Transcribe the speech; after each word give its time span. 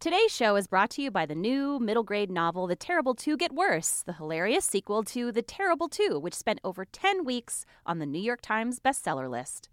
Today's 0.00 0.34
show 0.34 0.56
is 0.56 0.66
brought 0.66 0.88
to 0.92 1.02
you 1.02 1.10
by 1.10 1.26
the 1.26 1.34
new 1.34 1.78
middle 1.78 2.04
grade 2.04 2.30
novel 2.30 2.66
The 2.66 2.74
Terrible 2.74 3.14
Two 3.14 3.36
Get 3.36 3.52
Worse, 3.52 4.02
the 4.06 4.14
hilarious 4.14 4.64
sequel 4.64 5.02
to 5.02 5.30
The 5.30 5.42
Terrible 5.42 5.90
Two, 5.90 6.18
which 6.18 6.32
spent 6.32 6.58
over 6.64 6.86
10 6.86 7.22
weeks 7.22 7.66
on 7.84 7.98
the 7.98 8.06
New 8.06 8.18
York 8.18 8.40
Times 8.40 8.80
bestseller 8.80 9.28
list. 9.28 9.68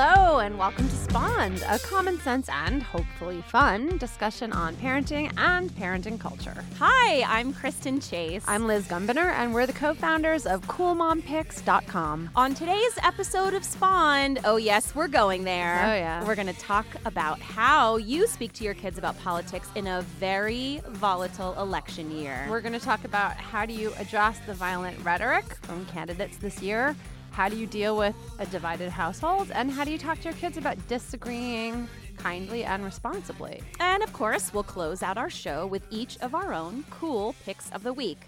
Hello, 0.00 0.38
and 0.38 0.56
welcome 0.56 0.88
to 0.88 0.94
Spawned, 0.94 1.60
a 1.68 1.76
common 1.80 2.20
sense 2.20 2.48
and 2.48 2.84
hopefully 2.84 3.42
fun 3.48 3.98
discussion 3.98 4.52
on 4.52 4.76
parenting 4.76 5.32
and 5.36 5.72
parenting 5.72 6.20
culture. 6.20 6.64
Hi, 6.78 7.24
I'm 7.26 7.52
Kristen 7.52 7.98
Chase. 7.98 8.44
I'm 8.46 8.68
Liz 8.68 8.86
Gumbinner, 8.86 9.32
and 9.32 9.52
we're 9.52 9.66
the 9.66 9.72
co 9.72 9.94
founders 9.94 10.46
of 10.46 10.62
CoolMomPicks.com. 10.68 12.30
On 12.36 12.54
today's 12.54 12.96
episode 13.02 13.54
of 13.54 13.64
Spawned, 13.64 14.38
oh, 14.44 14.56
yes, 14.56 14.94
we're 14.94 15.08
going 15.08 15.42
there. 15.42 15.82
Oh, 15.84 15.94
yeah. 15.94 16.24
We're 16.24 16.36
going 16.36 16.46
to 16.46 16.60
talk 16.60 16.86
about 17.04 17.40
how 17.40 17.96
you 17.96 18.28
speak 18.28 18.52
to 18.52 18.62
your 18.62 18.74
kids 18.74 18.98
about 18.98 19.18
politics 19.18 19.68
in 19.74 19.88
a 19.88 20.02
very 20.02 20.80
volatile 20.90 21.58
election 21.58 22.12
year. 22.12 22.46
We're 22.48 22.60
going 22.60 22.72
to 22.72 22.78
talk 22.78 23.02
about 23.02 23.32
how 23.32 23.66
do 23.66 23.72
you 23.72 23.92
address 23.98 24.38
the 24.46 24.54
violent 24.54 25.04
rhetoric 25.04 25.56
from 25.56 25.86
candidates 25.86 26.36
this 26.36 26.62
year 26.62 26.94
how 27.38 27.48
do 27.48 27.54
you 27.56 27.68
deal 27.68 27.96
with 27.96 28.16
a 28.40 28.46
divided 28.46 28.90
household? 28.90 29.52
And 29.54 29.70
how 29.70 29.84
do 29.84 29.92
you 29.92 29.98
talk 29.98 30.18
to 30.18 30.24
your 30.24 30.32
kids 30.32 30.56
about 30.56 30.76
disagreeing 30.88 31.86
kindly 32.16 32.64
and 32.64 32.84
responsibly? 32.84 33.62
And 33.78 34.02
of 34.02 34.12
course, 34.12 34.52
we'll 34.52 34.64
close 34.64 35.04
out 35.04 35.16
our 35.16 35.30
show 35.30 35.64
with 35.64 35.84
each 35.88 36.18
of 36.18 36.34
our 36.34 36.52
own 36.52 36.84
cool 36.90 37.36
picks 37.44 37.70
of 37.70 37.84
the 37.84 37.92
week. 37.92 38.18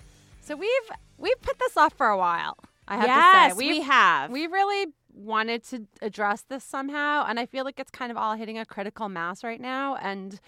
So 0.43 0.55
we've 0.55 0.91
we've 1.19 1.43
put 1.43 1.59
this 1.59 1.77
off 1.77 1.95
for 1.95 2.07
a 2.07 2.17
while. 2.17 2.57
I 2.87 2.99
have 2.99 3.07
yes, 3.09 3.53
to 3.55 3.59
say, 3.59 3.69
we 3.69 3.81
have. 3.81 4.31
We 4.31 4.47
really 4.47 4.93
wanted 5.13 5.65
to 5.71 5.89
address 6.03 6.43
this 6.43 6.63
somehow, 6.63 7.25
and 7.27 7.41
I 7.41 7.47
feel 7.47 7.65
like 7.65 7.81
it's 7.81 7.91
kind 7.91 8.13
of 8.13 8.17
all 8.17 8.37
hitting 8.37 8.61
a 8.61 8.65
critical 8.65 9.09
mass 9.09 9.43
right 9.43 9.61
now. 9.61 9.97
And 9.97 10.39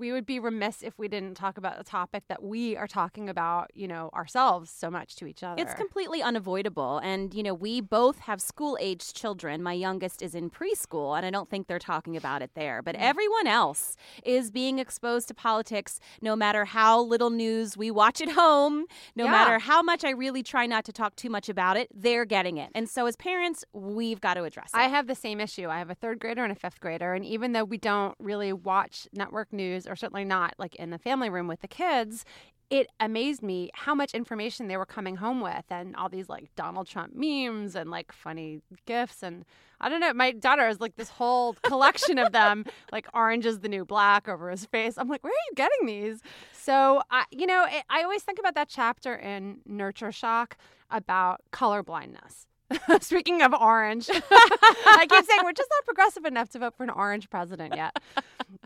we 0.00 0.12
would 0.12 0.24
be 0.24 0.40
remiss 0.40 0.82
if 0.82 0.98
we 0.98 1.06
didn't 1.06 1.34
talk 1.34 1.58
about 1.58 1.78
a 1.78 1.84
topic 1.84 2.24
that 2.28 2.42
we 2.42 2.74
are 2.74 2.86
talking 2.86 3.28
about, 3.28 3.70
you 3.74 3.86
know, 3.86 4.08
ourselves 4.14 4.70
so 4.70 4.90
much 4.90 5.14
to 5.16 5.26
each 5.26 5.42
other. 5.42 5.62
It's 5.62 5.74
completely 5.74 6.22
unavoidable. 6.22 6.98
And, 6.98 7.34
you 7.34 7.42
know, 7.42 7.52
we 7.52 7.82
both 7.82 8.20
have 8.20 8.40
school 8.40 8.78
aged 8.80 9.14
children. 9.14 9.62
My 9.62 9.74
youngest 9.74 10.22
is 10.22 10.34
in 10.34 10.48
preschool, 10.48 11.16
and 11.16 11.26
I 11.26 11.30
don't 11.30 11.50
think 11.50 11.66
they're 11.66 11.78
talking 11.78 12.16
about 12.16 12.40
it 12.40 12.52
there. 12.54 12.80
But 12.82 12.96
mm. 12.96 13.00
everyone 13.00 13.46
else 13.46 13.96
is 14.24 14.50
being 14.50 14.78
exposed 14.78 15.28
to 15.28 15.34
politics 15.34 16.00
no 16.22 16.34
matter 16.34 16.64
how 16.64 17.02
little 17.02 17.30
news 17.30 17.76
we 17.76 17.90
watch 17.90 18.22
at 18.22 18.30
home, 18.30 18.86
no 19.14 19.24
yeah. 19.24 19.30
matter 19.30 19.58
how 19.58 19.82
much 19.82 20.02
I 20.02 20.10
really 20.10 20.42
try 20.42 20.64
not 20.64 20.86
to 20.86 20.92
talk 20.92 21.14
too 21.14 21.28
much 21.28 21.50
about 21.50 21.76
it, 21.76 21.88
they're 21.94 22.24
getting 22.24 22.56
it. 22.56 22.70
And 22.74 22.88
so 22.88 23.04
as 23.04 23.16
parents, 23.16 23.66
we've 23.74 24.20
got 24.20 24.34
to 24.34 24.44
address 24.44 24.70
it. 24.72 24.78
I 24.78 24.84
have 24.88 25.06
the 25.06 25.14
same 25.14 25.40
issue. 25.40 25.68
I 25.68 25.78
have 25.78 25.90
a 25.90 25.94
third 25.94 26.20
grader 26.20 26.42
and 26.42 26.52
a 26.52 26.56
fifth 26.56 26.80
grader. 26.80 27.12
And 27.12 27.26
even 27.26 27.52
though 27.52 27.64
we 27.64 27.76
don't 27.76 28.14
really 28.18 28.54
watch 28.54 29.06
network 29.12 29.52
news 29.52 29.86
or 29.90 29.96
certainly 29.96 30.24
not 30.24 30.54
like 30.58 30.74
in 30.76 30.90
the 30.90 30.98
family 30.98 31.28
room 31.28 31.48
with 31.48 31.60
the 31.60 31.68
kids, 31.68 32.24
it 32.70 32.86
amazed 33.00 33.42
me 33.42 33.68
how 33.74 33.94
much 33.94 34.14
information 34.14 34.68
they 34.68 34.76
were 34.76 34.86
coming 34.86 35.16
home 35.16 35.40
with 35.40 35.64
and 35.70 35.96
all 35.96 36.08
these 36.08 36.28
like 36.28 36.54
Donald 36.54 36.86
Trump 36.86 37.12
memes 37.14 37.74
and 37.74 37.90
like 37.90 38.12
funny 38.12 38.60
gifs 38.86 39.22
and 39.24 39.44
I 39.80 39.88
don't 39.88 40.00
know 40.00 40.14
my 40.14 40.30
daughter 40.30 40.66
has 40.66 40.80
like 40.80 40.96
this 40.96 41.08
whole 41.08 41.54
collection 41.64 42.18
of 42.18 42.32
them 42.32 42.64
like 42.92 43.08
orange 43.12 43.44
is 43.44 43.58
the 43.58 43.68
new 43.68 43.84
black 43.84 44.28
over 44.28 44.50
his 44.50 44.66
face. 44.66 44.94
I'm 44.96 45.08
like 45.08 45.24
where 45.24 45.32
are 45.32 45.46
you 45.50 45.54
getting 45.56 45.86
these? 45.86 46.20
So 46.52 47.02
I 47.10 47.24
you 47.32 47.46
know 47.46 47.66
it, 47.68 47.82
I 47.90 48.02
always 48.02 48.22
think 48.22 48.38
about 48.38 48.54
that 48.54 48.68
chapter 48.68 49.14
in 49.16 49.58
Nurture 49.66 50.12
Shock 50.12 50.56
about 50.90 51.40
color 51.50 51.82
blindness. 51.82 52.46
Speaking 53.00 53.42
of 53.42 53.52
orange, 53.52 54.08
I 54.12 55.06
keep 55.08 55.24
saying 55.26 55.40
we're 55.42 55.52
just 55.52 55.70
not 55.70 55.84
progressive 55.84 56.24
enough 56.24 56.50
to 56.50 56.60
vote 56.60 56.76
for 56.76 56.84
an 56.84 56.90
orange 56.90 57.28
president 57.28 57.74
yet. 57.74 57.96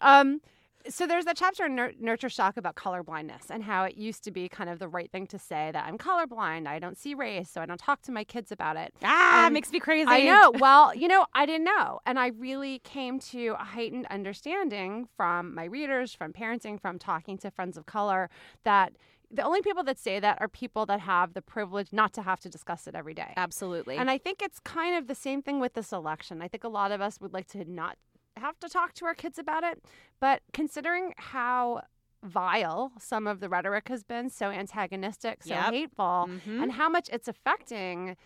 Um, 0.02 0.42
so 0.88 1.06
there's 1.06 1.24
that 1.24 1.36
chapter 1.36 1.66
in 1.66 1.74
Nurture 1.98 2.28
Shock 2.28 2.56
about 2.56 2.74
colorblindness 2.74 3.50
and 3.50 3.62
how 3.62 3.84
it 3.84 3.96
used 3.96 4.24
to 4.24 4.30
be 4.30 4.48
kind 4.48 4.68
of 4.68 4.78
the 4.78 4.88
right 4.88 5.10
thing 5.10 5.26
to 5.28 5.38
say 5.38 5.70
that 5.72 5.84
I'm 5.86 5.98
colorblind, 5.98 6.66
I 6.66 6.78
don't 6.78 6.98
see 6.98 7.14
race, 7.14 7.50
so 7.50 7.60
I 7.60 7.66
don't 7.66 7.80
talk 7.80 8.02
to 8.02 8.12
my 8.12 8.24
kids 8.24 8.52
about 8.52 8.76
it. 8.76 8.94
Ah, 9.02 9.46
and 9.46 9.54
makes 9.54 9.72
me 9.72 9.80
crazy. 9.80 10.08
I 10.08 10.24
know. 10.24 10.52
Well, 10.64 10.94
you 10.94 11.08
know, 11.08 11.26
I 11.34 11.44
didn't 11.44 11.64
know, 11.64 12.00
and 12.06 12.18
I 12.18 12.28
really 12.28 12.78
came 12.78 13.18
to 13.20 13.48
a 13.60 13.64
heightened 13.64 14.06
understanding 14.08 15.08
from 15.14 15.54
my 15.54 15.64
readers, 15.64 16.14
from 16.14 16.32
parenting, 16.32 16.80
from 16.80 16.98
talking 16.98 17.36
to 17.38 17.50
friends 17.50 17.76
of 17.76 17.84
color 17.84 18.30
that 18.64 18.94
the 19.30 19.42
only 19.42 19.60
people 19.60 19.82
that 19.84 19.98
say 19.98 20.20
that 20.20 20.38
are 20.40 20.48
people 20.48 20.86
that 20.86 21.00
have 21.00 21.34
the 21.34 21.42
privilege 21.42 21.92
not 21.92 22.12
to 22.14 22.22
have 22.22 22.40
to 22.40 22.48
discuss 22.48 22.86
it 22.86 22.94
every 22.94 23.14
day. 23.14 23.32
Absolutely. 23.36 23.96
And 23.96 24.10
I 24.10 24.16
think 24.16 24.40
it's 24.40 24.60
kind 24.60 24.96
of 24.96 25.06
the 25.06 25.14
same 25.14 25.42
thing 25.42 25.60
with 25.60 25.74
this 25.74 25.92
election. 25.92 26.40
I 26.40 26.48
think 26.48 26.64
a 26.64 26.68
lot 26.68 26.92
of 26.92 27.00
us 27.00 27.20
would 27.20 27.32
like 27.32 27.48
to 27.48 27.70
not 27.70 27.96
have 28.36 28.58
to 28.60 28.68
talk 28.68 28.92
to 28.94 29.06
our 29.06 29.14
kids 29.14 29.38
about 29.38 29.64
it. 29.64 29.82
But 30.20 30.42
considering 30.52 31.12
how 31.16 31.82
vile 32.22 32.92
some 32.98 33.26
of 33.26 33.40
the 33.40 33.48
rhetoric 33.48 33.88
has 33.88 34.02
been, 34.02 34.30
so 34.30 34.50
antagonistic, 34.50 35.42
so 35.42 35.54
yep. 35.54 35.72
hateful, 35.72 36.28
mm-hmm. 36.28 36.62
and 36.62 36.72
how 36.72 36.88
much 36.88 37.08
it's 37.12 37.28
affecting 37.28 38.16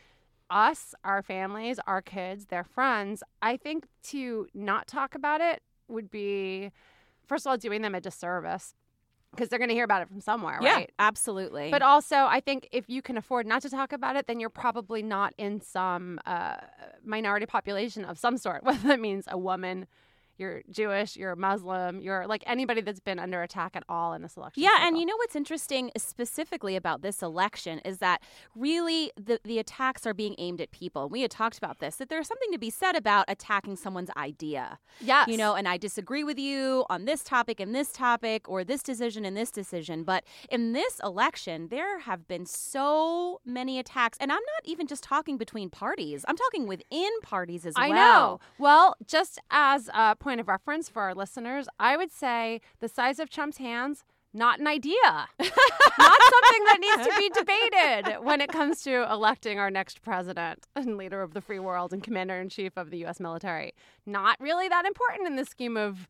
us, 0.51 0.95
our 1.05 1.23
families, 1.23 1.79
our 1.87 2.01
kids, 2.01 2.47
their 2.47 2.65
friends, 2.65 3.23
I 3.43 3.57
think 3.57 3.87
to 4.05 4.47
not 4.55 4.87
talk 4.87 5.15
about 5.15 5.41
it 5.41 5.63
would 5.89 6.11
be, 6.11 6.71
first 7.27 7.47
of 7.47 7.51
all, 7.51 7.57
doing 7.57 7.83
them 7.83 7.95
a 7.95 8.01
disservice 8.01 8.75
because 9.31 9.49
they're 9.49 9.59
going 9.59 9.69
to 9.69 9.75
hear 9.75 9.85
about 9.85 10.03
it 10.03 10.09
from 10.09 10.21
somewhere, 10.21 10.59
yeah, 10.63 10.75
right? 10.75 10.93
Absolutely. 10.99 11.71
But 11.71 11.83
also, 11.83 12.17
I 12.17 12.41
think 12.41 12.69
if 12.73 12.89
you 12.89 13.03
can 13.03 13.17
afford 13.17 13.47
not 13.47 13.63
to 13.63 13.71
talk 13.71 13.93
about 13.93 14.17
it, 14.17 14.27
then 14.27 14.41
you're 14.41 14.51
probably 14.51 15.03
not 15.03 15.35
in 15.39 15.61
some 15.61 16.19
uh, 16.27 16.57
minority 17.05 17.47
population 17.47 18.05
of 18.05 18.19
some 18.19 18.37
sort, 18.37 18.65
whether 18.65 18.89
that 18.89 19.01
means 19.01 19.25
a 19.29 19.39
woman, 19.39 19.87
you're 20.39 20.63
Jewish, 20.71 21.17
you're 21.17 21.37
Muslim, 21.37 22.01
you're 22.01 22.27
like 22.27 22.45
anybody 22.47 22.81
that's 22.81 23.01
been 23.01 23.19
under 23.19 23.43
attack 23.43 23.75
at 23.75 23.85
all 23.89 24.13
in 24.13 24.23
this 24.23 24.37
election. 24.37 24.63
Yeah, 24.63 24.71
cycle. 24.71 24.87
and 24.89 24.99
you 24.99 25.07
know 25.07 25.17
what's 25.17 25.37
interesting 25.37 25.91
specifically 25.97 26.77
about 26.77 27.03
this 27.03 27.23
election 27.23 27.81
is 27.81 27.99
that 27.99 28.23
really 28.55 29.13
the, 29.17 29.41
the 29.45 29.59
attacks 29.59 30.07
are 30.07 30.15
being 30.15 30.35
aimed 30.39 30.61
at 30.61 30.71
people. 30.71 31.09
We 31.09 31.23
had 31.23 31.31
talked 31.31 31.59
about 31.59 31.79
this, 31.79 31.97
that 31.97 32.09
there's 32.09 32.29
something 32.29 32.53
to 32.53 32.59
be 32.59 32.71
said 32.71 32.97
about 32.97 33.25
attacking 33.29 33.77
someone's 33.77 34.11
idea. 34.17 34.79
Yes. 35.01 35.29
You 35.29 35.37
know, 35.37 35.55
and 35.55 35.69
I 35.69 35.77
disagree 35.77 36.25
with 36.25 36.39
you 36.39 36.85
on 36.89 37.05
this 37.05 37.23
topic 37.25 37.61
and 37.61 37.75
this 37.75 37.93
topic 37.93 38.49
or 38.49 38.65
this 38.65 38.83
decision 38.83 39.25
and 39.25 39.37
this 39.37 39.51
decision. 39.51 40.05
But 40.05 40.25
in 40.51 40.73
this 40.73 41.01
election, 41.03 41.69
there 41.69 42.01
have 42.01 42.29
been 42.29 42.47
so 42.47 43.41
many 43.45 43.79
attacks. 43.79 44.19
And 44.21 44.31
I'm 44.31 44.37
not 44.37 44.65
even 44.65 44.87
just 44.87 45.03
talking 45.03 45.37
between 45.37 45.71
parties, 45.71 46.25
I'm 46.29 46.37
talking 46.37 46.67
within 46.67 47.11
parties 47.23 47.67
as 47.67 47.75
I 47.77 47.89
well. 47.89 47.99
I 47.99 48.01
know. 48.01 48.41
Well, 48.59 48.97
just 49.07 49.39
as 49.51 49.89
a 49.95 50.15
point 50.29 50.41
of 50.41 50.49
reference 50.49 50.91
for 50.91 51.01
our 51.01 51.15
listeners, 51.15 51.69
I 51.81 51.97
would 51.97 52.13
say 52.13 52.61
the 52.81 52.89
size 52.89 53.19
of 53.19 53.31
Trump's 53.31 53.57
hands, 53.57 54.05
not 54.35 54.61
an 54.61 54.67
idea. 54.67 54.93
not 55.03 55.29
something 55.41 56.65
that 56.67 56.79
needs 56.81 57.09
to 57.09 57.15
be 57.17 57.31
debated 57.31 58.23
when 58.23 58.43
it 58.43 58.51
comes 58.51 58.83
to 58.83 59.11
electing 59.11 59.59
our 59.59 59.71
next 59.71 60.03
president 60.03 60.67
and 60.77 60.99
leader 60.99 61.23
of 61.23 61.33
the 61.33 61.41
free 61.41 61.59
world 61.59 61.95
and 61.95 62.03
commander 62.03 62.39
in 62.39 62.51
chief 62.51 62.77
of 62.77 62.91
the 62.91 62.99
U.S. 62.99 63.21
military. 63.21 63.73
Not 64.05 64.39
really 64.39 64.69
that 64.69 64.85
important 64.85 65.29
in 65.29 65.37
the 65.37 65.47
scheme 65.47 65.79
of 65.79 66.07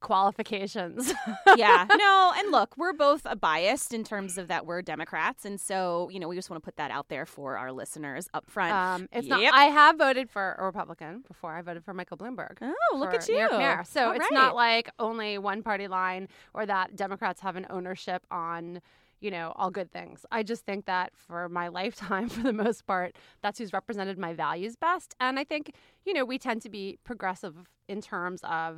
qualifications. 0.00 1.12
yeah, 1.56 1.86
no, 1.96 2.32
and 2.36 2.50
look, 2.50 2.76
we're 2.76 2.92
both 2.92 3.26
biased 3.40 3.92
in 3.94 4.04
terms 4.04 4.38
of 4.38 4.48
that 4.48 4.66
we're 4.66 4.82
Democrats, 4.82 5.44
and 5.44 5.60
so 5.60 6.08
you 6.12 6.18
know 6.20 6.28
we 6.28 6.36
just 6.36 6.50
want 6.50 6.62
to 6.62 6.64
put 6.64 6.76
that 6.76 6.90
out 6.90 7.08
there 7.08 7.26
for 7.26 7.56
our 7.56 7.72
listeners 7.72 8.28
up 8.34 8.50
front. 8.50 8.72
Um, 8.72 9.08
it's 9.12 9.26
Yep. 9.28 9.40
not. 9.40 9.54
I 9.54 9.64
have 9.64 9.98
voted 9.98 10.30
for 10.30 10.56
a 10.58 10.64
Republican 10.64 11.22
before. 11.26 11.52
I 11.54 11.62
voted 11.62 11.84
for 11.84 11.94
Michael 11.94 12.16
Bloomberg. 12.16 12.56
Oh, 12.60 12.96
look 12.96 13.14
at 13.14 13.28
New 13.28 13.36
York 13.36 13.52
you. 13.52 13.58
mayor. 13.58 13.82
So 13.86 14.06
All 14.06 14.10
it's 14.12 14.20
right. 14.20 14.32
not 14.32 14.54
like 14.54 14.90
only 14.98 15.38
one 15.38 15.62
party 15.62 15.88
line 15.88 16.28
or 16.54 16.66
that 16.66 16.96
Democrats 16.96 17.40
have 17.40 17.56
an 17.56 17.66
ownership 17.70 18.26
on, 18.30 18.80
you 19.20 19.30
know, 19.30 19.52
all 19.56 19.70
good 19.70 19.90
things. 19.92 20.24
I 20.32 20.42
just 20.42 20.64
think 20.64 20.86
that 20.86 21.12
for 21.14 21.48
my 21.48 21.68
lifetime, 21.80 22.28
for 22.28 22.42
the 22.42 22.52
most 22.52 22.86
part, 22.86 23.16
that's 23.42 23.58
who's 23.58 23.72
represented 23.72 24.18
my 24.18 24.32
values 24.34 24.76
best. 24.76 25.14
And 25.20 25.38
I 25.38 25.44
think, 25.44 25.72
you 26.04 26.12
know, 26.14 26.24
we 26.24 26.38
tend 26.38 26.62
to 26.62 26.68
be 26.68 26.98
progressive 27.04 27.54
in 27.88 28.00
terms 28.00 28.40
of 28.44 28.76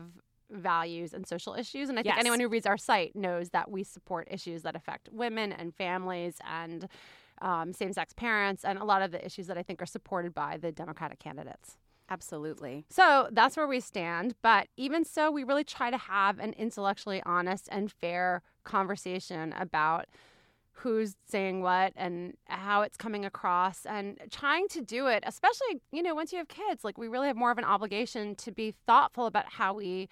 values 0.52 1.12
and 1.12 1.26
social 1.26 1.54
issues. 1.54 1.88
And 1.88 1.98
I 1.98 2.02
think 2.02 2.14
Yes. 2.14 2.20
anyone 2.20 2.40
who 2.40 2.48
reads 2.48 2.66
our 2.66 2.76
site 2.78 3.16
knows 3.16 3.50
that 3.50 3.70
we 3.70 3.82
support 3.82 4.28
issues 4.30 4.62
that 4.62 4.76
affect 4.76 5.08
women 5.12 5.52
and 5.52 5.74
families 5.74 6.36
and 6.48 6.88
um, 7.40 7.72
same 7.72 7.92
sex 7.92 8.12
parents 8.12 8.64
and 8.64 8.78
a 8.78 8.84
lot 8.84 9.02
of 9.02 9.10
the 9.10 9.24
issues 9.24 9.46
that 9.48 9.58
I 9.58 9.62
think 9.62 9.82
are 9.82 9.86
supported 9.86 10.34
by 10.34 10.56
the 10.58 10.70
Democratic 10.70 11.18
candidates. 11.18 11.76
Absolutely. 12.08 12.84
So 12.90 13.28
that's 13.32 13.56
where 13.56 13.66
we 13.66 13.80
stand. 13.80 14.34
But 14.42 14.68
even 14.76 15.04
so, 15.04 15.30
we 15.30 15.44
really 15.44 15.64
try 15.64 15.90
to 15.90 15.96
have 15.96 16.38
an 16.38 16.52
intellectually 16.58 17.22
honest 17.24 17.68
and 17.72 17.90
fair 17.90 18.42
conversation 18.64 19.54
about 19.58 20.06
who's 20.76 21.16
saying 21.28 21.62
what 21.62 21.92
and 21.96 22.34
how 22.46 22.82
it's 22.82 22.96
coming 22.96 23.24
across 23.24 23.86
and 23.86 24.18
trying 24.30 24.68
to 24.68 24.80
do 24.80 25.06
it, 25.06 25.22
especially, 25.26 25.80
you 25.92 26.02
know, 26.02 26.14
once 26.14 26.32
you 26.32 26.38
have 26.38 26.48
kids, 26.48 26.82
like 26.82 26.98
we 26.98 27.08
really 27.08 27.28
have 27.28 27.36
more 27.36 27.50
of 27.50 27.58
an 27.58 27.64
obligation 27.64 28.34
to 28.36 28.50
be 28.50 28.74
thoughtful 28.86 29.26
about 29.26 29.46
how 29.46 29.74
we 29.74 30.08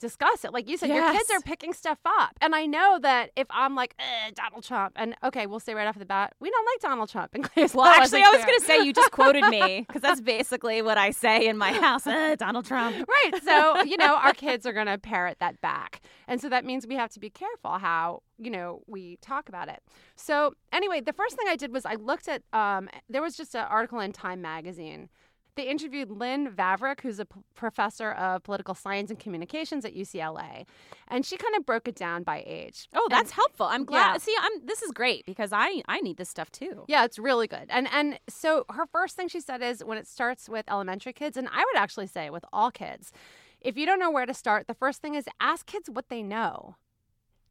discuss 0.00 0.44
it. 0.44 0.52
Like 0.52 0.68
you 0.68 0.76
said, 0.76 0.90
your 0.90 1.12
kids 1.12 1.30
are 1.30 1.40
picking 1.40 1.72
stuff 1.72 1.98
up. 2.04 2.36
And 2.40 2.54
I 2.54 2.66
know 2.66 2.98
that 3.00 3.30
if 3.36 3.46
I'm 3.50 3.74
like, 3.74 3.94
"Eh, 3.98 4.30
Donald 4.34 4.64
Trump, 4.64 4.92
and 4.96 5.14
okay, 5.24 5.46
we'll 5.46 5.60
say 5.60 5.74
right 5.74 5.86
off 5.86 5.98
the 5.98 6.04
bat, 6.04 6.34
we 6.40 6.50
don't 6.50 6.66
like 6.66 6.80
Donald 6.80 7.08
Trump. 7.08 7.34
In 7.34 7.42
Well, 7.74 7.86
actually, 7.86 8.22
I 8.22 8.30
was 8.30 8.44
going 8.44 8.58
to 8.58 8.64
say 8.64 8.84
you 8.84 8.92
just 8.92 9.10
quoted 9.10 9.46
me 9.48 9.80
because 9.86 10.02
that's 10.02 10.20
basically 10.20 10.82
what 10.82 10.98
I 10.98 11.10
say 11.10 11.46
in 11.46 11.56
my 11.56 11.72
house. 11.72 12.06
Uh, 12.06 12.36
Donald 12.36 12.66
Trump. 12.66 12.96
right. 13.08 13.42
So, 13.42 13.82
you 13.84 13.96
know, 13.96 14.16
our 14.16 14.32
kids 14.32 14.66
are 14.66 14.72
going 14.72 14.86
to 14.86 14.98
parrot 14.98 15.38
that 15.40 15.60
back. 15.60 16.00
And 16.28 16.40
so 16.40 16.48
that 16.48 16.64
means 16.64 16.86
we 16.86 16.96
have 16.96 17.10
to 17.10 17.20
be 17.20 17.30
careful 17.30 17.78
how, 17.78 18.22
you 18.38 18.50
know, 18.50 18.82
we 18.86 19.16
talk 19.16 19.48
about 19.48 19.68
it. 19.68 19.82
So, 20.16 20.54
anyway, 20.72 21.00
the 21.00 21.12
first 21.12 21.36
thing 21.36 21.46
I 21.48 21.56
did 21.56 21.72
was 21.72 21.86
I 21.86 21.94
looked 21.94 22.28
at, 22.28 22.42
um, 22.52 22.88
there 23.08 23.22
was 23.22 23.36
just 23.36 23.54
an 23.54 23.64
article 23.68 24.00
in 24.00 24.12
Time 24.12 24.42
Magazine. 24.42 25.08
They 25.56 25.68
interviewed 25.68 26.10
Lynn 26.10 26.50
Vavreck, 26.50 27.00
who's 27.00 27.18
a 27.18 27.24
p- 27.24 27.40
professor 27.54 28.12
of 28.12 28.42
political 28.42 28.74
science 28.74 29.10
and 29.10 29.18
communications 29.18 29.84
at 29.84 29.96
UCLA. 29.96 30.66
And 31.08 31.24
she 31.24 31.36
kind 31.36 31.54
of 31.56 31.64
broke 31.64 31.88
it 31.88 31.94
down 31.96 32.22
by 32.22 32.44
age. 32.46 32.88
Oh, 32.94 33.06
that's 33.10 33.30
helpful. 33.30 33.66
I'm 33.66 33.84
glad. 33.84 34.12
Yeah. 34.12 34.18
See, 34.18 34.34
I'm. 34.38 34.66
This 34.66 34.82
is 34.82 34.90
great 34.92 35.24
because 35.26 35.52
I 35.52 35.82
I 35.88 36.00
need 36.00 36.18
this 36.18 36.28
stuff 36.28 36.50
too. 36.52 36.84
Yeah, 36.88 37.04
it's 37.04 37.18
really 37.18 37.46
good. 37.46 37.66
And 37.70 37.88
and 37.92 38.20
so 38.28 38.64
her 38.70 38.86
first 38.86 39.16
thing 39.16 39.28
she 39.28 39.40
said 39.40 39.62
is 39.62 39.82
when 39.82 39.98
it 39.98 40.06
starts 40.06 40.48
with 40.48 40.66
elementary 40.70 41.12
kids, 41.12 41.36
and 41.36 41.48
I 41.50 41.64
would 41.64 41.76
actually 41.76 42.06
say 42.06 42.28
with 42.30 42.44
all 42.52 42.70
kids, 42.70 43.12
if 43.60 43.76
you 43.76 43.86
don't 43.86 43.98
know 43.98 44.10
where 44.10 44.26
to 44.26 44.34
start, 44.34 44.66
the 44.66 44.74
first 44.74 45.00
thing 45.00 45.14
is 45.14 45.24
ask 45.40 45.66
kids 45.66 45.88
what 45.88 46.08
they 46.08 46.22
know. 46.22 46.76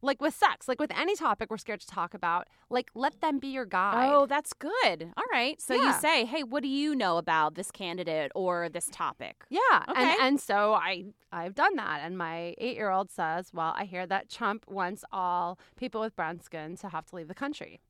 Like 0.02 0.20
with 0.20 0.34
sex, 0.34 0.68
like 0.68 0.78
with 0.78 0.90
any 0.96 1.16
topic 1.16 1.50
we're 1.50 1.56
scared 1.56 1.80
to 1.80 1.86
talk 1.86 2.14
about, 2.14 2.48
like 2.70 2.90
let 2.94 3.20
them 3.20 3.38
be 3.38 3.48
your 3.48 3.64
guide. 3.64 4.10
Oh, 4.12 4.26
that's 4.26 4.52
good. 4.52 5.12
All 5.16 5.24
right. 5.32 5.60
So 5.60 5.74
you 5.74 5.92
say, 5.94 6.24
hey, 6.24 6.42
what 6.42 6.62
do 6.62 6.68
you 6.68 6.94
know 6.94 7.16
about 7.18 7.54
this 7.54 7.70
candidate 7.70 8.30
or 8.34 8.68
this 8.68 8.88
topic? 8.92 9.44
Yeah, 9.48 9.60
Okay. 9.88 10.02
and 10.02 10.20
and 10.20 10.40
so 10.40 10.74
I 10.74 11.06
I've 11.32 11.54
done 11.54 11.76
that, 11.76 12.00
and 12.02 12.16
my 12.18 12.54
eight 12.58 12.76
year 12.76 12.90
old 12.90 13.10
says, 13.10 13.50
"Well, 13.52 13.74
I 13.76 13.84
hear 13.84 14.06
that 14.06 14.28
Trump 14.30 14.64
wants 14.68 15.04
all 15.12 15.58
people 15.76 16.00
with 16.00 16.14
brown 16.14 16.40
skin 16.40 16.76
to 16.78 16.88
have 16.90 17.06
to 17.06 17.16
leave 17.16 17.28
the 17.28 17.34
country." 17.34 17.80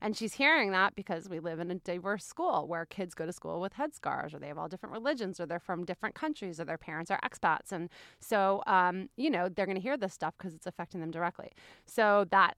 And 0.00 0.16
she's 0.16 0.34
hearing 0.34 0.70
that 0.72 0.94
because 0.94 1.28
we 1.28 1.40
live 1.40 1.60
in 1.60 1.70
a 1.70 1.74
diverse 1.74 2.24
school 2.24 2.66
where 2.66 2.86
kids 2.86 3.14
go 3.14 3.26
to 3.26 3.32
school 3.32 3.60
with 3.60 3.74
headscarves, 3.74 4.34
or 4.34 4.38
they 4.38 4.48
have 4.48 4.58
all 4.58 4.68
different 4.68 4.94
religions, 4.94 5.38
or 5.40 5.46
they're 5.46 5.58
from 5.58 5.84
different 5.84 6.14
countries, 6.14 6.58
or 6.58 6.64
their 6.64 6.78
parents 6.78 7.10
are 7.10 7.20
expats, 7.22 7.72
and 7.72 7.88
so 8.18 8.62
um, 8.66 9.08
you 9.16 9.30
know 9.30 9.48
they're 9.48 9.66
going 9.66 9.76
to 9.76 9.82
hear 9.82 9.96
this 9.96 10.12
stuff 10.14 10.34
because 10.38 10.54
it's 10.54 10.66
affecting 10.66 11.00
them 11.00 11.10
directly. 11.10 11.50
So 11.86 12.26
that 12.30 12.56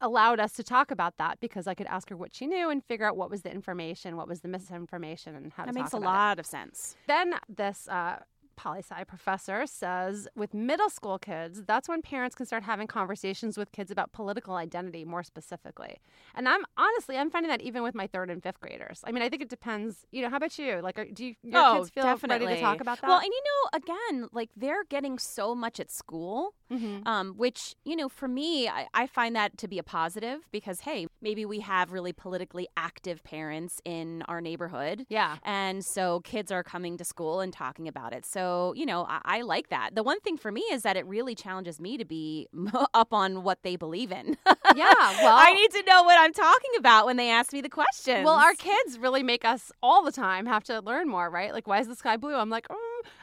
allowed 0.00 0.40
us 0.40 0.52
to 0.54 0.64
talk 0.64 0.90
about 0.90 1.16
that 1.18 1.38
because 1.38 1.68
I 1.68 1.74
could 1.74 1.86
ask 1.86 2.08
her 2.10 2.16
what 2.16 2.34
she 2.34 2.46
knew 2.48 2.70
and 2.70 2.84
figure 2.84 3.06
out 3.06 3.16
what 3.16 3.30
was 3.30 3.42
the 3.42 3.52
information, 3.52 4.16
what 4.16 4.26
was 4.26 4.40
the 4.40 4.48
misinformation, 4.48 5.36
and 5.36 5.52
how 5.52 5.64
That 5.64 5.74
to 5.74 5.78
makes 5.78 5.90
a 5.90 5.92
talk 5.92 6.00
about 6.00 6.10
it. 6.10 6.16
lot 6.16 6.38
of 6.40 6.46
sense. 6.46 6.96
Then 7.06 7.34
this 7.48 7.86
uh, 7.88 8.16
poli 8.56 8.80
sci 8.80 9.04
professor 9.04 9.66
says 9.66 10.28
with 10.36 10.54
middle 10.54 10.90
school 10.90 11.18
kids, 11.18 11.62
that's 11.66 11.88
when 11.88 12.02
parents 12.02 12.34
can 12.34 12.46
start 12.46 12.62
having 12.62 12.86
conversations 12.86 13.56
with 13.58 13.72
kids 13.72 13.90
about 13.90 14.12
political 14.12 14.54
identity 14.54 15.04
more 15.04 15.22
specifically. 15.22 15.98
And 16.34 16.48
I'm 16.48 16.62
honestly, 16.76 17.16
I'm 17.16 17.30
finding 17.30 17.50
that 17.50 17.60
even 17.62 17.82
with 17.82 17.94
my 17.94 18.06
third 18.06 18.30
and 18.30 18.42
fifth 18.42 18.60
graders. 18.60 19.00
I 19.04 19.12
mean, 19.12 19.22
I 19.22 19.28
think 19.28 19.42
it 19.42 19.48
depends. 19.48 20.06
You 20.12 20.22
know, 20.22 20.30
how 20.30 20.36
about 20.36 20.58
you? 20.58 20.80
Like, 20.82 20.98
are, 20.98 21.04
do 21.06 21.26
you, 21.26 21.34
your 21.42 21.62
oh, 21.64 21.76
kids 21.78 21.90
feel 21.90 22.04
definitely. 22.04 22.46
ready 22.46 22.56
to 22.58 22.62
talk 22.62 22.80
about 22.80 23.00
that? 23.00 23.08
Well, 23.08 23.18
and 23.18 23.26
you 23.38 23.42
know, 23.50 23.78
again, 23.80 24.28
like 24.32 24.50
they're 24.56 24.84
getting 24.88 25.18
so 25.18 25.54
much 25.54 25.80
at 25.80 25.90
school, 25.90 26.54
Mhm. 26.70 27.06
um, 27.06 27.34
which 27.36 27.74
you 27.84 27.96
know, 27.96 28.08
for 28.08 28.28
me, 28.28 28.68
I, 28.68 28.86
I 28.94 29.06
find 29.06 29.36
that 29.36 29.58
to 29.58 29.68
be 29.68 29.78
a 29.78 29.82
positive 29.82 30.40
because 30.50 30.80
hey, 30.80 31.06
maybe 31.20 31.44
we 31.44 31.60
have 31.60 31.92
really 31.92 32.12
politically 32.12 32.66
active 32.76 33.22
parents 33.24 33.80
in 33.84 34.22
our 34.28 34.40
neighborhood. 34.40 35.04
yeah. 35.08 35.36
And 35.44 35.84
so 35.84 36.20
kids 36.20 36.50
are 36.50 36.62
coming 36.62 36.96
to 36.98 37.04
school 37.04 37.40
and 37.40 37.52
talking 37.52 37.86
about 37.88 38.12
it. 38.12 38.24
So, 38.24 38.41
you 38.76 38.86
know, 38.86 39.04
I, 39.08 39.20
I 39.24 39.40
like 39.42 39.68
that. 39.68 39.94
The 39.94 40.02
one 40.02 40.20
thing 40.20 40.36
for 40.36 40.50
me 40.52 40.62
is 40.72 40.82
that 40.82 40.96
it 40.96 41.06
really 41.06 41.34
challenges 41.34 41.80
me 41.80 41.96
to 41.98 42.04
be 42.04 42.48
up 42.94 43.12
on 43.12 43.42
what 43.42 43.62
they 43.62 43.76
believe 43.76 44.12
in. 44.12 44.36
Yeah. 44.74 44.92
Well, 45.22 45.36
I 45.36 45.52
need 45.52 45.70
to 45.72 45.82
know 45.86 46.02
what 46.02 46.18
I'm 46.18 46.32
talking 46.32 46.70
about 46.78 47.06
when 47.06 47.16
they 47.16 47.30
ask 47.30 47.52
me 47.52 47.60
the 47.60 47.68
questions. 47.68 48.24
Well, 48.24 48.34
our 48.34 48.54
kids 48.54 48.98
really 48.98 49.22
make 49.22 49.44
us 49.44 49.70
all 49.82 50.02
the 50.02 50.10
time 50.10 50.46
have 50.46 50.64
to 50.64 50.80
learn 50.80 51.08
more, 51.08 51.28
right? 51.30 51.52
Like, 51.52 51.66
why 51.66 51.80
is 51.80 51.86
the 51.86 51.94
sky 51.94 52.16
blue? 52.16 52.34
I'm 52.34 52.50
like, 52.50 52.66
mm, 52.68 52.76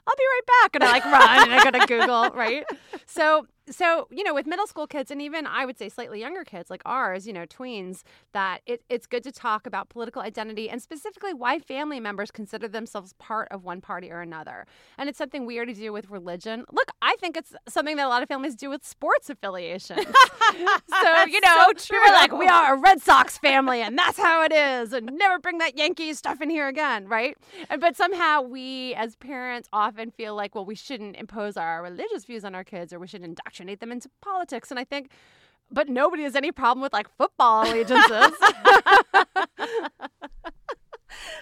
I'll 0.08 0.16
be 0.16 0.24
right 0.24 0.62
back, 0.62 0.76
and 0.76 0.84
I 0.84 0.92
like 0.92 1.06
run 1.06 1.52
and 1.52 1.54
I 1.54 1.64
go 1.64 1.80
to 1.80 1.86
Google, 1.86 2.30
right? 2.36 2.66
So, 3.06 3.48
so 3.70 4.08
you 4.12 4.24
know, 4.24 4.34
with 4.34 4.48
middle 4.48 4.68
school 4.68 4.88
kids 4.88 5.12
and 5.12 5.22
even 5.22 5.46
I 5.46 5.66
would 5.66 5.78
say 5.78 5.90
slightly 5.90 6.20
younger 6.20 6.44
kids 6.44 6.70
like 6.70 6.82
ours, 6.86 7.28
you 7.28 7.34
know, 7.34 7.46
tweens, 7.46 8.04
that 8.34 8.62
it, 8.66 8.82
it's 8.90 9.06
good 9.06 9.24
to 9.24 9.32
talk 9.32 9.68
about 9.68 9.90
political 9.90 10.22
identity 10.22 10.70
and 10.70 10.82
specifically 10.82 11.34
why 11.34 11.60
family 11.60 12.00
members 12.00 12.32
consider 12.32 12.68
themselves 12.68 13.14
part 13.20 13.48
of 13.52 13.64
one 13.64 13.82
party 13.82 14.12
or 14.12 14.22
another. 14.22 14.66
And 14.98 15.10
it's 15.10 15.18
something 15.18 15.46
we 15.46 15.58
already 15.58 15.74
do 15.74 15.94
with 15.94 16.10
religion. 16.10 16.66
Look, 16.72 16.90
I 17.02 17.16
think 17.20 17.38
it's 17.38 17.54
something 17.68 17.96
that 17.98 18.06
a 18.06 18.10
lot 18.10 18.24
of 18.24 18.30
families 18.30 18.56
do 18.56 18.70
with 18.70 18.86
sports 18.86 19.30
affiliation 19.30 19.98
so 20.90 21.26
you 21.26 21.42
know, 21.42 21.66
so 21.66 21.74
true. 21.74 22.00
people 22.00 22.10
are 22.10 22.14
like, 22.14 22.32
we 22.32 22.48
are 22.48 22.76
a 22.76 22.78
Red 22.78 23.02
Sox 23.02 23.38
family, 23.38 23.82
and 23.82 23.98
that's 23.98 24.18
how 24.18 24.44
it 24.44 24.52
is, 24.52 24.94
and 24.94 25.06
never 25.18 25.40
bring 25.40 25.58
that 25.60 25.78
Yankees 25.78 26.18
stuff 26.18 26.42
in 26.42 26.50
here 26.50 26.68
again, 26.68 27.08
right? 27.08 27.38
And 27.70 27.82
but 27.82 27.96
somehow 27.96 28.42
we, 28.42 28.94
as 28.96 29.16
parents, 29.16 29.70
often 29.74 29.89
feel 29.92 30.36
like, 30.36 30.56
well, 30.56 30.66
we 30.66 30.76
shouldn't 30.76 31.16
impose 31.16 31.58
our 31.58 31.82
religious 31.82 32.26
views 32.26 32.46
on 32.46 32.56
our 32.56 32.64
kids, 32.64 32.94
or 32.94 33.00
we 33.00 33.08
should 33.08 33.24
indoctrinate 33.24 33.80
them 33.80 33.92
into 33.92 34.10
politics. 34.22 34.72
And 34.72 34.80
I 34.80 34.84
think, 34.84 35.12
but 35.72 35.90
nobody 35.90 36.24
has 36.24 36.36
any 36.36 36.52
problem 36.52 36.82
with 36.82 36.94
like 36.94 37.08
football 37.18 37.64
allegiances. 37.64 38.32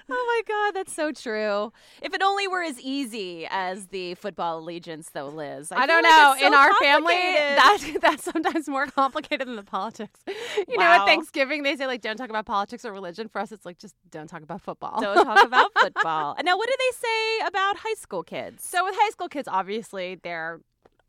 Oh 0.10 0.41
my 0.48 0.53
God, 0.53 0.75
that's 0.75 0.94
so 0.94 1.12
true. 1.12 1.72
If 2.01 2.13
it 2.13 2.22
only 2.22 2.48
were 2.48 2.63
as 2.63 2.79
easy 2.79 3.48
as 3.50 3.88
the 3.88 4.15
football 4.15 4.60
allegiance, 4.60 5.10
though, 5.13 5.27
Liz. 5.29 5.72
I, 5.72 5.79
feel 5.79 5.88
don't 5.88 6.03
like 6.03 6.12
know. 6.12 6.36
so 6.39 6.48
In 6.48 6.53
our 6.53 6.74
family, 6.75 7.13
complicated. 7.13 7.58
that's 7.58 8.00
that's 8.01 8.24
sometimes 8.24 8.70
more 8.70 8.88
complicated 8.88 9.48
than 9.48 9.56
the 9.56 9.63
politics. 9.63 10.20
You 10.67 10.77
know, 10.77 10.86
at 10.86 11.06
Thanksgiving 11.06 11.63
they 11.63 11.75
say 11.75 11.88
like 11.88 12.01
don't 12.01 12.17
talk 12.17 12.29
about 12.29 12.46
politics 12.46 12.86
or 12.86 12.91
religion. 12.91 13.27
For 13.27 13.39
us, 13.39 13.51
it's 13.51 13.65
like 13.65 13.77
just 13.77 13.96
don't 14.10 14.27
talk 14.27 14.44
about 14.44 14.62
football. 14.62 15.01
don't 15.01 15.24
talk 15.24 15.46
about 15.46 15.72
football. 15.79 16.36
And 16.38 16.46
now, 16.46 16.58
what 16.58 16.67
do 16.67 16.75
they 16.77 16.98
say 16.98 17.48
about 17.48 17.77
high 17.77 17.96
school 17.96 18.24
kids? 18.24 18.63
So 18.63 18.84
with 18.86 18.96
high 18.98 19.10
school 19.10 19.27
kids, 19.27 19.48
obviously 19.48 20.20
they're 20.24 20.62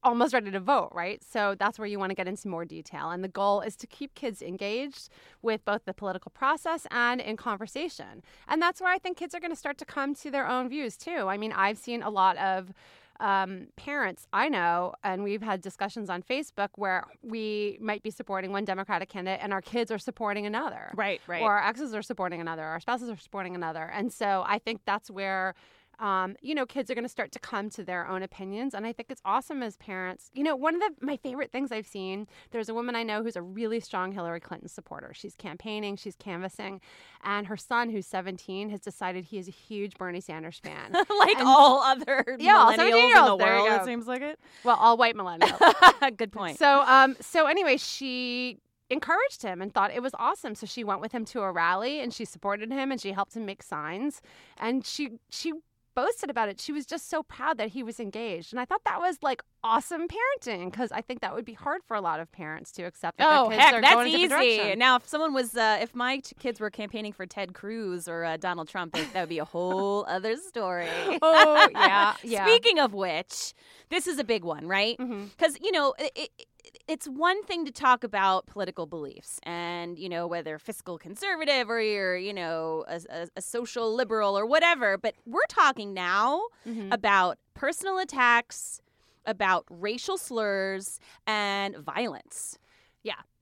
almost 0.02 0.32
ready 0.32 0.50
to 0.50 0.60
vote, 0.60 0.90
right? 0.92 1.22
So 1.24 1.56
that's 1.58 1.78
where 1.78 1.86
you 1.86 1.98
want 1.98 2.10
to 2.10 2.14
get 2.14 2.28
into 2.28 2.48
more 2.48 2.64
detail. 2.64 3.10
And 3.10 3.22
the 3.22 3.28
goal 3.28 3.60
is 3.60 3.76
to 3.76 3.86
keep 3.86 4.14
kids 4.14 4.42
engaged 4.42 5.08
with 5.42 5.64
both 5.64 5.84
the 5.84 5.94
political 5.94 6.30
process 6.30 6.86
and 6.90 7.20
in 7.20 7.36
conversation. 7.36 8.22
And 8.46 8.62
that's 8.62 8.80
where 8.80 8.92
I 8.92 8.98
think 8.98 9.16
kids 9.16 9.34
are 9.34 9.40
going 9.40 9.52
to 9.52 9.56
start 9.56 9.78
to 9.78 9.84
come 9.84 10.14
to 10.16 10.30
their 10.30 10.48
own 10.48 10.68
views 10.68 10.96
too. 10.96 11.26
I 11.28 11.36
mean, 11.36 11.52
I've 11.52 11.78
seen 11.78 12.02
a 12.02 12.10
lot 12.10 12.36
of 12.38 12.72
um, 13.20 13.66
parents 13.76 14.26
I 14.32 14.48
know, 14.48 14.94
and 15.02 15.24
we've 15.24 15.42
had 15.42 15.60
discussions 15.60 16.08
on 16.08 16.22
Facebook 16.22 16.68
where 16.76 17.04
we 17.22 17.78
might 17.80 18.02
be 18.02 18.10
supporting 18.10 18.52
one 18.52 18.64
Democratic 18.64 19.08
candidate 19.08 19.40
and 19.42 19.52
our 19.52 19.60
kids 19.60 19.90
are 19.90 19.98
supporting 19.98 20.46
another. 20.46 20.92
right, 20.94 21.20
right. 21.26 21.42
Or 21.42 21.56
our 21.56 21.66
exes 21.66 21.94
are 21.94 22.02
supporting 22.02 22.40
another, 22.40 22.62
our 22.62 22.80
spouses 22.80 23.10
are 23.10 23.16
supporting 23.16 23.54
another. 23.54 23.90
And 23.92 24.12
so 24.12 24.44
I 24.46 24.58
think 24.58 24.82
that's 24.84 25.10
where 25.10 25.54
um, 25.98 26.36
you 26.40 26.54
know, 26.54 26.64
kids 26.64 26.90
are 26.90 26.94
going 26.94 27.04
to 27.04 27.08
start 27.08 27.32
to 27.32 27.38
come 27.40 27.70
to 27.70 27.82
their 27.82 28.06
own 28.06 28.22
opinions. 28.22 28.72
And 28.74 28.86
I 28.86 28.92
think 28.92 29.10
it's 29.10 29.20
awesome 29.24 29.62
as 29.62 29.76
parents. 29.76 30.30
You 30.32 30.44
know, 30.44 30.54
one 30.54 30.74
of 30.74 30.80
the, 30.80 30.90
my 31.04 31.16
favorite 31.16 31.50
things 31.50 31.72
I've 31.72 31.86
seen, 31.86 32.26
there's 32.52 32.68
a 32.68 32.74
woman 32.74 32.94
I 32.94 33.02
know 33.02 33.22
who's 33.22 33.34
a 33.36 33.42
really 33.42 33.80
strong 33.80 34.12
Hillary 34.12 34.40
Clinton 34.40 34.68
supporter. 34.68 35.12
She's 35.14 35.34
campaigning, 35.34 35.96
she's 35.96 36.14
canvassing, 36.16 36.80
and 37.24 37.46
her 37.48 37.56
son, 37.56 37.90
who's 37.90 38.06
17, 38.06 38.70
has 38.70 38.80
decided 38.80 39.24
he 39.24 39.38
is 39.38 39.48
a 39.48 39.52
huge 39.52 39.96
Bernie 39.96 40.20
Sanders 40.20 40.60
fan. 40.62 40.92
like 41.18 41.38
And- 41.38 41.48
all 41.48 41.82
other 41.82 42.36
Yeah, 42.38 42.56
all 42.58 42.72
millennials 42.72 42.78
in 42.78 42.92
17-year-olds, 42.92 43.30
the 43.30 43.36
there 43.44 43.56
you 43.56 43.62
world, 43.64 43.76
go. 43.78 43.82
it 43.82 43.86
seems 43.86 44.06
like 44.06 44.22
it. 44.22 44.38
well, 44.64 44.76
all 44.76 44.96
white 44.96 45.16
millennials. 45.16 46.16
Good 46.16 46.30
point. 46.32 46.58
So, 46.58 46.82
um, 46.82 47.16
so 47.20 47.46
anyway, 47.46 47.76
she 47.76 48.58
encouraged 48.90 49.42
him 49.42 49.60
and 49.60 49.74
thought 49.74 49.90
it 49.92 50.00
was 50.02 50.12
awesome. 50.18 50.54
So 50.54 50.64
she 50.66 50.82
went 50.82 51.00
with 51.00 51.12
him 51.12 51.24
to 51.26 51.42
a 51.42 51.52
rally 51.52 52.00
and 52.00 52.14
she 52.14 52.24
supported 52.24 52.72
him 52.72 52.90
and 52.90 52.98
she 53.00 53.12
helped 53.12 53.36
him 53.36 53.44
make 53.44 53.62
signs 53.62 54.22
and 54.56 54.86
she 54.86 55.10
she 55.28 55.52
boasted 55.98 56.30
about 56.30 56.48
it. 56.48 56.60
She 56.60 56.70
was 56.72 56.86
just 56.86 57.10
so 57.10 57.24
proud 57.24 57.58
that 57.58 57.70
he 57.70 57.82
was 57.82 57.98
engaged. 57.98 58.52
And 58.52 58.60
I 58.60 58.64
thought 58.64 58.82
that 58.84 59.00
was 59.00 59.18
like 59.20 59.42
awesome 59.64 60.06
parenting 60.06 60.70
because 60.70 60.92
I 60.92 61.00
think 61.00 61.20
that 61.22 61.34
would 61.34 61.44
be 61.44 61.54
hard 61.54 61.82
for 61.82 61.96
a 61.96 62.00
lot 62.00 62.20
of 62.20 62.30
parents 62.30 62.70
to 62.72 62.84
accept 62.84 63.18
that 63.18 63.26
Oh 63.28 63.48
their 63.48 63.58
kids 63.58 63.70
heck, 63.70 63.82
that's 63.82 64.08
easy. 64.08 64.76
Now, 64.76 64.94
if 64.96 65.08
someone 65.08 65.34
was, 65.34 65.56
uh, 65.56 65.78
if 65.80 65.96
my 65.96 66.18
t- 66.18 66.36
kids 66.38 66.60
were 66.60 66.70
campaigning 66.70 67.12
for 67.12 67.26
Ted 67.26 67.52
Cruz 67.52 68.06
or 68.06 68.24
uh, 68.24 68.36
Donald 68.36 68.68
Trump, 68.68 68.94
that 68.94 69.12
would 69.14 69.28
be 69.28 69.40
a 69.40 69.44
whole 69.44 70.04
other 70.08 70.36
story. 70.36 70.88
Oh, 71.20 71.68
yeah, 71.72 72.14
yeah. 72.22 72.46
Speaking 72.46 72.78
of 72.78 72.94
which, 72.94 73.52
this 73.90 74.06
is 74.06 74.18
a 74.20 74.24
big 74.24 74.44
one, 74.44 74.68
right? 74.68 74.96
Because 74.96 75.58
you 75.60 75.72
know, 75.72 75.94
it, 75.98 76.12
it, 76.14 76.46
it's 76.88 77.06
one 77.06 77.42
thing 77.44 77.64
to 77.66 77.70
talk 77.70 78.02
about 78.02 78.46
political 78.46 78.86
beliefs 78.86 79.38
and 79.42 79.98
you 79.98 80.08
know 80.08 80.26
whether 80.26 80.58
fiscal 80.58 80.98
conservative 80.98 81.68
or 81.70 81.80
you're 81.80 82.16
you 82.16 82.32
know 82.32 82.84
a, 82.88 83.00
a, 83.10 83.28
a 83.36 83.42
social 83.42 83.94
liberal 83.94 84.36
or 84.38 84.46
whatever, 84.46 84.96
but 84.98 85.14
we're 85.26 85.46
talking 85.48 85.92
now 85.94 86.40
Mhm. 86.66 86.92
about 86.92 87.38
personal 87.54 87.98
attacks, 87.98 88.80
about 89.26 89.64
racial 89.68 90.16
slurs, 90.18 90.98
and 91.26 91.76
violence. 91.76 92.58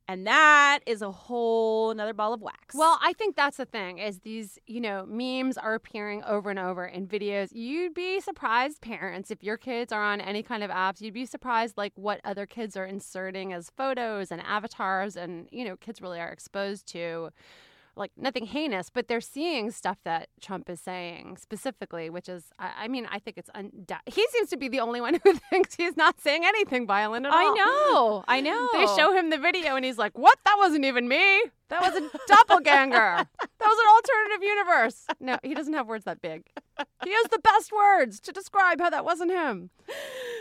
And 0.09 0.27
that 0.27 0.81
is 0.87 1.03
a 1.03 1.11
whole 1.11 1.91
another 1.91 2.13
ball 2.13 2.33
of 2.33 2.41
wax. 2.41 2.75
Well, 2.75 2.99
I 3.03 3.13
think 3.13 3.35
that's 3.35 3.57
the 3.57 3.65
thing 3.65 3.99
is 3.99 4.21
these, 4.21 4.59
you 4.67 4.81
know, 4.81 5.05
memes 5.05 5.59
are 5.59 5.75
appearing 5.75 6.23
over 6.23 6.49
and 6.51 6.59
over 6.59 6.87
in 6.87 7.09
videos. 7.09 7.49
You'd 7.53 7.95
be 7.95 8.21
surprised, 8.21 8.81
parents, 8.81 9.33
if 9.33 9.43
your 9.43 9.57
kids 9.57 9.93
are 9.93 10.03
on 10.03 10.21
any 10.21 10.45
kind 10.45 10.63
of 10.63 10.71
apps, 10.71 11.01
you'd 11.01 11.15
be 11.15 11.27
surprised 11.27 11.77
like 11.77 11.93
what 11.97 12.21
other 12.25 12.47
kids 12.47 12.77
are 12.77 12.87
inserting 12.87 13.53
as 13.53 13.71
photos 13.77 14.31
and 14.31 14.41
avatars 14.43 15.17
and, 15.17 15.49
you 15.51 15.65
know, 15.65 15.77
kids 15.77 16.01
really 16.01 16.21
are 16.21 16.31
exposed 16.31 16.87
to 16.89 17.31
like 17.97 18.13
nothing 18.17 18.47
heinous, 18.47 18.91
but 18.91 19.09
they're 19.09 19.21
seeing 19.21 19.71
stuff 19.71 19.99
that 20.05 20.29
Trump 20.41 20.69
is 20.69 20.81
saying 20.81 21.39
specifically, 21.39 22.11
which 22.11 22.29
is, 22.29 22.45
I, 22.59 22.73
I 22.81 22.89
mean, 22.89 23.07
I 23.11 23.19
think 23.19 23.39
it's, 23.39 23.51
undou- 23.51 23.99
he 24.07 24.27
seems 24.33 24.51
to 24.51 24.57
be 24.57 24.69
the 24.69 24.81
only 24.81 25.01
one 25.01 25.19
who 25.25 25.35
thinks 25.51 25.75
he's 25.75 25.97
not 25.97 26.21
saying 26.21 26.45
anything 26.45 26.87
violent 26.87 27.27
at 27.27 27.33
all. 27.33 27.39
I 27.39 27.55
know, 27.55 28.25
I 28.29 28.41
know. 28.41 28.69
They 28.73 28.87
show 28.97 29.13
him 29.13 29.31
the 29.31 29.39
video 29.39 29.77
and 29.77 29.85
he's 29.85 29.99
like, 29.99 30.17
What? 30.17 30.39
That 30.45 30.57
wasn't 30.59 30.85
even 30.85 31.09
me. 31.09 31.43
That 31.69 31.81
was 31.81 31.95
a 32.01 32.19
doppelganger. 32.29 32.95
That 32.97 33.29
was 33.61 33.79
an 33.79 33.89
alternative 33.97 34.43
universe. 34.43 35.07
No, 35.19 35.39
he 35.43 35.55
doesn't 35.55 35.73
have 35.73 35.89
words 35.89 36.05
that 36.05 36.21
big. 36.21 36.47
He 37.05 37.13
has 37.13 37.27
the 37.31 37.39
best 37.39 37.73
words 37.73 38.21
to 38.21 38.33
describe 38.33 38.81
how 38.81 38.91
that 38.91 39.05
wasn't 39.05 39.33
him. 39.33 39.71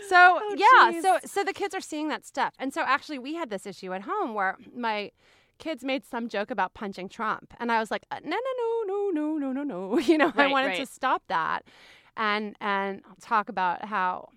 So 0.09 0.39
oh, 0.41 0.55
yeah, 0.55 0.91
jeez. 0.91 1.01
so 1.01 1.17
so 1.25 1.43
the 1.43 1.53
kids 1.53 1.73
are 1.73 1.81
seeing 1.81 2.09
that 2.09 2.25
stuff. 2.25 2.53
And 2.59 2.73
so 2.73 2.81
actually 2.81 3.17
we 3.19 3.35
had 3.35 3.49
this 3.49 3.65
issue 3.65 3.93
at 3.93 4.03
home 4.03 4.33
where 4.33 4.57
my 4.75 5.11
kids 5.57 5.83
made 5.83 6.05
some 6.05 6.27
joke 6.29 6.51
about 6.51 6.73
punching 6.73 7.09
Trump. 7.09 7.53
And 7.59 7.71
I 7.71 7.79
was 7.79 7.91
like, 7.91 8.05
uh, 8.11 8.19
no, 8.23 8.37
no, 8.37 8.83
no, 8.87 9.09
no, 9.11 9.11
no, 9.11 9.37
no, 9.37 9.51
no, 9.51 9.63
no. 9.63 9.99
You 10.07 10.17
know, 10.17 10.31
I 10.37 10.47
Right, 10.47 10.47
wanted 10.47 10.75
to 10.75 10.85
stop 10.85 11.23
that 11.27 11.63
and 12.17 12.55
and 12.61 13.01
talk 13.21 13.49
about 13.49 13.85
how 13.85 14.29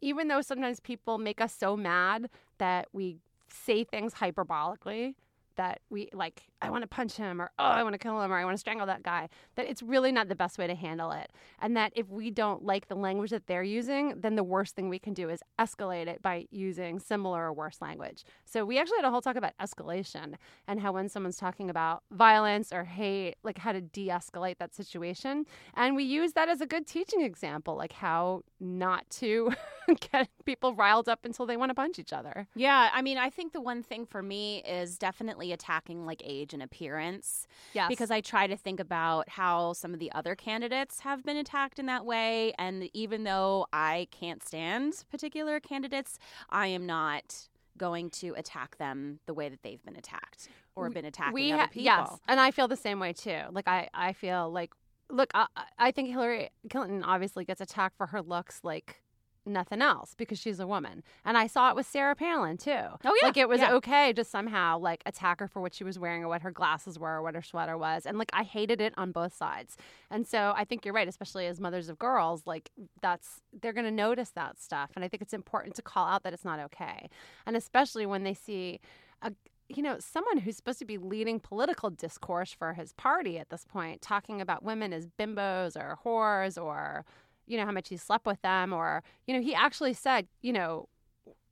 even 0.00 0.28
though 0.28 0.40
sometimes 0.40 0.80
people 0.80 1.18
make 1.18 1.40
us 1.40 1.54
so 1.54 1.76
mad 1.76 2.28
that 2.58 2.88
we 2.92 3.18
say 3.48 3.84
things 3.84 4.14
hyperbolically 4.14 5.14
that 5.56 5.80
we 5.90 6.08
like 6.12 6.42
i 6.64 6.70
want 6.70 6.82
to 6.82 6.88
punch 6.88 7.14
him 7.16 7.40
or 7.40 7.50
oh 7.58 7.64
i 7.64 7.82
want 7.82 7.94
to 7.94 7.98
kill 7.98 8.20
him 8.20 8.32
or 8.32 8.36
i 8.36 8.44
want 8.44 8.54
to 8.54 8.58
strangle 8.58 8.86
that 8.86 9.02
guy 9.02 9.28
that 9.56 9.66
it's 9.66 9.82
really 9.82 10.12
not 10.12 10.28
the 10.28 10.34
best 10.34 10.58
way 10.58 10.66
to 10.66 10.74
handle 10.74 11.12
it. 11.12 11.30
And 11.60 11.76
that 11.76 11.92
if 11.94 12.08
we 12.08 12.30
don't 12.30 12.64
like 12.64 12.88
the 12.88 12.94
language 12.94 13.30
that 13.30 13.46
they're 13.46 13.62
using 13.62 14.20
then 14.20 14.36
the 14.36 14.44
worst 14.44 14.74
thing 14.74 14.88
we 14.88 14.98
can 14.98 15.14
do 15.14 15.28
is 15.28 15.40
escalate 15.58 16.06
it 16.06 16.22
by 16.22 16.46
using 16.50 16.98
similar 16.98 17.44
or 17.44 17.52
worse 17.52 17.80
language. 17.80 18.24
So 18.44 18.64
we 18.64 18.78
actually 18.78 18.98
had 18.98 19.04
a 19.04 19.10
whole 19.10 19.20
talk 19.20 19.36
about 19.36 19.52
escalation 19.60 20.34
and 20.66 20.80
how 20.80 20.92
when 20.92 21.08
someone's 21.08 21.36
talking 21.36 21.70
about 21.70 22.02
violence 22.10 22.72
or 22.72 22.84
hate 22.84 23.36
like 23.42 23.58
how 23.58 23.72
to 23.72 23.80
de-escalate 23.80 24.58
that 24.58 24.74
situation. 24.74 25.44
And 25.74 25.96
we 25.96 26.04
use 26.04 26.32
that 26.32 26.48
as 26.48 26.60
a 26.60 26.66
good 26.66 26.86
teaching 26.86 27.22
example 27.22 27.76
like 27.76 27.92
how 27.92 28.42
not 28.60 29.08
to 29.10 29.52
get 30.12 30.28
people 30.44 30.74
riled 30.74 31.08
up 31.08 31.24
until 31.24 31.46
they 31.46 31.56
want 31.56 31.70
to 31.70 31.74
punch 31.74 31.98
each 31.98 32.12
other. 32.12 32.46
Yeah, 32.54 32.90
I 32.92 33.02
mean, 33.02 33.18
I 33.18 33.30
think 33.30 33.52
the 33.52 33.60
one 33.60 33.82
thing 33.82 34.06
for 34.06 34.22
me 34.22 34.62
is 34.66 34.96
definitely 34.96 35.52
attacking 35.52 36.06
like 36.06 36.22
age 36.24 36.53
and 36.54 36.62
appearance 36.62 37.46
yes 37.74 37.88
because 37.88 38.10
I 38.10 38.20
try 38.20 38.46
to 38.46 38.56
think 38.56 38.80
about 38.80 39.28
how 39.28 39.72
some 39.74 39.92
of 39.92 40.00
the 40.00 40.10
other 40.12 40.34
candidates 40.34 41.00
have 41.00 41.24
been 41.24 41.36
attacked 41.36 41.78
in 41.78 41.86
that 41.86 42.06
way. 42.06 42.52
And 42.58 42.88
even 42.94 43.24
though 43.24 43.66
I 43.72 44.08
can't 44.10 44.42
stand 44.42 45.04
particular 45.10 45.60
candidates, 45.60 46.18
I 46.50 46.68
am 46.68 46.86
not 46.86 47.48
going 47.76 48.08
to 48.08 48.34
attack 48.36 48.78
them 48.78 49.18
the 49.26 49.34
way 49.34 49.48
that 49.48 49.62
they've 49.62 49.84
been 49.84 49.96
attacked 49.96 50.48
or 50.76 50.88
been 50.90 51.04
attacking 51.04 51.34
we 51.34 51.52
other 51.52 51.66
people. 51.66 51.82
yes 51.82 52.08
and 52.28 52.38
i 52.38 52.52
feel 52.52 52.68
the 52.68 52.76
same 52.76 53.00
way 53.00 53.12
too 53.12 53.40
like 53.50 53.66
i 53.66 53.88
i 53.92 54.12
feel 54.12 54.48
like 54.50 54.70
look 55.10 55.30
I, 55.34 55.46
I 55.76 55.90
think 55.90 56.08
hillary 56.08 56.50
clinton 56.70 57.02
obviously 57.02 57.44
gets 57.44 57.60
attacked 57.60 57.96
for 57.96 58.06
her 58.06 58.22
looks 58.22 58.60
like 58.62 59.02
nothing 59.46 59.82
else 59.82 60.14
because 60.16 60.38
she's 60.38 60.60
a 60.60 60.66
woman. 60.66 61.02
And 61.24 61.36
i 61.36 61.46
saw 61.46 61.70
it 61.70 61.76
with 61.76 61.86
sarah 61.86 62.14
palin 62.14 62.56
too. 62.56 62.70
Oh, 62.72 62.98
yeah, 63.04 63.10
like 63.22 63.36
it 63.36 63.48
was 63.48 63.60
yeah. 63.60 63.74
okay 63.74 64.12
to 64.12 64.24
somehow 64.24 64.78
like 64.78 65.02
attack 65.06 65.40
her 65.40 65.48
for 65.48 65.60
what 65.60 65.74
she 65.74 65.84
was 65.84 65.98
wearing 65.98 66.24
or 66.24 66.28
what 66.28 66.42
her 66.42 66.50
glasses 66.50 66.98
were 66.98 67.16
or 67.16 67.22
what 67.22 67.34
her 67.34 67.42
sweater 67.42 67.76
was. 67.76 68.06
And 68.06 68.18
like 68.18 68.30
i 68.32 68.42
hated 68.42 68.80
it 68.80 68.94
on 68.96 69.12
both 69.12 69.34
sides. 69.34 69.76
And 70.10 70.26
so 70.26 70.54
i 70.56 70.64
think 70.64 70.84
you're 70.84 70.94
right 70.94 71.08
especially 71.08 71.46
as 71.46 71.60
mothers 71.60 71.88
of 71.88 71.98
girls 71.98 72.42
like 72.46 72.70
that's 73.02 73.40
they're 73.60 73.72
going 73.72 73.86
to 73.86 73.90
notice 73.90 74.30
that 74.30 74.58
stuff. 74.58 74.90
And 74.96 75.04
i 75.04 75.08
think 75.08 75.22
it's 75.22 75.34
important 75.34 75.74
to 75.76 75.82
call 75.82 76.06
out 76.06 76.22
that 76.24 76.32
it's 76.32 76.44
not 76.44 76.60
okay. 76.60 77.08
And 77.46 77.56
especially 77.56 78.06
when 78.06 78.24
they 78.24 78.34
see 78.34 78.80
a 79.22 79.32
you 79.68 79.82
know, 79.82 79.96
someone 79.98 80.38
who's 80.38 80.56
supposed 80.56 80.78
to 80.78 80.84
be 80.84 80.98
leading 80.98 81.40
political 81.40 81.90
discourse 81.90 82.52
for 82.52 82.74
his 82.74 82.92
party 82.92 83.38
at 83.38 83.50
this 83.50 83.64
point, 83.64 84.02
talking 84.02 84.40
about 84.40 84.62
women 84.62 84.92
as 84.92 85.08
bimbos 85.18 85.76
or 85.76 85.98
whores 86.04 86.62
or, 86.62 87.04
you 87.46 87.56
know, 87.56 87.64
how 87.64 87.72
much 87.72 87.88
he 87.88 87.96
slept 87.96 88.26
with 88.26 88.40
them, 88.42 88.72
or, 88.72 89.02
you 89.26 89.34
know, 89.34 89.40
he 89.42 89.54
actually 89.54 89.94
said, 89.94 90.26
you 90.42 90.52
know, 90.52 90.88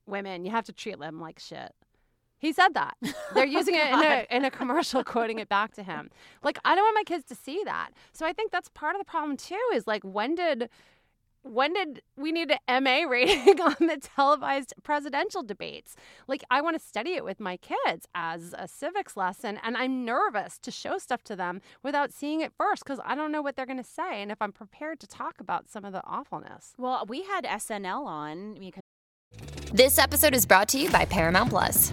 women, 0.07 0.45
you 0.45 0.51
have 0.51 0.65
to 0.67 0.73
treat 0.73 0.99
them 0.99 1.21
like 1.21 1.39
shit. 1.39 1.73
He 2.39 2.53
said 2.53 2.75
that. 2.75 2.97
Oh 3.05 3.35
They're 3.35 3.47
using 3.47 3.75
it 3.77 3.87
in 3.87 4.01
a, 4.01 4.27
in 4.31 4.45
a 4.45 4.51
commercial, 4.51 5.03
quoting 5.15 5.39
it 5.39 5.49
back 5.49 5.75
to 5.75 5.83
him. 5.83 6.11
Like, 6.43 6.59
I 6.65 6.75
don't 6.75 6.85
want 6.85 6.97
my 6.97 7.05
kids 7.05 7.25
to 7.27 7.35
see 7.35 7.63
that. 7.65 7.91
So 8.13 8.27
I 8.27 8.33
think 8.35 8.51
that's 8.51 8.69
part 8.71 8.95
of 8.95 9.01
the 9.01 9.07
problem 9.07 9.37
too. 9.39 9.61
Is 9.75 9.87
like, 9.87 10.03
when 10.03 10.35
did 10.35 10.69
when 11.43 11.73
did 11.73 12.03
we 12.17 12.33
need 12.33 12.53
an 12.67 12.85
MA 12.85 13.03
rating 13.09 13.61
on 13.61 13.77
the 13.81 13.99
televised 14.01 14.75
presidential 14.83 15.43
debates? 15.43 15.97
Like, 16.29 16.43
I 16.51 16.61
want 16.61 16.79
to 16.79 16.87
study 16.87 17.15
it 17.15 17.25
with 17.25 17.41
my 17.41 17.57
kids 17.57 18.07
as 18.15 18.55
a 18.57 18.69
civics 18.69 19.17
lesson, 19.17 19.59
and 19.63 19.77
I'm 19.77 20.05
nervous 20.05 20.59
to 20.59 20.71
show 20.71 20.99
stuff 20.99 21.23
to 21.25 21.37
them 21.37 21.61
without 21.83 22.13
seeing 22.13 22.41
it 22.41 22.53
first 22.57 22.85
because 22.85 23.01
I 23.05 23.15
don't 23.15 23.33
know 23.33 23.43
what 23.43 23.57
they're 23.57 23.67
going 23.67 23.77
to 23.79 23.85
say 23.85 24.23
and 24.23 24.31
if 24.31 24.41
I'm 24.41 24.53
prepared 24.53 25.01
to 25.01 25.07
talk 25.07 25.41
about 25.41 25.69
some 25.69 25.85
of 25.85 25.93
the 25.93 26.03
awfulness. 26.05 26.75
Well, 26.79 27.05
we 27.09 27.23
had 27.23 27.45
SNL 27.45 28.07
on 28.07 28.55
because 28.55 28.83
This 29.73 29.99
episode 29.99 30.35
is 30.35 30.47
brought 30.47 30.69
to 30.69 30.79
you 30.79 30.91
by 30.91 31.05
Paramount 31.05 31.51
Plus. 31.51 31.93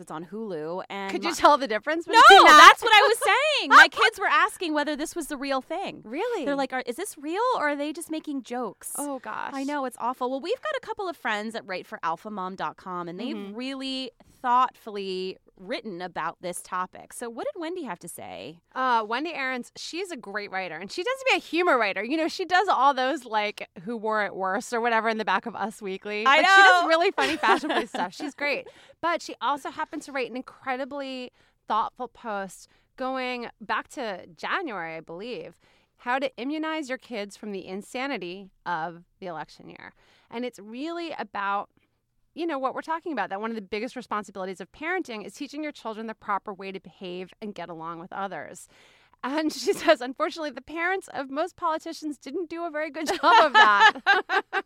It's 0.00 0.10
on 0.10 0.24
Hulu. 0.26 0.82
And 0.88 1.10
Could 1.10 1.22
you 1.24 1.30
my- 1.30 1.36
tell 1.36 1.58
the 1.58 1.68
difference? 1.68 2.06
No, 2.06 2.12
between 2.14 2.44
that? 2.46 2.68
that's 2.70 2.82
what 2.82 2.92
I 2.92 3.08
was 3.08 3.18
saying. 3.18 3.68
My 3.70 3.88
kids 3.90 4.18
were 4.18 4.26
asking 4.28 4.74
whether 4.74 4.96
this 4.96 5.14
was 5.16 5.26
the 5.28 5.36
real 5.36 5.60
thing. 5.60 6.02
Really? 6.04 6.44
They're 6.44 6.56
like, 6.56 6.72
are, 6.72 6.82
is 6.86 6.96
this 6.96 7.16
real 7.18 7.42
or 7.56 7.68
are 7.70 7.76
they 7.76 7.92
just 7.92 8.10
making 8.10 8.42
jokes? 8.42 8.92
oh 8.96 9.18
gosh. 9.20 9.50
I 9.54 9.64
know 9.64 9.84
it's 9.84 9.96
awful. 10.00 10.30
Well, 10.30 10.40
we've 10.40 10.60
got 10.62 10.74
a 10.76 10.80
couple 10.80 11.08
of 11.08 11.16
friends 11.16 11.52
that 11.52 11.62
write 11.66 11.86
for 11.86 11.98
alphamom.com 12.02 13.08
and 13.08 13.18
they've 13.20 13.36
Mhm. 13.36 13.56
really 13.56 14.10
thoughtfully 14.42 15.38
written 15.56 16.02
about 16.02 16.36
this 16.40 16.60
topic. 16.62 17.12
So, 17.12 17.30
what 17.30 17.46
did 17.52 17.62
Wendi 17.62 17.84
have 17.86 17.98
to 18.00 18.08
say? 18.08 18.58
Uh, 18.74 19.04
Wendi 19.04 19.34
Aarons, 19.34 19.70
she's 19.76 20.10
a 20.10 20.16
great 20.16 20.50
writer, 20.50 20.76
and 20.76 20.90
she 20.90 21.02
tends 21.02 21.20
to 21.20 21.26
be 21.30 21.36
a 21.36 21.40
humor 21.40 21.78
writer. 21.78 22.02
You 22.02 22.16
know, 22.16 22.28
she 22.28 22.44
does 22.44 22.68
all 22.68 22.92
those 22.92 23.24
like 23.24 23.68
"Who 23.84 23.96
Wore 23.96 24.24
It 24.24 24.34
Worse" 24.34 24.72
or 24.72 24.80
whatever 24.80 25.08
in 25.08 25.18
the 25.18 25.24
back 25.24 25.46
of 25.46 25.54
Us 25.54 25.80
Weekly. 25.80 26.26
I 26.26 26.38
Like, 26.38 26.46
She 26.46 26.62
does 26.62 26.86
really 26.86 27.10
funny 27.12 27.36
fashion 27.38 27.70
police 27.70 27.90
stuff. 27.90 28.12
She's 28.14 28.34
great, 28.34 28.66
but 29.00 29.22
she 29.22 29.34
also 29.40 29.70
happens 29.70 30.04
to 30.06 30.12
write 30.12 30.30
an 30.30 30.36
incredibly 30.36 31.32
thoughtful 31.68 32.08
post 32.08 32.68
going 32.96 33.48
back 33.60 33.88
to 33.88 34.26
January, 34.36 34.96
I 34.96 35.00
believe, 35.00 35.58
how 35.98 36.18
to 36.18 36.30
immunize 36.36 36.88
your 36.88 36.98
kids 36.98 37.36
from 37.36 37.52
the 37.52 37.66
insanity 37.66 38.50
of 38.66 39.04
the 39.20 39.26
election 39.26 39.68
year. 39.68 39.92
And 40.30 40.44
it's 40.44 40.58
really 40.58 41.14
about 41.18 41.70
you 42.34 42.46
know 42.46 42.58
what 42.58 42.74
we're 42.74 42.82
talking 42.82 43.12
about 43.12 43.30
that 43.30 43.40
one 43.40 43.50
of 43.50 43.56
the 43.56 43.62
biggest 43.62 43.96
responsibilities 43.96 44.60
of 44.60 44.70
parenting 44.72 45.24
is 45.24 45.34
teaching 45.34 45.62
your 45.62 45.72
children 45.72 46.06
the 46.06 46.14
proper 46.14 46.52
way 46.52 46.72
to 46.72 46.80
behave 46.80 47.32
and 47.40 47.54
get 47.54 47.68
along 47.68 48.00
with 48.00 48.12
others. 48.12 48.68
And 49.24 49.52
she 49.52 49.72
says 49.72 50.00
unfortunately 50.00 50.50
the 50.50 50.60
parents 50.62 51.08
of 51.12 51.30
most 51.30 51.56
politicians 51.56 52.18
didn't 52.18 52.50
do 52.50 52.64
a 52.64 52.70
very 52.70 52.90
good 52.90 53.06
job 53.20 53.44
of 53.44 53.52
that. 53.52 53.92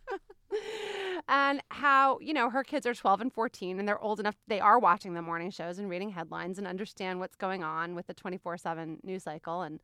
And 1.28 1.60
how 1.70 2.18
you 2.20 2.32
know 2.32 2.48
her 2.50 2.62
kids 2.62 2.86
are 2.86 2.94
12 2.94 3.20
and 3.20 3.32
14 3.32 3.78
and 3.78 3.88
they're 3.88 4.00
old 4.00 4.20
enough 4.20 4.36
they 4.46 4.60
are 4.60 4.78
watching 4.78 5.12
the 5.12 5.20
morning 5.20 5.50
shows 5.50 5.78
and 5.78 5.90
reading 5.90 6.10
headlines 6.10 6.56
and 6.56 6.66
understand 6.66 7.18
what's 7.18 7.34
going 7.34 7.64
on 7.64 7.94
with 7.94 8.06
the 8.06 8.14
24-7 8.14 9.02
news 9.02 9.24
cycle. 9.24 9.62
And 9.62 9.80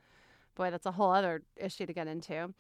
boy 0.55 0.71
that's 0.71 0.87
a 0.87 0.93
whole 0.93 1.11
other 1.11 1.43
issue 1.57 1.85
to 1.85 1.93
get 1.93 2.07
into 2.07 2.55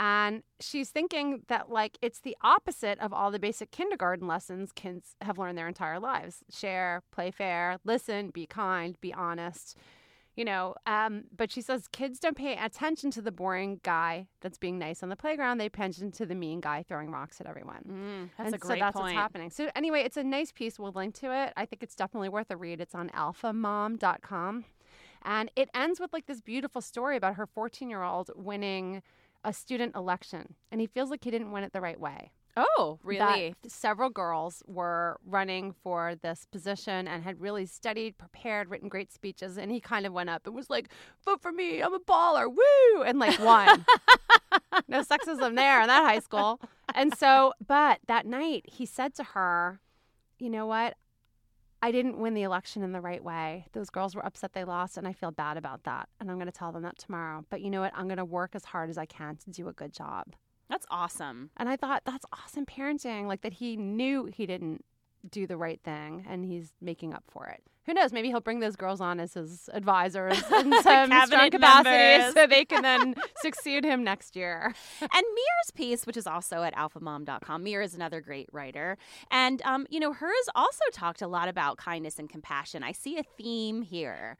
and 0.00 0.42
she's 0.60 0.88
thinking 0.88 1.42
that, 1.48 1.70
like, 1.70 1.98
it's 2.00 2.20
the 2.20 2.34
opposite 2.40 2.98
of 3.00 3.12
all 3.12 3.30
the 3.30 3.38
basic 3.38 3.70
kindergarten 3.70 4.26
lessons 4.26 4.72
kids 4.72 5.14
have 5.20 5.36
learned 5.36 5.58
their 5.58 5.68
entire 5.68 6.00
lives 6.00 6.38
share, 6.50 7.02
play 7.12 7.30
fair, 7.30 7.76
listen, 7.84 8.30
be 8.30 8.46
kind, 8.46 8.98
be 9.02 9.12
honest. 9.12 9.76
You 10.36 10.46
know, 10.46 10.74
um, 10.86 11.24
but 11.36 11.52
she 11.52 11.60
says 11.60 11.86
kids 11.86 12.18
don't 12.18 12.36
pay 12.36 12.56
attention 12.56 13.10
to 13.10 13.20
the 13.20 13.30
boring 13.30 13.80
guy 13.82 14.28
that's 14.40 14.56
being 14.56 14.78
nice 14.78 15.02
on 15.02 15.10
the 15.10 15.16
playground. 15.16 15.58
They 15.58 15.68
pay 15.68 15.82
attention 15.82 16.12
to 16.12 16.24
the 16.24 16.34
mean 16.34 16.60
guy 16.60 16.82
throwing 16.82 17.10
rocks 17.10 17.38
at 17.38 17.46
everyone. 17.46 17.82
Mm, 17.86 18.30
that's 18.38 18.46
and 18.46 18.54
a 18.54 18.58
great 18.58 18.78
so 18.78 18.84
that's 18.84 18.96
point. 18.96 19.04
what's 19.04 19.14
happening. 19.14 19.50
So 19.50 19.68
anyway, 19.76 20.00
it's 20.00 20.16
a 20.16 20.24
nice 20.24 20.50
piece. 20.50 20.78
We'll 20.78 20.92
link 20.92 21.14
to 21.16 21.30
it. 21.30 21.52
I 21.58 21.66
think 21.66 21.82
it's 21.82 21.94
definitely 21.94 22.30
worth 22.30 22.50
a 22.50 22.56
read. 22.56 22.80
It's 22.80 22.94
on 22.94 23.10
alphamom.com. 23.10 24.64
And 25.22 25.50
it 25.56 25.68
ends 25.74 26.00
with 26.00 26.14
like 26.14 26.24
this 26.24 26.40
beautiful 26.40 26.80
story 26.80 27.18
about 27.18 27.34
her 27.34 27.46
14 27.46 27.90
year 27.90 28.02
old 28.02 28.30
winning 28.34 29.02
a 29.44 29.52
student 29.52 29.94
election, 29.94 30.54
and 30.70 30.80
he 30.80 30.86
feels 30.86 31.10
like 31.10 31.24
he 31.24 31.30
didn't 31.30 31.52
win 31.52 31.64
it 31.64 31.72
the 31.72 31.80
right 31.80 31.98
way. 31.98 32.32
Oh, 32.56 32.98
really? 33.04 33.54
several 33.68 34.10
girls 34.10 34.62
were 34.66 35.18
running 35.24 35.72
for 35.72 36.16
this 36.20 36.46
position 36.50 37.06
and 37.06 37.22
had 37.22 37.40
really 37.40 37.64
studied, 37.64 38.18
prepared, 38.18 38.68
written 38.68 38.88
great 38.88 39.12
speeches, 39.12 39.56
and 39.56 39.70
he 39.70 39.80
kind 39.80 40.04
of 40.04 40.12
went 40.12 40.30
up 40.30 40.46
and 40.46 40.54
was 40.54 40.68
like, 40.68 40.88
"Vote 41.24 41.40
for 41.40 41.52
me! 41.52 41.80
I'm 41.80 41.94
a 41.94 42.00
baller! 42.00 42.48
Woo!" 42.48 43.02
and 43.02 43.18
like 43.18 43.38
won. 43.38 43.86
no 44.88 45.02
sexism 45.02 45.54
there 45.54 45.80
in 45.80 45.86
that 45.86 46.04
high 46.04 46.18
school. 46.18 46.60
And 46.94 47.16
so, 47.16 47.52
but 47.64 48.00
that 48.08 48.26
night 48.26 48.64
he 48.66 48.84
said 48.84 49.14
to 49.14 49.24
her, 49.24 49.80
"You 50.38 50.50
know 50.50 50.66
what? 50.66 50.96
I 51.82 51.92
didn't 51.92 52.18
win 52.18 52.34
the 52.34 52.42
election 52.42 52.82
in 52.82 52.92
the 52.92 53.00
right 53.00 53.22
way. 53.22 53.66
Those 53.72 53.88
girls 53.88 54.14
were 54.14 54.24
upset 54.24 54.52
they 54.52 54.64
lost, 54.64 54.98
and 54.98 55.08
I 55.08 55.12
feel 55.12 55.30
bad 55.30 55.56
about 55.56 55.84
that. 55.84 56.08
And 56.20 56.30
I'm 56.30 56.36
going 56.36 56.46
to 56.46 56.52
tell 56.52 56.72
them 56.72 56.82
that 56.82 56.98
tomorrow. 56.98 57.44
But 57.48 57.62
you 57.62 57.70
know 57.70 57.80
what? 57.80 57.92
I'm 57.94 58.06
going 58.06 58.18
to 58.18 58.24
work 58.24 58.54
as 58.54 58.64
hard 58.66 58.90
as 58.90 58.98
I 58.98 59.06
can 59.06 59.36
to 59.36 59.50
do 59.50 59.68
a 59.68 59.72
good 59.72 59.92
job. 59.92 60.34
That's 60.68 60.86
awesome. 60.90 61.50
And 61.56 61.68
I 61.68 61.76
thought 61.76 62.02
that's 62.04 62.26
awesome 62.32 62.66
parenting. 62.66 63.26
Like 63.26 63.40
that 63.40 63.54
he 63.54 63.76
knew 63.76 64.26
he 64.26 64.46
didn't 64.46 64.84
do 65.28 65.46
the 65.46 65.56
right 65.56 65.80
thing 65.82 66.24
and 66.28 66.44
he's 66.44 66.72
making 66.80 67.12
up 67.12 67.24
for 67.28 67.46
it. 67.46 67.62
Who 67.86 67.94
knows? 67.94 68.12
Maybe 68.12 68.28
he'll 68.28 68.40
bring 68.40 68.60
those 68.60 68.76
girls 68.76 69.00
on 69.00 69.18
as 69.18 69.34
his 69.34 69.68
advisors 69.72 70.38
in 70.52 70.72
some 70.72 70.72
strong 70.80 71.08
Cabinet 71.08 71.50
capacity 71.52 72.32
so 72.32 72.46
they 72.46 72.64
can 72.64 72.82
then 72.82 73.14
succeed 73.36 73.84
him 73.84 74.04
next 74.04 74.36
year. 74.36 74.74
and 75.00 75.10
Mira's 75.10 75.70
piece, 75.74 76.06
which 76.06 76.16
is 76.16 76.26
also 76.26 76.62
at 76.62 76.74
alphamom.com, 76.74 77.64
Mira 77.64 77.84
is 77.84 77.94
another 77.94 78.20
great 78.20 78.48
writer. 78.52 78.96
And, 79.30 79.62
um, 79.62 79.86
you 79.90 79.98
know, 79.98 80.12
hers 80.12 80.48
also 80.54 80.84
talked 80.92 81.22
a 81.22 81.26
lot 81.26 81.48
about 81.48 81.78
kindness 81.78 82.18
and 82.18 82.28
compassion. 82.28 82.82
I 82.82 82.92
see 82.92 83.18
a 83.18 83.22
theme 83.22 83.82
here. 83.82 84.36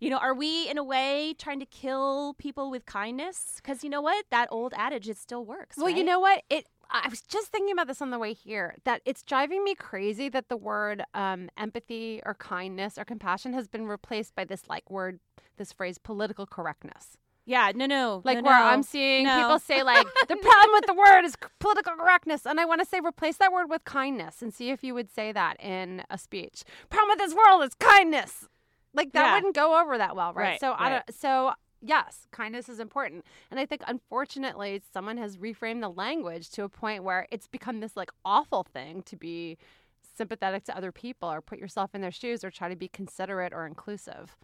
You 0.00 0.08
know, 0.08 0.16
are 0.16 0.34
we 0.34 0.66
in 0.68 0.78
a 0.78 0.84
way 0.84 1.34
trying 1.38 1.60
to 1.60 1.66
kill 1.66 2.34
people 2.38 2.70
with 2.70 2.86
kindness? 2.86 3.56
Because 3.56 3.84
you 3.84 3.90
know 3.90 4.00
what? 4.00 4.24
That 4.30 4.48
old 4.50 4.72
adage, 4.74 5.10
it 5.10 5.18
still 5.18 5.44
works. 5.44 5.76
Well, 5.76 5.90
you 5.90 6.02
know 6.02 6.18
what? 6.18 6.42
It. 6.48 6.66
I 6.92 7.08
was 7.08 7.20
just 7.22 7.48
thinking 7.48 7.72
about 7.72 7.86
this 7.86 8.02
on 8.02 8.10
the 8.10 8.18
way 8.18 8.32
here. 8.32 8.76
That 8.84 9.02
it's 9.04 9.22
driving 9.22 9.62
me 9.64 9.74
crazy 9.74 10.28
that 10.30 10.48
the 10.48 10.56
word 10.56 11.02
um, 11.14 11.48
empathy 11.56 12.20
or 12.26 12.34
kindness 12.34 12.98
or 12.98 13.04
compassion 13.04 13.52
has 13.52 13.68
been 13.68 13.86
replaced 13.86 14.34
by 14.34 14.44
this 14.44 14.62
like 14.68 14.90
word, 14.90 15.20
this 15.56 15.72
phrase, 15.72 15.98
political 15.98 16.46
correctness. 16.46 17.16
Yeah, 17.46 17.72
no, 17.74 17.86
no. 17.86 18.22
Like 18.24 18.38
no, 18.38 18.44
where 18.44 18.58
no. 18.58 18.64
I'm 18.64 18.82
seeing 18.82 19.24
No. 19.24 19.36
people 19.36 19.58
say 19.58 19.82
like 19.82 20.06
the 20.28 20.36
problem 20.36 20.70
with 20.72 20.86
the 20.86 20.94
word 20.94 21.24
is 21.24 21.36
political 21.58 21.94
correctness, 21.94 22.46
and 22.46 22.60
I 22.60 22.64
want 22.64 22.80
to 22.80 22.86
say 22.86 23.00
replace 23.00 23.36
that 23.38 23.52
word 23.52 23.68
with 23.70 23.84
kindness 23.84 24.42
and 24.42 24.52
see 24.52 24.70
if 24.70 24.84
you 24.84 24.94
would 24.94 25.10
say 25.10 25.32
that 25.32 25.60
in 25.60 26.02
a 26.10 26.18
speech. 26.18 26.64
Problem 26.90 27.10
with 27.10 27.18
this 27.18 27.34
world 27.34 27.62
is 27.64 27.74
kindness. 27.74 28.48
Like 28.92 29.12
that 29.12 29.26
Yeah. 29.26 29.34
wouldn't 29.34 29.54
go 29.54 29.80
over 29.80 29.96
that 29.98 30.16
well, 30.16 30.32
right? 30.34 30.50
Right, 30.50 30.60
so 30.60 30.74
I 30.76 30.88
don't. 30.90 31.14
So 31.14 31.52
yes, 31.80 32.26
kindness 32.30 32.68
is 32.68 32.80
important, 32.80 33.24
and 33.50 33.58
I 33.58 33.66
think 33.66 33.82
unfortunately 33.86 34.82
someone 34.92 35.18
has 35.18 35.36
reframed 35.36 35.80
the 35.80 35.90
language 35.90 36.50
to 36.50 36.64
a 36.64 36.68
point 36.68 37.04
where 37.04 37.26
it's 37.30 37.46
become 37.46 37.80
this 37.80 37.96
like 37.96 38.10
awful 38.24 38.64
thing 38.64 39.02
to 39.02 39.16
be 39.16 39.58
sympathetic 40.16 40.64
to 40.64 40.76
other 40.76 40.92
people 40.92 41.30
or 41.30 41.40
put 41.40 41.58
yourself 41.58 41.94
in 41.94 42.00
their 42.00 42.10
shoes 42.10 42.44
or 42.44 42.50
try 42.50 42.68
to 42.68 42.76
be 42.76 42.88
considerate 42.88 43.52
or 43.52 43.66
inclusive. 43.66 44.36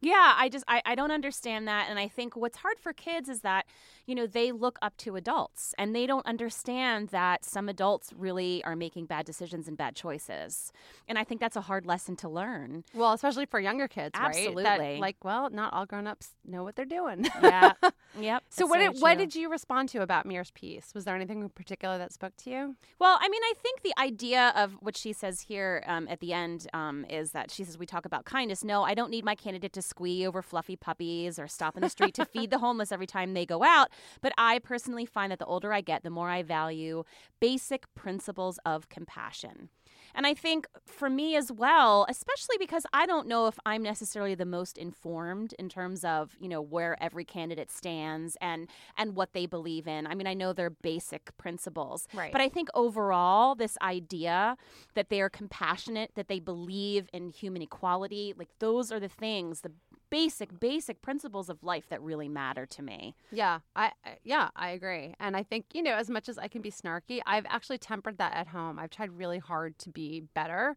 Yeah, 0.00 0.34
I 0.36 0.48
just 0.48 0.64
I, 0.68 0.80
I 0.86 0.94
don't 0.94 1.10
understand 1.10 1.66
that 1.66 1.88
and 1.90 1.98
I 1.98 2.08
think 2.08 2.36
what's 2.36 2.58
hard 2.58 2.78
for 2.78 2.92
kids 2.92 3.28
is 3.28 3.40
that, 3.40 3.66
you 4.08 4.14
know, 4.14 4.26
they 4.26 4.52
look 4.52 4.78
up 4.80 4.96
to 4.96 5.16
adults 5.16 5.74
and 5.76 5.94
they 5.94 6.06
don't 6.06 6.24
understand 6.24 7.08
that 7.10 7.44
some 7.44 7.68
adults 7.68 8.10
really 8.16 8.64
are 8.64 8.74
making 8.74 9.04
bad 9.04 9.26
decisions 9.26 9.68
and 9.68 9.76
bad 9.76 9.94
choices. 9.94 10.72
And 11.06 11.18
I 11.18 11.24
think 11.24 11.42
that's 11.42 11.56
a 11.56 11.60
hard 11.60 11.84
lesson 11.84 12.16
to 12.16 12.28
learn. 12.28 12.84
Well, 12.94 13.12
especially 13.12 13.44
for 13.44 13.60
younger 13.60 13.86
kids, 13.86 14.18
right? 14.18 14.30
Absolutely. 14.30 14.98
Like, 14.98 15.22
well, 15.22 15.50
not 15.50 15.74
all 15.74 15.84
grown-ups 15.84 16.30
know 16.46 16.64
what 16.64 16.74
they're 16.74 16.86
doing. 16.86 17.26
Yeah. 17.42 17.72
yep. 18.18 18.44
so 18.48 18.66
what 18.66 18.78
did, 18.78 19.00
what 19.02 19.18
did 19.18 19.34
you 19.34 19.50
respond 19.50 19.90
to 19.90 20.00
about 20.00 20.24
Mir's 20.24 20.50
piece? 20.52 20.94
Was 20.94 21.04
there 21.04 21.14
anything 21.14 21.42
in 21.42 21.50
particular 21.50 21.98
that 21.98 22.14
spoke 22.14 22.34
to 22.38 22.50
you? 22.50 22.76
Well, 22.98 23.18
I 23.20 23.28
mean, 23.28 23.42
I 23.44 23.52
think 23.62 23.82
the 23.82 23.92
idea 23.98 24.54
of 24.56 24.72
what 24.80 24.96
she 24.96 25.12
says 25.12 25.42
here 25.42 25.84
um, 25.86 26.08
at 26.08 26.20
the 26.20 26.32
end 26.32 26.66
um, 26.72 27.04
is 27.10 27.32
that 27.32 27.50
she 27.50 27.62
says 27.62 27.76
we 27.76 27.84
talk 27.84 28.06
about 28.06 28.24
kindness. 28.24 28.64
No, 28.64 28.84
I 28.84 28.94
don't 28.94 29.10
need 29.10 29.26
my 29.26 29.34
candidate 29.34 29.74
to 29.74 29.82
squee 29.82 30.26
over 30.26 30.40
fluffy 30.40 30.76
puppies 30.76 31.38
or 31.38 31.46
stop 31.46 31.76
in 31.76 31.82
the 31.82 31.90
street 31.90 32.14
to 32.14 32.24
feed 32.24 32.48
the 32.50 32.58
homeless 32.66 32.90
every 32.90 33.06
time 33.06 33.34
they 33.34 33.44
go 33.44 33.62
out. 33.62 33.90
But 34.20 34.32
I 34.38 34.58
personally 34.58 35.06
find 35.06 35.32
that 35.32 35.38
the 35.38 35.46
older 35.46 35.72
I 35.72 35.80
get, 35.80 36.02
the 36.02 36.10
more 36.10 36.28
I 36.28 36.42
value 36.42 37.04
basic 37.40 37.92
principles 37.94 38.58
of 38.64 38.88
compassion. 38.88 39.70
And 40.14 40.26
I 40.26 40.34
think 40.34 40.66
for 40.86 41.10
me 41.10 41.36
as 41.36 41.52
well, 41.52 42.06
especially 42.08 42.56
because 42.58 42.84
I 42.92 43.06
don't 43.06 43.28
know 43.28 43.46
if 43.46 43.58
I'm 43.66 43.82
necessarily 43.82 44.34
the 44.34 44.44
most 44.44 44.78
informed 44.78 45.54
in 45.58 45.68
terms 45.68 46.04
of, 46.04 46.36
you 46.40 46.48
know, 46.48 46.60
where 46.60 47.00
every 47.02 47.24
candidate 47.24 47.70
stands 47.70 48.36
and 48.40 48.68
and 48.96 49.14
what 49.14 49.32
they 49.32 49.46
believe 49.46 49.86
in. 49.86 50.06
I 50.06 50.14
mean, 50.14 50.26
I 50.26 50.34
know 50.34 50.52
their 50.52 50.70
basic 50.70 51.36
principles. 51.36 52.08
Right. 52.14 52.32
But 52.32 52.40
I 52.40 52.48
think 52.48 52.68
overall 52.74 53.54
this 53.54 53.76
idea 53.82 54.56
that 54.94 55.08
they 55.08 55.20
are 55.20 55.30
compassionate, 55.30 56.12
that 56.14 56.28
they 56.28 56.40
believe 56.40 57.08
in 57.12 57.30
human 57.30 57.62
equality, 57.62 58.34
like 58.36 58.48
those 58.58 58.90
are 58.90 59.00
the 59.00 59.08
things, 59.08 59.60
the 59.60 59.72
basic 60.10 60.58
basic 60.58 61.02
principles 61.02 61.48
of 61.48 61.62
life 61.62 61.88
that 61.88 62.02
really 62.02 62.28
matter 62.28 62.66
to 62.66 62.82
me. 62.82 63.14
Yeah, 63.30 63.60
I 63.76 63.92
yeah, 64.24 64.48
I 64.56 64.70
agree. 64.70 65.14
And 65.20 65.36
I 65.36 65.42
think, 65.42 65.66
you 65.72 65.82
know, 65.82 65.94
as 65.94 66.10
much 66.10 66.28
as 66.28 66.38
I 66.38 66.48
can 66.48 66.62
be 66.62 66.70
snarky, 66.70 67.20
I've 67.26 67.46
actually 67.48 67.78
tempered 67.78 68.18
that 68.18 68.34
at 68.34 68.48
home. 68.48 68.78
I've 68.78 68.90
tried 68.90 69.16
really 69.16 69.38
hard 69.38 69.78
to 69.80 69.90
be 69.90 70.24
better. 70.34 70.76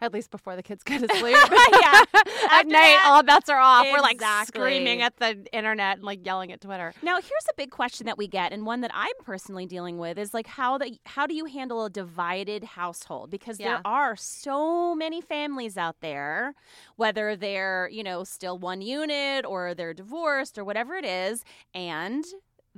At 0.00 0.12
least 0.12 0.30
before 0.30 0.56
the 0.56 0.62
kids 0.62 0.82
go 0.84 0.98
to 0.98 1.08
sleep. 1.16 1.36
Yeah. 1.80 2.04
At 2.50 2.66
night, 2.66 2.72
that- 2.72 3.04
all 3.08 3.22
bets 3.22 3.48
are 3.48 3.58
off. 3.58 3.86
We're 3.90 4.00
like 4.00 4.20
screaming 4.46 5.00
at 5.02 5.16
the 5.16 5.46
internet 5.52 5.96
and 5.96 6.04
like 6.04 6.24
yelling 6.24 6.52
at 6.52 6.60
Twitter. 6.60 6.92
Now, 7.02 7.14
here's 7.16 7.46
a 7.50 7.54
big 7.56 7.70
question 7.70 8.06
that 8.06 8.18
we 8.18 8.28
get, 8.28 8.52
and 8.52 8.66
one 8.66 8.82
that 8.82 8.90
I'm 8.94 9.12
personally 9.24 9.64
dealing 9.66 9.98
with 9.98 10.18
is 10.18 10.34
like 10.34 10.46
how 10.46 10.78
the 10.78 10.98
how 11.06 11.26
do 11.26 11.34
you 11.34 11.46
handle 11.46 11.84
a 11.84 11.90
divided 11.90 12.62
household? 12.64 13.30
Because 13.30 13.58
Yeah. 13.58 13.68
there 13.68 13.80
are 13.86 14.16
so 14.16 14.94
many 14.94 15.20
families 15.20 15.76
out 15.76 15.96
there, 16.00 16.54
whether 16.96 17.34
they're 17.36 17.88
you 17.90 18.02
know 18.04 18.22
still 18.24 18.58
one 18.58 18.82
unit 18.82 19.44
or 19.46 19.74
they're 19.74 19.94
divorced 19.94 20.58
or 20.58 20.64
whatever 20.64 20.94
it 20.94 21.04
is, 21.06 21.42
and 21.74 22.24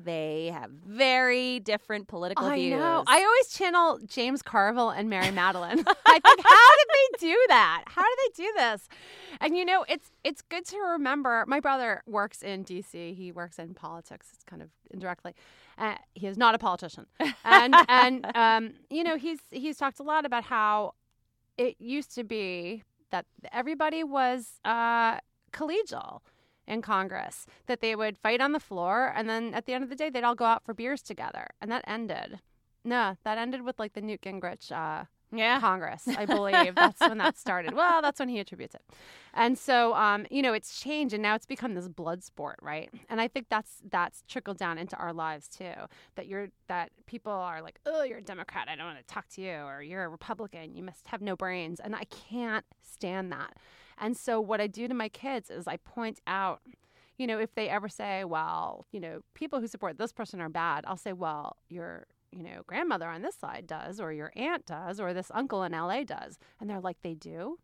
they 0.05 0.51
have 0.53 0.71
very 0.71 1.61
different 1.61 2.09
political 2.09 2.47
I 2.47 2.57
views. 2.57 2.79
know. 2.79 3.05
I 3.07 3.25
always 3.25 3.49
channel 3.49 3.99
James 4.07 4.43
Carville 4.43 4.91
and 4.91 5.11
Mary 5.11 5.27
Matalin. 5.27 5.85
I 6.07 6.21
think, 6.21 6.41
how 6.45 6.71
did 6.77 6.89
they 6.93 7.29
do 7.29 7.45
that? 7.49 7.85
How 7.87 8.03
did 8.03 8.19
they 8.19 8.43
do 8.45 8.53
this? 8.57 8.89
And 9.41 9.57
you 9.57 9.65
know, 9.65 9.85
it's 9.89 10.11
it's 10.25 10.43
good 10.43 10.65
to 10.67 10.79
remember. 10.79 11.45
My 11.47 11.61
brother 11.61 12.03
works 12.07 12.43
in 12.43 12.63
D.C. 12.63 13.15
He 13.15 13.33
works 13.33 13.59
in 13.59 13.75
politics. 13.75 14.29
It's 14.33 14.45
kind 14.45 14.63
of 14.63 14.69
indirectly. 14.91 15.35
Uh, 15.77 15.95
he 16.15 16.27
is 16.27 16.37
not 16.37 16.55
a 16.55 16.59
politician, 16.59 17.07
and 17.45 17.75
and 17.89 18.27
um, 18.35 18.75
you 18.91 19.03
know, 19.05 19.17
he's 19.17 19.41
he's 19.51 19.77
talked 19.77 20.01
a 20.01 20.05
lot 20.05 20.25
about 20.25 20.45
how 20.45 20.95
it 21.57 21.77
used 21.81 22.15
to 22.15 22.25
be 22.25 22.85
that 23.11 23.27
everybody 23.53 24.05
was 24.05 24.61
uh, 24.65 25.19
collegial 25.53 26.21
in 26.69 26.83
Congress, 26.83 27.47
that 27.67 27.81
they 27.81 27.97
would 27.97 28.19
fight 28.19 28.41
on 28.41 28.53
the 28.53 28.61
floor, 28.61 29.13
and 29.17 29.29
then 29.29 29.55
at 29.55 29.67
the 29.67 29.73
end 29.73 29.83
of 29.83 29.91
the 29.91 29.97
day, 29.97 30.11
they'd 30.11 30.25
all 30.25 30.35
go 30.35 30.45
out 30.45 30.65
for 30.65 30.75
beers 30.75 31.03
together, 31.03 31.49
and 31.61 31.73
that 31.73 31.85
ended. 31.87 32.41
No, 32.85 33.17
that 33.25 33.39
ended 33.39 33.63
with 33.63 33.79
like 33.79 33.95
the 33.95 34.01
Newt 34.01 34.21
Gingrich 34.21 34.71
uh, 34.71 35.07
yeah. 35.33 35.61
Congress, 35.61 36.07
I 36.07 36.25
believe. 36.27 36.75
that's 36.75 37.01
when 37.01 37.19
that 37.19 37.39
started. 37.39 37.75
Well, 37.75 38.03
that's 38.03 38.19
when 38.19 38.29
he 38.29 38.39
attributes 38.39 38.75
it. 38.75 38.83
And 39.35 39.59
so, 39.59 39.95
um, 39.95 40.27
you 40.31 40.43
know, 40.43 40.53
it's 40.53 40.81
changed 40.81 41.15
and 41.15 41.23
now 41.23 41.35
it's 41.35 41.47
become 41.47 41.75
this 41.75 41.89
blood 41.89 42.23
sport, 42.25 42.59
right? 42.63 42.91
And 43.09 43.21
I 43.21 43.29
think 43.29 43.47
that's 43.49 43.83
that's 43.91 44.23
trickled 44.29 44.59
down 44.59 44.79
into 44.79 44.97
our 44.97 45.13
lives 45.13 45.49
too. 45.49 45.73
That 46.17 46.27
you're 46.27 46.49
that 46.69 46.91
people 47.07 47.33
are 47.33 47.63
like, 47.63 47.79
oh, 47.87 48.03
you're 48.03 48.19
a 48.19 48.23
Democrat, 48.23 48.69
I 48.69 48.77
don't 48.77 48.87
want 48.87 48.99
to 48.99 49.15
talk 49.15 49.29
to 49.31 49.41
you, 49.41 49.53
or 49.53 49.83
you're 49.83 50.05
a 50.05 50.09
Republican, 50.09 50.75
you 50.75 50.83
must 50.83 51.09
have 51.09 51.21
no 51.21 51.37
brains, 51.37 51.81
and 51.81 51.95
I 51.95 52.05
can't 52.05 52.65
stand 52.83 53.33
that. 53.33 53.55
And 54.01 54.17
so, 54.17 54.41
what 54.41 54.61
I 54.61 54.67
do 54.67 54.89
to 54.89 54.95
my 54.95 55.09
kids 55.09 55.51
is 55.51 55.67
I 55.67 55.77
point 55.77 56.21
out 56.27 56.61
you 57.19 57.27
know, 57.27 57.41
if 57.41 57.55
they 57.55 57.69
ever 57.69 57.89
say, 57.89 58.25
well, 58.25 58.87
you 58.93 59.01
know, 59.01 59.21
people 59.35 59.61
who 59.61 59.67
support 59.67 59.99
this 59.99 60.13
person 60.13 60.41
are 60.41 60.49
bad, 60.49 60.85
I'll 60.87 60.97
say, 60.97 61.13
well, 61.13 61.57
your, 61.69 62.07
you 62.33 62.43
know, 62.43 62.63
grandmother 62.67 63.09
on 63.09 63.23
this 63.23 63.37
side 63.37 63.67
does, 63.67 64.01
or 64.01 64.13
your 64.13 64.33
aunt 64.37 64.67
does, 64.67 65.01
or 65.01 65.15
this 65.15 65.31
uncle 65.35 65.63
in 65.63 65.73
LA 65.73 66.05
does. 66.05 66.39
And 66.61 66.69
they're 66.69 66.81
like, 66.81 66.99
they 67.03 67.15
do? 67.15 67.59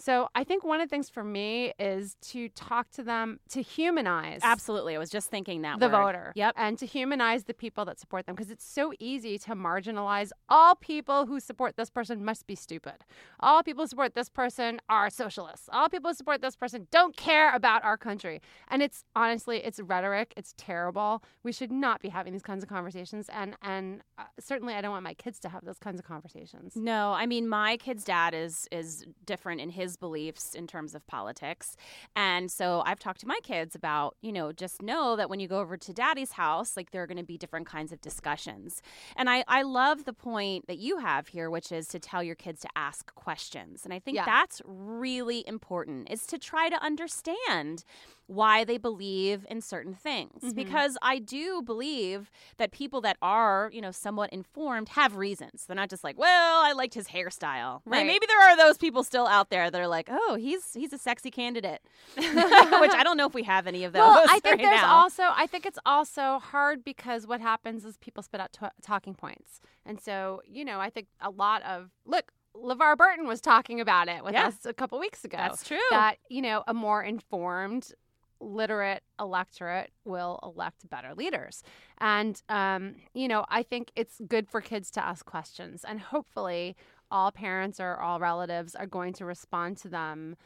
So 0.00 0.28
I 0.34 0.44
think 0.44 0.64
one 0.64 0.80
of 0.80 0.88
the 0.88 0.90
things 0.90 1.08
for 1.08 1.24
me 1.24 1.72
is 1.78 2.16
to 2.22 2.48
talk 2.50 2.90
to 2.92 3.02
them 3.02 3.40
to 3.50 3.62
humanize. 3.62 4.40
Absolutely. 4.44 4.94
I 4.94 4.98
was 4.98 5.10
just 5.10 5.28
thinking 5.28 5.62
that 5.62 5.80
the 5.80 5.88
word. 5.88 5.92
voter. 5.92 6.32
Yep. 6.36 6.54
And 6.56 6.78
to 6.78 6.86
humanize 6.86 7.44
the 7.44 7.54
people 7.54 7.84
that 7.86 7.98
support 7.98 8.26
them 8.26 8.36
because 8.36 8.50
it's 8.50 8.64
so 8.64 8.92
easy 9.00 9.38
to 9.38 9.56
marginalize 9.56 10.30
all 10.48 10.76
people 10.76 11.26
who 11.26 11.40
support 11.40 11.76
this 11.76 11.90
person 11.90 12.24
must 12.24 12.46
be 12.46 12.54
stupid. 12.54 12.94
All 13.40 13.64
people 13.64 13.84
who 13.84 13.88
support 13.88 14.14
this 14.14 14.28
person 14.28 14.80
are 14.88 15.10
socialists. 15.10 15.68
All 15.72 15.88
people 15.88 16.10
who 16.10 16.14
support 16.14 16.42
this 16.42 16.54
person 16.54 16.86
don't 16.92 17.16
care 17.16 17.52
about 17.52 17.82
our 17.82 17.96
country. 17.96 18.40
And 18.68 18.82
it's 18.82 19.04
honestly, 19.16 19.58
it's 19.58 19.80
rhetoric. 19.80 20.32
It's 20.36 20.54
terrible. 20.56 21.24
We 21.42 21.50
should 21.50 21.72
not 21.72 22.00
be 22.00 22.08
having 22.08 22.32
these 22.32 22.42
kinds 22.42 22.62
of 22.62 22.68
conversations. 22.68 23.28
And 23.32 23.56
and 23.62 24.02
uh, 24.16 24.24
certainly, 24.38 24.74
I 24.74 24.80
don't 24.80 24.92
want 24.92 25.02
my 25.02 25.14
kids 25.14 25.40
to 25.40 25.48
have 25.48 25.64
those 25.64 25.78
kinds 25.78 25.98
of 25.98 26.06
conversations. 26.06 26.74
No, 26.76 27.12
I 27.12 27.26
mean 27.26 27.48
my 27.48 27.76
kid's 27.78 28.04
dad 28.04 28.32
is 28.32 28.68
is 28.70 29.04
different 29.24 29.60
in 29.60 29.70
his 29.70 29.87
beliefs 29.96 30.54
in 30.54 30.66
terms 30.66 30.94
of 30.94 31.06
politics. 31.06 31.76
And 32.14 32.50
so 32.50 32.82
I've 32.84 32.98
talked 32.98 33.20
to 33.20 33.26
my 33.26 33.38
kids 33.42 33.74
about, 33.74 34.16
you 34.20 34.32
know, 34.32 34.52
just 34.52 34.82
know 34.82 35.16
that 35.16 35.30
when 35.30 35.40
you 35.40 35.48
go 35.48 35.60
over 35.60 35.76
to 35.76 35.92
daddy's 35.92 36.32
house, 36.32 36.76
like 36.76 36.90
there 36.90 37.02
are 37.02 37.06
going 37.06 37.18
to 37.18 37.24
be 37.24 37.38
different 37.38 37.66
kinds 37.66 37.92
of 37.92 38.00
discussions. 38.00 38.82
And 39.16 39.28
I, 39.30 39.44
I 39.48 39.62
love 39.62 40.04
the 40.04 40.12
point 40.12 40.66
that 40.66 40.78
you 40.78 40.98
have 40.98 41.28
here, 41.28 41.50
which 41.50 41.72
is 41.72 41.88
to 41.88 41.98
tell 41.98 42.22
your 42.22 42.34
kids 42.34 42.60
to 42.62 42.68
ask 42.76 43.14
questions. 43.14 43.84
And 43.84 43.92
I 43.94 43.98
think 43.98 44.16
Yeah. 44.16 44.24
that's 44.24 44.60
really 44.64 45.46
important 45.46 46.10
is 46.10 46.26
to 46.26 46.38
try 46.38 46.68
to 46.68 46.82
understand 46.82 47.84
why 48.28 48.62
they 48.62 48.76
believe 48.78 49.44
in 49.50 49.60
certain 49.60 49.94
things 49.94 50.42
Mm-hmm. 50.42 50.50
because 50.54 50.96
I 51.02 51.18
do 51.18 51.62
believe 51.62 52.30
that 52.58 52.70
people 52.72 53.00
that 53.00 53.16
are, 53.20 53.70
you 53.72 53.80
know, 53.80 53.90
somewhat 53.90 54.30
informed 54.32 54.90
have 54.90 55.16
reasons. 55.16 55.64
They're 55.66 55.74
not 55.74 55.88
just 55.90 56.04
like, 56.04 56.18
well, 56.18 56.62
I 56.62 56.72
liked 56.72 56.92
his 56.94 57.08
hairstyle. 57.08 57.80
Like, 57.86 58.00
Right. 58.00 58.06
maybe 58.06 58.26
there 58.28 58.40
are 58.40 58.56
those 58.56 58.76
people 58.78 59.02
still 59.02 59.26
out 59.26 59.48
there 59.50 59.70
that 59.70 59.80
are 59.80 59.88
like, 59.88 60.08
oh, 60.10 60.36
he's 60.38 60.74
he's 60.74 60.92
a 60.92 60.98
sexy 60.98 61.30
candidate, 61.30 61.80
which 62.16 62.26
I 62.26 63.00
don't 63.02 63.16
know 63.16 63.26
if 63.26 63.34
we 63.34 63.42
have 63.44 63.66
any 63.66 63.82
of 63.84 63.92
those. 63.92 64.00
Well, 64.00 64.22
I 64.28 64.40
think 64.40 64.56
right 64.56 64.58
there's 64.58 64.80
now. 64.82 64.94
also 64.94 65.22
I 65.34 65.46
think 65.46 65.64
it's 65.66 65.78
also 65.86 66.38
hard 66.38 66.84
because 66.84 67.26
what 67.26 67.40
happens 67.40 67.84
is 67.84 67.96
people 67.96 68.22
spit 68.22 68.40
out 68.40 68.52
t- 68.52 68.66
talking 68.82 69.14
points, 69.14 69.60
and 69.86 70.00
so 70.00 70.42
you 70.46 70.64
know 70.64 70.80
I 70.80 70.90
think 70.90 71.08
a 71.20 71.30
lot 71.30 71.62
of 71.62 71.90
look. 72.04 72.30
LeVar 72.56 72.96
Burton 72.96 73.28
was 73.28 73.40
talking 73.40 73.80
about 73.80 74.08
it 74.08 74.24
with 74.24 74.32
Yeah. 74.32 74.48
us 74.48 74.66
a 74.66 74.72
couple 74.72 74.98
weeks 74.98 75.24
ago. 75.24 75.36
That's 75.36 75.62
true. 75.62 75.78
That 75.90 76.16
you 76.28 76.42
know 76.42 76.64
a 76.66 76.74
more 76.74 77.02
informed, 77.04 77.92
literate 78.40 79.02
electorate 79.18 79.90
will 80.04 80.38
elect 80.42 80.88
better 80.88 81.14
leaders, 81.14 81.62
and 81.98 82.42
um, 82.48 82.96
you 83.14 83.28
know 83.28 83.44
I 83.48 83.62
think 83.62 83.92
it's 83.96 84.20
good 84.26 84.48
for 84.48 84.60
kids 84.60 84.90
to 84.92 85.04
ask 85.04 85.24
questions, 85.24 85.84
and 85.86 86.00
hopefully 86.00 86.76
all 87.10 87.32
parents 87.32 87.80
or 87.80 87.96
all 88.00 88.20
relatives 88.20 88.74
are 88.74 88.86
going 88.86 89.12
to 89.14 89.24
respond 89.24 89.78
to 89.78 89.88
them 89.88 90.36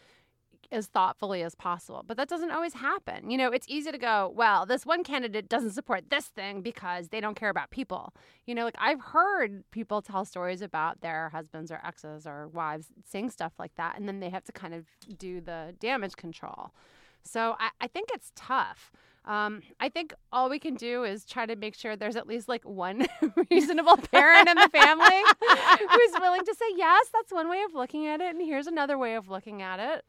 as 0.72 0.86
thoughtfully 0.86 1.42
as 1.42 1.54
possible. 1.54 2.02
But 2.06 2.16
that 2.16 2.28
doesn't 2.28 2.50
always 2.50 2.74
happen. 2.74 3.30
You 3.30 3.36
know, 3.36 3.52
it's 3.52 3.66
easy 3.68 3.92
to 3.92 3.98
go, 3.98 4.32
well, 4.34 4.64
this 4.64 4.86
one 4.86 5.04
candidate 5.04 5.48
doesn't 5.48 5.72
support 5.72 6.08
this 6.08 6.26
thing 6.26 6.62
because 6.62 7.08
they 7.08 7.20
don't 7.20 7.34
care 7.34 7.50
about 7.50 7.70
people. 7.70 8.14
You 8.46 8.54
know, 8.54 8.64
like 8.64 8.76
I've 8.78 9.00
heard 9.00 9.64
people 9.70 10.00
tell 10.00 10.24
stories 10.24 10.62
about 10.62 11.02
their 11.02 11.28
husbands 11.28 11.70
or 11.70 11.80
exes 11.84 12.26
or 12.26 12.48
wives 12.48 12.86
saying 13.04 13.30
stuff 13.30 13.52
like 13.58 13.74
that, 13.76 13.98
and 13.98 14.08
then 14.08 14.20
they 14.20 14.30
have 14.30 14.44
to 14.44 14.52
kind 14.52 14.74
of 14.74 14.86
do 15.18 15.40
the 15.40 15.74
damage 15.78 16.16
control. 16.16 16.72
So 17.24 17.56
I, 17.58 17.70
I 17.80 17.86
think 17.86 18.08
it's 18.12 18.32
tough. 18.36 18.92
Um, 19.24 19.62
I 19.78 19.88
think 19.88 20.14
all 20.32 20.50
we 20.50 20.58
can 20.58 20.74
do 20.74 21.04
is 21.04 21.24
try 21.24 21.46
to 21.46 21.54
make 21.54 21.76
sure 21.76 21.94
there's 21.94 22.16
at 22.16 22.26
least 22.26 22.48
like 22.48 22.64
one 22.64 23.06
reasonable 23.50 23.96
parent 23.96 24.48
in 24.48 24.56
the 24.56 24.68
family 24.68 25.06
who's 25.78 26.20
willing 26.20 26.44
to 26.44 26.54
say, 26.54 26.64
yes, 26.76 27.06
that's 27.12 27.32
one 27.32 27.48
way 27.48 27.62
of 27.62 27.74
looking 27.74 28.06
at 28.06 28.20
it, 28.20 28.34
and 28.34 28.44
here's 28.44 28.66
another 28.66 28.98
way 28.98 29.14
of 29.14 29.28
looking 29.28 29.62
at 29.62 29.78
it. 29.78 30.04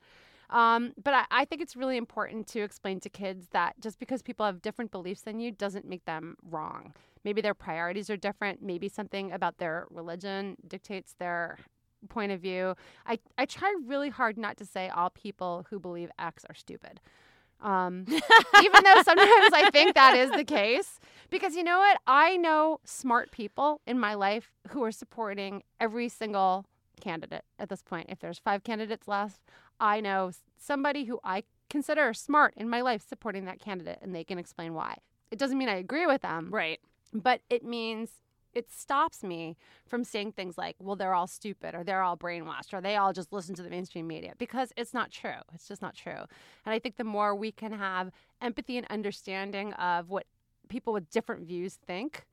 Um, 0.49 0.93
but 1.01 1.13
I, 1.13 1.25
I 1.31 1.45
think 1.45 1.61
it's 1.61 1.75
really 1.75 1.97
important 1.97 2.47
to 2.47 2.61
explain 2.61 2.99
to 3.01 3.09
kids 3.09 3.47
that 3.51 3.79
just 3.79 3.99
because 3.99 4.21
people 4.21 4.45
have 4.45 4.61
different 4.61 4.91
beliefs 4.91 5.21
than 5.21 5.39
you 5.39 5.51
doesn't 5.51 5.85
make 5.85 6.05
them 6.05 6.35
wrong. 6.43 6.93
Maybe 7.23 7.41
their 7.41 7.53
priorities 7.53 8.09
are 8.09 8.17
different. 8.17 8.61
Maybe 8.61 8.89
something 8.89 9.31
about 9.31 9.57
their 9.57 9.87
religion 9.89 10.57
dictates 10.67 11.15
their 11.17 11.57
point 12.09 12.31
of 12.31 12.39
view. 12.39 12.75
I, 13.05 13.19
I 13.37 13.45
try 13.45 13.73
really 13.85 14.09
hard 14.09 14.37
not 14.37 14.57
to 14.57 14.65
say 14.65 14.89
all 14.89 15.09
people 15.09 15.65
who 15.69 15.79
believe 15.79 16.09
X 16.19 16.45
are 16.49 16.55
stupid. 16.55 16.99
Um, 17.61 18.05
even 18.07 18.83
though 18.83 19.01
sometimes 19.03 19.53
I 19.53 19.69
think 19.71 19.95
that 19.95 20.17
is 20.17 20.31
the 20.31 20.43
case. 20.43 20.99
Because 21.29 21.55
you 21.55 21.63
know 21.63 21.79
what? 21.79 21.99
I 22.05 22.37
know 22.37 22.79
smart 22.83 23.31
people 23.31 23.81
in 23.87 23.99
my 23.99 24.13
life 24.13 24.51
who 24.69 24.83
are 24.83 24.91
supporting 24.91 25.63
every 25.79 26.09
single 26.09 26.65
candidate 26.99 27.43
at 27.59 27.69
this 27.69 27.81
point. 27.81 28.07
If 28.09 28.19
there's 28.19 28.39
five 28.39 28.63
candidates 28.63 29.07
left, 29.07 29.39
I 29.79 29.99
know 29.99 30.31
somebody 30.57 31.05
who 31.05 31.19
I 31.23 31.43
consider 31.69 32.13
smart 32.13 32.53
in 32.55 32.69
my 32.69 32.81
life 32.81 33.03
supporting 33.07 33.45
that 33.45 33.59
candidate 33.59 33.99
and 34.01 34.13
they 34.13 34.23
can 34.23 34.37
explain 34.37 34.73
why. 34.73 34.97
It 35.31 35.39
doesn't 35.39 35.57
mean 35.57 35.69
I 35.69 35.75
agree 35.75 36.05
with 36.05 36.21
them, 36.21 36.49
right. 36.51 36.79
but 37.11 37.41
it 37.49 37.63
means 37.63 38.11
it 38.53 38.71
stops 38.71 39.23
me 39.23 39.57
from 39.85 40.03
saying 40.03 40.33
things 40.33 40.57
like, 40.57 40.75
well, 40.79 40.95
they're 40.95 41.13
all 41.13 41.27
stupid 41.27 41.75
or 41.75 41.83
they're 41.83 42.01
all 42.01 42.17
brainwashed 42.17 42.73
or 42.73 42.81
they 42.81 42.95
all 42.95 43.13
just 43.13 43.33
listen 43.33 43.55
to 43.55 43.63
the 43.63 43.69
mainstream 43.69 44.07
media 44.07 44.33
because 44.37 44.71
it's 44.77 44.93
not 44.93 45.11
true. 45.11 45.41
It's 45.53 45.67
just 45.67 45.81
not 45.81 45.95
true. 45.95 46.11
And 46.65 46.73
I 46.73 46.79
think 46.79 46.97
the 46.97 47.03
more 47.03 47.35
we 47.35 47.51
can 47.51 47.71
have 47.71 48.11
empathy 48.41 48.77
and 48.77 48.87
understanding 48.89 49.73
of 49.73 50.09
what 50.09 50.25
people 50.69 50.93
with 50.93 51.09
different 51.09 51.45
views 51.47 51.75
think, 51.85 52.25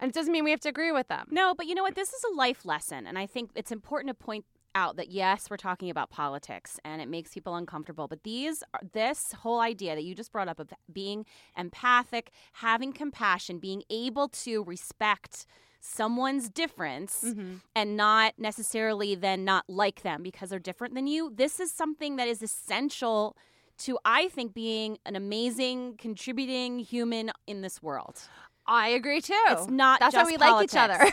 and 0.00 0.08
it 0.08 0.14
doesn't 0.14 0.32
mean 0.32 0.44
we 0.44 0.50
have 0.50 0.60
to 0.60 0.68
agree 0.68 0.92
with 0.92 1.08
them. 1.08 1.28
No, 1.30 1.54
but 1.54 1.66
you 1.66 1.74
know 1.74 1.82
what? 1.82 1.94
This 1.94 2.12
is 2.12 2.24
a 2.32 2.34
life 2.34 2.64
lesson. 2.64 3.06
And 3.06 3.16
I 3.18 3.26
think 3.26 3.50
it's 3.54 3.70
important 3.70 4.08
to 4.08 4.14
point 4.14 4.44
out 4.74 4.96
that 4.96 5.10
yes, 5.10 5.48
we're 5.50 5.56
talking 5.56 5.90
about 5.90 6.10
politics 6.10 6.78
and 6.84 7.00
it 7.00 7.08
makes 7.08 7.32
people 7.32 7.54
uncomfortable. 7.54 8.08
But 8.08 8.22
these 8.22 8.62
are, 8.72 8.80
this 8.92 9.32
whole 9.32 9.60
idea 9.60 9.94
that 9.94 10.04
you 10.04 10.14
just 10.14 10.32
brought 10.32 10.48
up 10.48 10.58
of 10.58 10.72
being 10.92 11.26
empathic, 11.56 12.30
having 12.54 12.92
compassion, 12.92 13.58
being 13.58 13.82
able 13.90 14.28
to 14.28 14.64
respect 14.64 15.46
someone's 15.80 16.48
difference 16.48 17.22
mm-hmm. 17.26 17.56
and 17.76 17.96
not 17.96 18.32
necessarily 18.38 19.14
then 19.14 19.44
not 19.44 19.64
like 19.68 20.02
them 20.02 20.22
because 20.22 20.48
they're 20.48 20.58
different 20.58 20.94
than 20.94 21.06
you. 21.06 21.30
This 21.34 21.60
is 21.60 21.70
something 21.70 22.16
that 22.16 22.26
is 22.26 22.42
essential 22.42 23.36
to 23.76 23.98
I 24.04 24.28
think 24.28 24.54
being 24.54 24.98
an 25.04 25.16
amazing 25.16 25.96
contributing 25.98 26.78
human 26.78 27.30
in 27.46 27.60
this 27.60 27.82
world. 27.82 28.22
I 28.66 28.88
agree 28.88 29.20
too. 29.20 29.34
It's 29.48 29.68
not 29.68 30.00
That's 30.00 30.14
just 30.14 30.26
how 30.26 30.30
we 30.30 30.38
like 30.38 30.64
each 30.64 30.76
other. 30.76 30.94
right? 30.98 31.12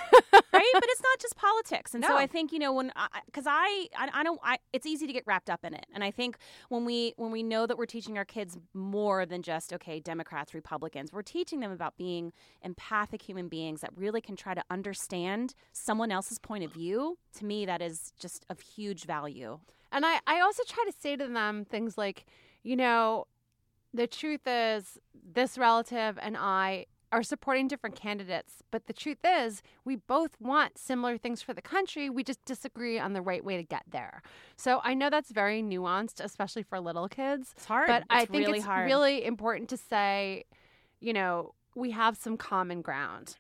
But 0.52 0.84
it's 0.84 1.02
not 1.02 1.20
just 1.20 1.36
politics, 1.36 1.94
and 1.94 2.04
so 2.04 2.16
I 2.16 2.28
think 2.28 2.52
you 2.52 2.60
know 2.60 2.72
when 2.74 2.92
because 3.26 3.46
I, 3.48 3.88
I 3.98 4.10
I 4.14 4.24
don't 4.24 4.40
I 4.44 4.58
it's 4.72 4.86
easy 4.86 5.06
to 5.08 5.14
get 5.14 5.24
wrapped 5.26 5.50
up 5.50 5.66
in 5.66 5.74
it, 5.74 5.86
and 5.94 6.04
I 6.04 6.12
think 6.12 6.38
when 6.70 6.86
we 6.86 7.14
when 7.18 7.32
we 7.32 7.44
know 7.44 7.68
that 7.68 7.78
we're 7.78 7.86
teaching 7.86 8.18
our 8.18 8.26
kids 8.26 8.58
more 8.74 9.26
than 9.26 9.42
just 9.42 9.74
okay 9.74 10.00
Democrats 10.00 10.54
Republicans, 10.54 11.12
we're 11.12 11.22
teaching 11.22 11.60
them 11.60 11.72
about 11.72 11.98
being 11.98 12.32
empathic 12.62 13.22
human 13.22 13.50
beings 13.50 13.82
that 13.82 13.92
really 13.96 14.22
can 14.22 14.36
try 14.36 14.54
to 14.54 14.64
understand 14.70 15.54
someone 15.74 16.12
else's 16.12 16.40
point 16.40 16.64
of 16.64 16.72
view. 16.72 17.18
To 17.38 17.46
me, 17.46 17.66
that 17.66 17.82
is 17.82 18.14
just 18.20 18.46
of 18.50 18.60
huge 18.60 19.06
value. 19.06 19.60
And 19.92 20.06
I, 20.06 20.20
I 20.26 20.40
also 20.40 20.64
try 20.68 20.86
to 20.86 20.94
say 20.98 21.16
to 21.18 21.28
them 21.28 21.66
things 21.66 21.98
like, 21.98 22.26
you 22.64 22.76
know, 22.76 23.28
the 23.94 24.08
truth 24.08 24.42
is 24.46 24.98
this 25.34 25.58
relative 25.58 26.18
and 26.22 26.38
I 26.38 26.86
are 27.12 27.24
supporting 27.24 27.68
different 27.68 27.96
candidates, 27.96 28.64
but 28.72 28.88
the 28.88 28.94
truth 28.94 29.20
is 29.26 29.62
we 29.84 29.96
both 29.98 30.40
want 30.40 30.78
similar 30.78 31.18
things 31.18 31.42
for 31.42 31.54
the 31.54 31.62
country. 31.62 32.10
We 32.10 32.24
just 32.24 32.44
disagree 32.46 32.98
on 33.00 33.14
the 33.14 33.22
right 33.22 33.44
way 33.44 33.58
to 33.58 33.64
get 33.64 33.84
there. 33.90 34.22
So 34.56 34.82
I 34.84 34.94
know 34.94 35.10
that's 35.10 35.32
very 35.32 35.62
nuanced, 35.62 36.24
especially 36.24 36.64
for 36.64 36.80
little 36.80 37.10
kids. 37.10 37.54
It's 37.58 37.66
hard. 37.66 37.88
But 37.88 38.04
It's 38.04 38.08
I 38.10 38.26
think 38.26 38.46
really 38.48 38.60
it's 38.60 38.66
hard. 38.66 38.86
really 38.86 39.26
important 39.26 39.70
to 39.70 39.78
say, 39.78 40.46
you 41.00 41.14
know, 41.14 41.54
we 41.76 41.92
have 41.92 42.18
some 42.18 42.38
common 42.38 42.82
ground. 42.82 43.38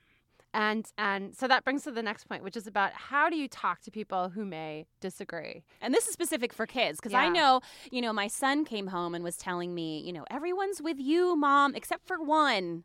And 0.53 0.86
and 0.97 1.34
so 1.34 1.47
that 1.47 1.63
brings 1.63 1.84
to 1.84 1.91
the 1.91 2.03
next 2.03 2.25
point, 2.25 2.43
which 2.43 2.57
is 2.57 2.67
about 2.67 2.91
how 2.91 3.29
do 3.29 3.38
you 3.38 3.47
talk 3.47 3.79
to 3.84 3.91
people 3.91 4.27
who 4.29 4.43
may 4.43 4.86
disagree? 4.99 5.63
And 5.79 5.93
this 5.93 6.07
is 6.07 6.13
specific 6.13 6.51
for 6.51 6.67
kids 6.67 6.99
because 6.99 7.13
I 7.13 7.29
know, 7.29 7.62
you 7.89 8.01
know, 8.01 8.12
my 8.12 8.27
son 8.27 8.65
came 8.65 8.88
home 8.88 9.15
and 9.15 9.23
was 9.23 9.38
telling 9.38 9.73
me, 9.73 10.01
you 10.01 10.12
know, 10.12 10.25
everyone's 10.29 10.81
with 10.81 10.99
you, 10.99 11.38
mom, 11.38 11.73
except 11.73 12.05
for 12.05 12.21
one. 12.21 12.84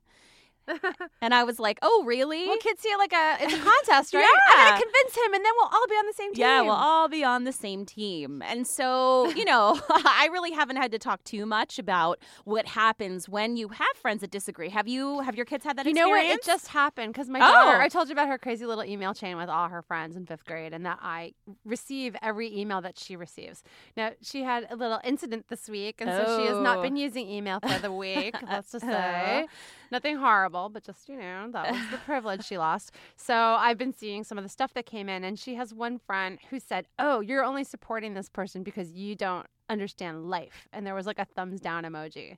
and 1.20 1.34
I 1.34 1.44
was 1.44 1.58
like, 1.58 1.78
"Oh, 1.82 2.04
really?" 2.04 2.46
Well, 2.46 2.58
kids 2.58 2.80
see 2.80 2.88
it 2.88 2.98
like 2.98 3.12
a 3.12 3.36
it's 3.44 3.54
a 3.54 3.58
contest, 3.64 4.14
right? 4.14 4.22
Yeah. 4.22 4.54
I'm 4.54 4.68
gonna 4.70 4.82
convince 4.82 5.16
him, 5.16 5.34
and 5.34 5.44
then 5.44 5.52
we'll 5.56 5.68
all 5.68 5.86
be 5.88 5.94
on 5.94 6.06
the 6.06 6.12
same 6.12 6.34
team. 6.34 6.40
Yeah, 6.40 6.60
we'll 6.62 6.72
all 6.72 7.08
be 7.08 7.24
on 7.24 7.44
the 7.44 7.52
same 7.52 7.84
team. 7.86 8.42
And 8.42 8.66
so, 8.66 9.30
you 9.30 9.44
know, 9.44 9.80
I 9.90 10.28
really 10.32 10.52
haven't 10.52 10.76
had 10.76 10.90
to 10.92 10.98
talk 10.98 11.22
too 11.24 11.46
much 11.46 11.78
about 11.78 12.18
what 12.44 12.66
happens 12.66 13.28
when 13.28 13.56
you 13.56 13.68
have 13.68 13.96
friends 14.00 14.20
that 14.20 14.30
disagree. 14.30 14.68
Have 14.70 14.88
you 14.88 15.20
have 15.20 15.36
your 15.36 15.46
kids 15.46 15.64
had 15.64 15.76
that 15.78 15.86
you 15.86 15.94
know 15.94 16.08
what? 16.08 16.24
It 16.24 16.42
just 16.44 16.68
happened 16.68 17.12
because 17.12 17.28
my 17.28 17.38
daughter. 17.38 17.78
Oh. 17.78 17.80
I 17.80 17.88
told 17.88 18.08
you 18.08 18.12
about 18.12 18.28
her 18.28 18.38
crazy 18.38 18.66
little 18.66 18.84
email 18.84 19.14
chain 19.14 19.36
with 19.36 19.48
all 19.48 19.68
her 19.68 19.82
friends 19.82 20.16
in 20.16 20.26
fifth 20.26 20.44
grade, 20.44 20.72
and 20.72 20.84
that 20.86 20.98
I 21.02 21.34
receive 21.64 22.16
every 22.22 22.56
email 22.56 22.80
that 22.80 22.98
she 22.98 23.16
receives. 23.16 23.62
Now 23.96 24.12
she 24.22 24.42
had 24.42 24.66
a 24.70 24.76
little 24.76 25.00
incident 25.04 25.46
this 25.48 25.68
week, 25.68 26.00
and 26.00 26.10
so 26.10 26.38
she 26.38 26.46
has 26.46 26.58
not 26.58 26.78
Oh. 26.78 26.82
been 26.82 26.96
using 26.96 27.28
email 27.28 27.60
for 27.60 27.78
the 27.78 27.92
week. 27.92 28.34
let's 28.48 28.72
just 28.72 28.84
uh-huh. 28.84 28.92
say 28.92 29.46
nothing 29.90 30.16
horrible, 30.16 30.68
but 30.68 30.84
just 30.84 31.08
you 31.08 31.16
know 31.16 31.50
that 31.52 31.72
was 31.72 31.90
the 31.90 31.98
privilege 31.98 32.44
she 32.44 32.58
lost. 32.58 32.92
So 33.16 33.34
I've 33.34 33.78
been 33.78 33.92
seeing 33.92 34.24
some 34.24 34.38
of 34.38 34.44
the 34.44 34.50
stuff 34.50 34.74
that 34.74 34.86
came 34.86 35.08
in, 35.08 35.24
and 35.24 35.38
she 35.38 35.54
has 35.54 35.72
one 35.74 35.98
friend 35.98 36.38
who 36.50 36.58
said, 36.58 36.86
"Oh, 36.98 37.20
you're 37.20 37.44
only 37.44 37.64
supporting 37.64 38.14
this 38.14 38.28
person 38.28 38.62
because 38.62 38.92
you 38.92 39.14
don't." 39.14 39.46
Understand 39.68 40.30
life, 40.30 40.68
and 40.72 40.86
there 40.86 40.94
was 40.94 41.06
like 41.06 41.18
a 41.18 41.24
thumbs 41.24 41.60
down 41.60 41.82
emoji. 41.82 42.36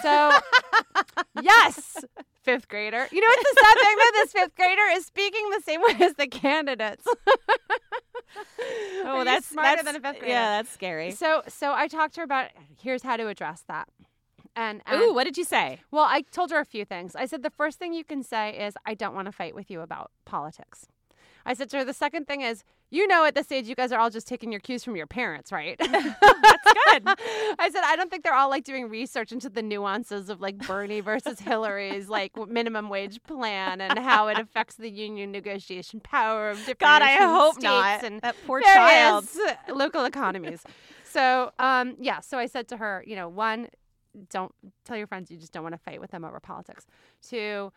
So, 0.00 0.32
yes, 1.42 2.04
fifth 2.42 2.68
grader. 2.68 3.06
You 3.10 3.20
know 3.20 3.26
what's 3.26 3.42
the 3.42 3.60
sad 3.60 3.78
thing 3.82 3.94
about 3.94 4.12
this 4.14 4.32
fifth 4.32 4.56
grader 4.56 4.82
is 4.92 5.06
speaking 5.06 5.50
the 5.50 5.60
same 5.60 5.82
way 5.82 5.94
as 6.00 6.14
the 6.14 6.26
candidates. 6.26 7.06
Oh, 9.04 9.22
that's 9.22 9.46
smarter 9.46 9.82
that's, 9.82 9.86
than 9.86 9.96
a 9.96 10.00
fifth 10.00 10.20
grader. 10.20 10.32
Yeah, 10.32 10.56
that's 10.56 10.72
scary. 10.72 11.12
So, 11.12 11.42
so 11.46 11.72
I 11.72 11.86
talked 11.86 12.14
to 12.14 12.20
her 12.20 12.24
about 12.24 12.48
here's 12.80 13.02
how 13.02 13.16
to 13.16 13.28
address 13.28 13.62
that. 13.68 13.88
And, 14.56 14.82
and 14.86 15.00
Ooh, 15.02 15.12
what 15.14 15.24
did 15.24 15.36
you 15.36 15.44
say? 15.44 15.80
well, 15.90 16.04
I 16.04 16.22
told 16.30 16.50
her 16.50 16.60
a 16.60 16.64
few 16.64 16.84
things. 16.84 17.16
I 17.16 17.26
said 17.26 17.42
the 17.42 17.50
first 17.50 17.78
thing 17.78 17.92
you 17.92 18.04
can 18.04 18.22
say 18.22 18.56
is 18.56 18.74
I 18.86 18.94
don't 18.94 19.14
want 19.14 19.26
to 19.26 19.32
fight 19.32 19.54
with 19.54 19.70
you 19.70 19.80
about 19.80 20.10
politics. 20.24 20.86
I 21.46 21.52
said 21.54 21.68
to 21.70 21.78
her 21.78 21.84
the 21.84 21.92
second 21.92 22.26
thing 22.26 22.40
is 22.40 22.64
you 22.90 23.06
know 23.08 23.24
at 23.26 23.34
this 23.34 23.50
age 23.52 23.66
you 23.66 23.74
guys 23.74 23.92
are 23.92 23.98
all 23.98 24.08
just 24.08 24.26
taking 24.26 24.50
your 24.50 24.60
cues 24.60 24.82
from 24.84 24.96
your 24.96 25.06
parents, 25.06 25.52
right? 25.52 25.76
That's 25.78 25.92
good. 25.92 27.02
I 27.58 27.68
said 27.72 27.82
I 27.84 27.96
don't 27.96 28.10
think 28.10 28.22
they're 28.24 28.34
all 28.34 28.48
like 28.48 28.64
doing 28.64 28.88
research 28.88 29.30
into 29.32 29.50
the 29.50 29.60
nuances 29.60 30.30
of 30.30 30.40
like 30.40 30.56
Bernie 30.58 31.00
versus 31.00 31.40
Hillary's 31.40 32.08
like 32.08 32.32
minimum 32.48 32.88
wage 32.88 33.22
plan 33.24 33.80
and 33.82 33.98
how 33.98 34.28
it 34.28 34.38
affects 34.38 34.76
the 34.76 34.88
union 34.88 35.32
negotiation 35.32 36.00
power 36.00 36.48
of 36.50 36.58
different 36.58 36.80
God, 36.80 37.02
I 37.02 37.16
hope 37.16 37.54
states 37.54 37.64
not. 37.64 38.04
and 38.04 38.20
That 38.22 38.36
poor 38.46 38.60
child. 38.62 39.26
local 39.68 40.04
economies. 40.04 40.62
So, 41.04 41.52
um, 41.58 41.96
yeah. 42.00 42.20
So 42.20 42.38
I 42.38 42.46
said 42.46 42.68
to 42.68 42.76
her, 42.78 43.04
you 43.06 43.16
know, 43.16 43.28
one, 43.28 43.68
don't 44.30 44.54
tell 44.84 44.96
your 44.96 45.06
friends 45.06 45.30
you 45.30 45.36
just 45.36 45.52
don't 45.52 45.62
want 45.62 45.74
to 45.74 45.80
fight 45.80 46.00
with 46.00 46.10
them 46.10 46.24
over 46.24 46.40
politics. 46.40 46.86
To 47.30 47.72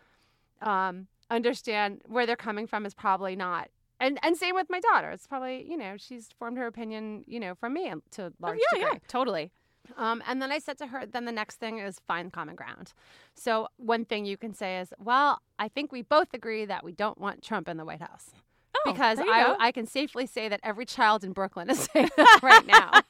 um, 0.62 1.08
understand 1.30 2.02
where 2.06 2.26
they're 2.26 2.36
coming 2.36 2.67
from 2.67 2.86
is 2.86 2.93
probably 2.93 3.36
not. 3.36 3.69
And 4.00 4.19
and 4.21 4.38
same 4.38 4.54
with 4.56 4.67
my 4.69 4.80
daughter. 4.80 5.10
It's 5.12 5.28
probably 5.28 5.65
you 5.69 5.78
know 5.78 5.95
she's 5.97 6.30
formed 6.38 6.58
her 6.58 6.67
opinion 6.67 7.23
you 7.28 7.39
know 7.39 7.56
from 7.56 7.73
me 7.73 7.91
to 8.12 8.28
a 8.28 8.34
large 8.39 8.60
yeah, 8.60 8.80
degree. 8.80 8.89
yeah, 8.93 9.00
totally. 9.08 9.52
Um, 9.95 10.21
and 10.28 10.41
then 10.41 10.52
I 10.52 10.60
said 10.60 10.78
to 10.80 10.88
her, 10.88 11.06
then 11.06 11.23
the 11.23 11.32
next 11.32 11.56
thing 11.62 11.80
is 11.80 12.02
find 12.08 12.32
common 12.32 12.56
ground. 12.56 12.91
So 13.36 13.69
one 13.78 14.04
thing 14.04 14.26
you 14.26 14.36
can 14.36 14.54
say 14.54 14.80
is, 14.80 14.93
well, 15.00 15.39
I 15.60 15.69
think 15.69 15.93
we 15.93 16.02
both 16.02 16.28
agree 16.34 16.65
that 16.65 16.84
we 16.84 16.91
don't 16.91 17.17
want 17.17 17.41
Trump 17.41 17.69
in 17.69 17.78
the 17.78 17.86
White 17.86 18.02
House. 18.02 18.32
Oh, 18.76 18.91
because 18.91 19.17
I, 19.17 19.43
go. 19.43 19.56
I 19.60 19.71
can 19.71 19.86
safely 19.88 20.26
say 20.26 20.50
that 20.50 20.60
every 20.62 20.86
child 20.86 21.23
in 21.23 21.32
Brooklyn 21.32 21.69
is 21.69 21.88
saying 21.93 22.10
that 22.17 22.39
right 22.43 22.67
now. 22.67 23.02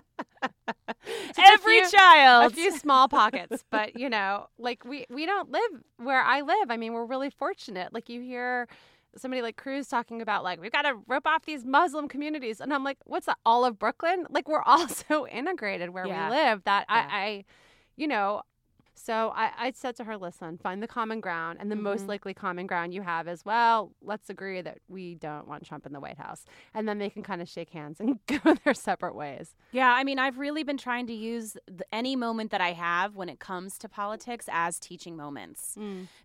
Just 1.28 1.38
a 1.38 1.42
Every 1.52 1.78
few- 1.79 1.79
child. 1.98 2.52
a 2.52 2.54
few 2.54 2.76
small 2.76 3.08
pockets 3.08 3.64
but 3.70 3.98
you 3.98 4.08
know 4.08 4.46
like 4.58 4.84
we 4.84 5.06
we 5.10 5.26
don't 5.26 5.50
live 5.50 5.82
where 5.96 6.22
i 6.22 6.40
live 6.40 6.70
i 6.70 6.76
mean 6.76 6.92
we're 6.92 7.04
really 7.06 7.30
fortunate 7.30 7.92
like 7.92 8.08
you 8.08 8.20
hear 8.20 8.68
somebody 9.16 9.42
like 9.42 9.56
cruz 9.56 9.88
talking 9.88 10.22
about 10.22 10.44
like 10.44 10.60
we've 10.60 10.70
got 10.72 10.82
to 10.82 10.94
rip 11.08 11.26
off 11.26 11.44
these 11.44 11.64
muslim 11.64 12.06
communities 12.08 12.60
and 12.60 12.72
i'm 12.72 12.84
like 12.84 12.98
what's 13.04 13.26
that 13.26 13.38
all 13.44 13.64
of 13.64 13.78
brooklyn 13.78 14.26
like 14.30 14.48
we're 14.48 14.62
all 14.66 14.86
so 14.88 15.26
integrated 15.28 15.90
where 15.90 16.06
Yeah. 16.06 16.28
we 16.30 16.36
live 16.36 16.64
that 16.64 16.86
Yeah. 16.88 17.08
I, 17.10 17.16
I 17.18 17.44
you 17.96 18.06
know 18.06 18.42
so 19.02 19.32
I, 19.34 19.50
I 19.58 19.72
said 19.74 19.96
to 19.96 20.04
her 20.04 20.16
listen 20.16 20.58
find 20.58 20.82
the 20.82 20.86
common 20.88 21.20
ground 21.20 21.58
and 21.60 21.70
the 21.70 21.76
most 21.76 22.04
Mhm. 22.04 22.08
likely 22.08 22.34
common 22.34 22.66
ground 22.66 22.92
you 22.94 23.02
have 23.02 23.26
is 23.28 23.44
well 23.44 23.92
let's 24.02 24.28
agree 24.30 24.60
that 24.62 24.78
we 24.88 25.14
don't 25.14 25.48
want 25.48 25.64
trump 25.64 25.86
in 25.86 25.92
the 25.92 26.00
white 26.00 26.18
house 26.18 26.44
and 26.74 26.88
then 26.88 26.98
they 26.98 27.10
can 27.10 27.22
kind 27.22 27.40
of 27.42 27.48
shake 27.48 27.70
hands 27.70 28.00
and 28.00 28.18
go 28.26 28.54
their 28.64 28.74
separate 28.74 29.14
ways 29.14 29.54
Yeah, 29.72 29.92
I 29.92 30.02
mean, 30.04 30.18
I've 30.18 30.38
really 30.38 30.64
been 30.64 30.76
trying 30.78 31.06
to 31.06 31.12
use 31.14 31.56
the, 31.66 31.84
any 31.92 32.16
moment 32.16 32.50
that 32.50 32.60
I 32.60 32.72
have 32.72 33.14
when 33.14 33.28
it 33.28 33.38
comes 33.38 33.78
to 33.78 33.88
politics 33.88 34.46
as 34.50 34.78
teaching 34.78 35.16
moments 35.16 35.76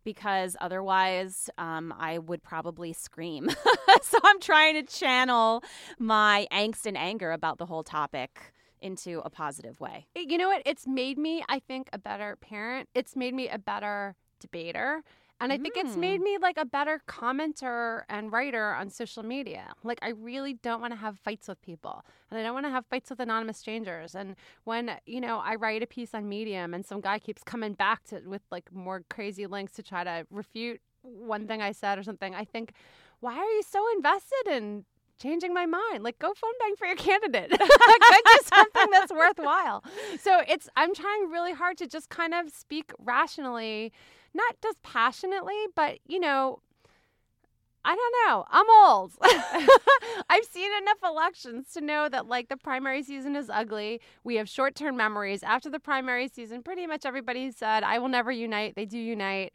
because 0.03 0.55
otherwise 0.59 1.49
um, 1.57 1.93
I 1.97 2.17
would 2.17 2.43
probably 2.43 2.93
scream. 2.93 3.49
so 4.01 4.17
I'm 4.23 4.39
trying 4.39 4.75
to 4.75 4.83
channel 4.83 5.63
my 5.99 6.47
angst 6.51 6.85
and 6.85 6.97
anger 6.97 7.31
about 7.31 7.57
the 7.57 7.65
whole 7.65 7.83
topic 7.83 8.53
into 8.81 9.21
a 9.25 9.29
positive 9.29 9.79
way. 9.79 10.07
You 10.15 10.37
know 10.37 10.49
what? 10.49 10.61
It's 10.65 10.87
made 10.87 11.17
me, 11.17 11.43
I 11.49 11.59
think, 11.59 11.89
a 11.93 11.97
better 11.97 12.37
parent. 12.37 12.89
It's 12.93 13.15
made 13.15 13.33
me 13.33 13.49
a 13.49 13.57
better 13.57 14.15
debater. 14.39 15.03
And 15.41 15.51
I 15.51 15.57
think 15.57 15.75
it's 15.75 15.95
hmm. 15.95 15.99
made 15.99 16.21
me 16.21 16.37
like 16.41 16.57
a 16.57 16.63
better 16.63 17.01
commenter 17.09 18.03
and 18.07 18.31
writer 18.31 18.73
on 18.73 18.89
social 18.89 19.21
media. 19.21 19.73
Like, 19.83 19.99
I 20.01 20.09
really 20.09 20.53
don't 20.53 20.79
want 20.79 20.93
to 20.93 20.97
have 20.97 21.19
fights 21.19 21.49
with 21.49 21.61
people. 21.61 22.05
And 22.31 22.39
I 22.39 22.43
don't 22.43 22.53
want 22.53 22.65
to 22.67 22.69
have 22.69 22.85
fights 22.85 23.09
with 23.09 23.19
anonymous 23.19 23.57
strangers. 23.57 24.15
And 24.15 24.37
when, 24.63 24.91
you 25.05 25.19
know, 25.19 25.39
I 25.39 25.55
write 25.55 25.83
a 25.83 25.87
piece 25.87 26.13
on 26.13 26.29
Medium 26.29 26.73
and 26.73 26.85
some 26.85 27.01
guy 27.01 27.19
keeps 27.19 27.43
coming 27.43 27.73
back 27.73 28.05
to 28.05 28.21
with 28.25 28.43
like 28.49 28.73
more 28.73 29.03
crazy 29.09 29.45
links 29.45 29.73
to 29.73 29.83
try 29.83 30.05
to 30.05 30.25
refute 30.31 30.79
one 31.01 31.47
thing 31.47 31.61
I 31.61 31.73
said 31.73 31.99
or 31.99 32.03
something, 32.03 32.33
I 32.33 32.45
think, 32.45 32.71
why 33.19 33.35
are 33.35 33.51
you 33.51 33.63
so 33.63 33.83
invested 33.95 34.47
in 34.47 34.85
changing 35.19 35.53
my 35.53 35.65
mind. 35.65 36.03
Like, 36.03 36.19
go 36.19 36.33
phone 36.33 36.53
bank 36.59 36.77
for 36.77 36.87
your 36.87 36.95
candidate. 37.07 37.49
go 37.57 37.57
do 37.57 38.39
something 38.43 38.91
that's 38.91 39.11
worthwhile. 39.11 39.83
So 40.19 40.41
it's 40.47 40.69
I'm 40.75 40.93
trying 40.93 41.29
really 41.29 41.53
hard 41.53 41.77
to 41.77 41.87
just 41.87 42.09
kind 42.09 42.33
of 42.33 42.49
speak 42.51 42.91
rationally, 42.99 43.91
not 44.33 44.55
just 44.61 44.81
passionately, 44.83 45.65
but 45.75 45.99
you 46.07 46.19
know. 46.19 46.59
I 47.87 47.95
don't 47.95 48.15
know. 48.27 48.45
I'm 48.49 48.65
old. 48.87 49.11
I've 50.27 50.45
seen 50.45 50.71
enough 50.81 50.97
elections 51.03 51.71
to 51.73 51.81
know 51.81 52.09
that 52.09 52.25
like 52.25 52.49
the 52.49 52.57
primary 52.57 53.03
season 53.03 53.35
is 53.35 53.47
ugly. 53.47 54.01
We 54.23 54.37
have 54.37 54.49
short-term 54.49 54.97
memories. 54.97 55.43
After 55.43 55.69
the 55.69 55.79
primary 55.79 56.27
season, 56.27 56.63
pretty 56.63 56.87
much 56.87 57.05
everybody 57.05 57.51
said, 57.51 57.83
"I 57.83 57.99
will 57.99 58.07
never 58.07 58.31
unite." 58.31 58.73
They 58.75 58.85
do 58.85 58.97
unite 58.97 59.53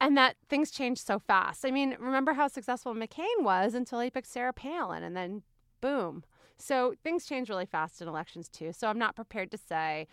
and 0.00 0.16
that 0.16 0.36
things 0.48 0.70
change 0.70 0.98
so 0.98 1.18
fast. 1.18 1.64
I 1.64 1.70
mean, 1.70 1.96
remember 1.98 2.34
how 2.34 2.48
successful 2.48 2.94
McCain 2.94 3.40
was 3.40 3.74
until 3.74 4.00
he 4.00 4.10
picked 4.10 4.28
Sarah 4.28 4.52
Palin, 4.52 5.02
and 5.02 5.16
then 5.16 5.42
boom. 5.80 6.24
So 6.58 6.94
things 7.02 7.26
change 7.26 7.48
really 7.48 7.66
fast 7.66 8.00
in 8.00 8.08
elections 8.08 8.48
too. 8.48 8.72
So 8.72 8.88
I'm 8.88 8.98
not 8.98 9.14
prepared 9.14 9.50
to 9.50 9.58
say, 9.58 10.06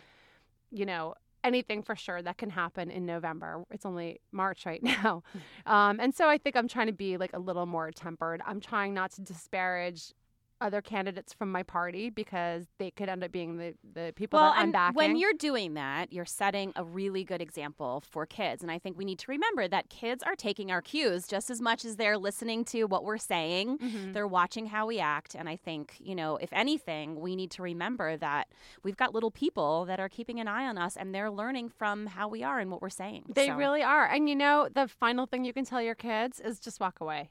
you 0.70 0.84
know, 0.84 1.14
anything 1.42 1.82
for 1.82 1.94
sure 1.94 2.22
that 2.22 2.38
can 2.38 2.50
happen 2.50 2.90
in 2.90 3.04
November. 3.04 3.64
It's 3.70 3.84
only 3.84 4.20
March 4.32 4.66
right 4.66 4.82
now, 5.02 5.22
um, 5.66 6.00
and 6.00 6.14
so 6.14 6.28
I 6.28 6.38
think 6.38 6.56
I'm 6.56 6.68
trying 6.68 6.86
to 6.86 6.92
be 6.92 7.16
like 7.16 7.32
a 7.32 7.38
little 7.38 7.66
more 7.66 7.90
tempered. 7.90 8.42
I'm 8.46 8.60
trying 8.60 8.94
not 8.94 9.12
to 9.12 9.20
disparage 9.20 10.12
other 10.60 10.80
candidates 10.80 11.32
from 11.32 11.50
my 11.52 11.62
party 11.62 12.10
because 12.10 12.64
they 12.78 12.90
could 12.90 13.08
end 13.08 13.22
up 13.24 13.32
being 13.32 13.56
the, 13.58 13.74
the 13.94 14.12
people 14.16 14.38
Well, 14.38 14.50
that 14.52 14.58
I'm 14.58 14.64
and 14.64 14.72
backing. 14.72 14.94
when 14.96 15.16
you're 15.16 15.32
doing 15.34 15.74
that, 15.74 16.12
you're 16.12 16.24
setting 16.24 16.72
a 16.76 16.84
really 16.84 17.24
good 17.24 17.42
example 17.42 18.02
for 18.08 18.24
kids. 18.24 18.62
And 18.62 18.70
I 18.70 18.78
think 18.78 18.96
we 18.96 19.04
need 19.04 19.18
to 19.20 19.30
remember 19.30 19.66
that 19.68 19.88
kids 19.90 20.22
are 20.22 20.36
taking 20.36 20.70
our 20.70 20.80
cues 20.80 21.26
just 21.26 21.50
as 21.50 21.60
much 21.60 21.84
as 21.84 21.96
they're 21.96 22.16
listening 22.16 22.64
to 22.66 22.84
what 22.84 23.04
we're 23.04 23.18
saying. 23.18 23.78
Mm-hmm. 23.78 24.12
They're 24.12 24.28
watching 24.28 24.66
how 24.66 24.86
we 24.86 24.98
act. 25.00 25.34
And 25.34 25.48
I 25.48 25.56
think, 25.56 25.94
you 26.00 26.14
know, 26.14 26.36
if 26.36 26.52
anything, 26.52 27.20
we 27.20 27.36
need 27.36 27.50
to 27.52 27.62
remember 27.62 28.16
that 28.16 28.48
we've 28.82 28.96
got 28.96 29.12
little 29.12 29.30
people 29.30 29.84
that 29.86 30.00
are 30.00 30.08
keeping 30.08 30.40
an 30.40 30.48
eye 30.48 30.66
on 30.66 30.78
us 30.78 30.96
and 30.96 31.14
they're 31.14 31.30
learning 31.30 31.68
from 31.68 32.06
how 32.06 32.28
we 32.28 32.42
are 32.42 32.58
and 32.60 32.70
what 32.70 32.80
we're 32.80 32.90
saying. 32.90 33.24
They 33.34 33.48
So- 33.48 33.56
really 33.56 33.82
are. 33.82 34.06
And 34.06 34.28
you 34.28 34.36
know, 34.36 34.68
the 34.72 34.88
final 34.88 35.26
thing 35.26 35.44
you 35.44 35.52
can 35.52 35.64
tell 35.64 35.82
your 35.82 35.94
kids 35.94 36.40
is 36.40 36.58
just 36.60 36.80
walk 36.80 37.00
away. 37.00 37.30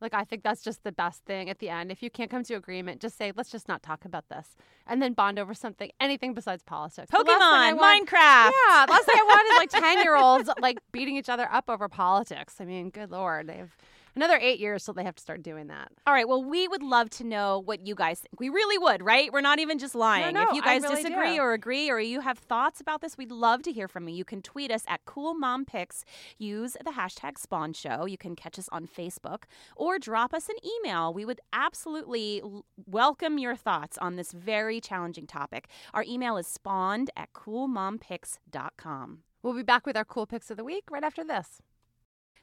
Like, 0.00 0.12
I 0.14 0.24
think 0.24 0.42
that's 0.42 0.62
just 0.62 0.84
the 0.84 0.92
best 0.92 1.24
thing 1.24 1.48
at 1.48 1.58
the 1.58 1.68
end. 1.70 1.90
If 1.90 2.02
you 2.02 2.10
can't 2.10 2.30
come 2.30 2.42
to 2.44 2.54
agreement, 2.54 3.00
just 3.00 3.16
say, 3.16 3.32
let's 3.34 3.50
just 3.50 3.66
not 3.68 3.82
talk 3.82 4.04
about 4.04 4.28
this. 4.28 4.56
And 4.86 5.00
then 5.00 5.14
bond 5.14 5.38
over 5.38 5.54
something, 5.54 5.90
anything 6.00 6.34
besides 6.34 6.62
politics. 6.62 7.10
The 7.10 7.16
last 7.18 7.26
thing 7.26 7.36
I 7.40 7.72
Pokemon, 7.72 7.76
want- 7.78 8.08
Minecraft. 8.08 8.50
Yeah, 8.52 8.86
last 8.88 9.04
thing 9.06 9.16
I 9.18 9.24
want 9.24 9.70
is 9.70 9.74
like 9.74 9.82
10 9.94 10.02
year 10.04 10.16
olds 10.16 10.50
like 10.60 10.78
beating 10.92 11.16
each 11.16 11.28
other 11.28 11.48
up 11.50 11.70
over 11.70 11.88
politics. 11.88 12.56
I 12.60 12.64
mean, 12.66 12.90
good 12.90 13.10
Lord. 13.10 13.46
They've. 13.46 13.74
Another 14.16 14.38
eight 14.40 14.58
years 14.58 14.82
till 14.82 14.94
they 14.94 15.04
have 15.04 15.14
to 15.14 15.22
start 15.22 15.42
doing 15.42 15.66
that. 15.66 15.92
All 16.06 16.14
right. 16.14 16.26
Well, 16.26 16.42
we 16.42 16.66
would 16.66 16.82
love 16.82 17.10
to 17.10 17.24
know 17.24 17.58
what 17.58 17.86
you 17.86 17.94
guys 17.94 18.20
think. 18.20 18.40
We 18.40 18.48
really 18.48 18.78
would, 18.78 19.02
right? 19.02 19.30
We're 19.30 19.42
not 19.42 19.58
even 19.58 19.78
just 19.78 19.94
lying. 19.94 20.32
no, 20.32 20.44
if 20.48 20.54
you 20.54 20.62
guys 20.62 20.82
really 20.82 20.96
disagree 20.96 21.34
do. 21.36 21.42
or 21.42 21.52
agree 21.52 21.90
or 21.90 22.00
you 22.00 22.20
have 22.22 22.38
thoughts 22.38 22.80
about 22.80 23.02
this, 23.02 23.18
we'd 23.18 23.30
love 23.30 23.62
to 23.64 23.72
hear 23.72 23.88
from 23.88 24.08
you. 24.08 24.14
You 24.14 24.24
can 24.24 24.40
tweet 24.40 24.70
us 24.70 24.84
at 24.88 25.04
Cool 25.04 25.34
Mom 25.34 25.66
Picks. 25.66 26.02
Use 26.38 26.78
the 26.82 26.92
hashtag 26.92 27.36
Spawn 27.38 27.74
Show. 27.74 28.06
You 28.06 28.16
can 28.16 28.34
catch 28.34 28.58
us 28.58 28.70
on 28.72 28.86
Facebook 28.86 29.42
or 29.76 29.98
drop 29.98 30.32
us 30.32 30.48
an 30.48 30.56
email. 30.64 31.12
We 31.12 31.26
would 31.26 31.42
absolutely 31.52 32.40
l- 32.42 32.64
welcome 32.86 33.36
your 33.38 33.54
thoughts 33.54 33.98
on 33.98 34.16
this 34.16 34.32
very 34.32 34.80
challenging 34.80 35.26
topic. 35.26 35.68
Our 35.92 36.04
email 36.08 36.38
is 36.38 36.46
spawned 36.46 37.10
at 37.16 37.34
coolmompicks.com. 37.34 39.18
We'll 39.42 39.54
be 39.54 39.62
back 39.62 39.86
with 39.86 39.96
our 39.96 40.04
cool 40.04 40.26
picks 40.26 40.50
of 40.50 40.56
the 40.56 40.64
week 40.64 40.84
right 40.90 41.04
after 41.04 41.22
this. 41.22 41.60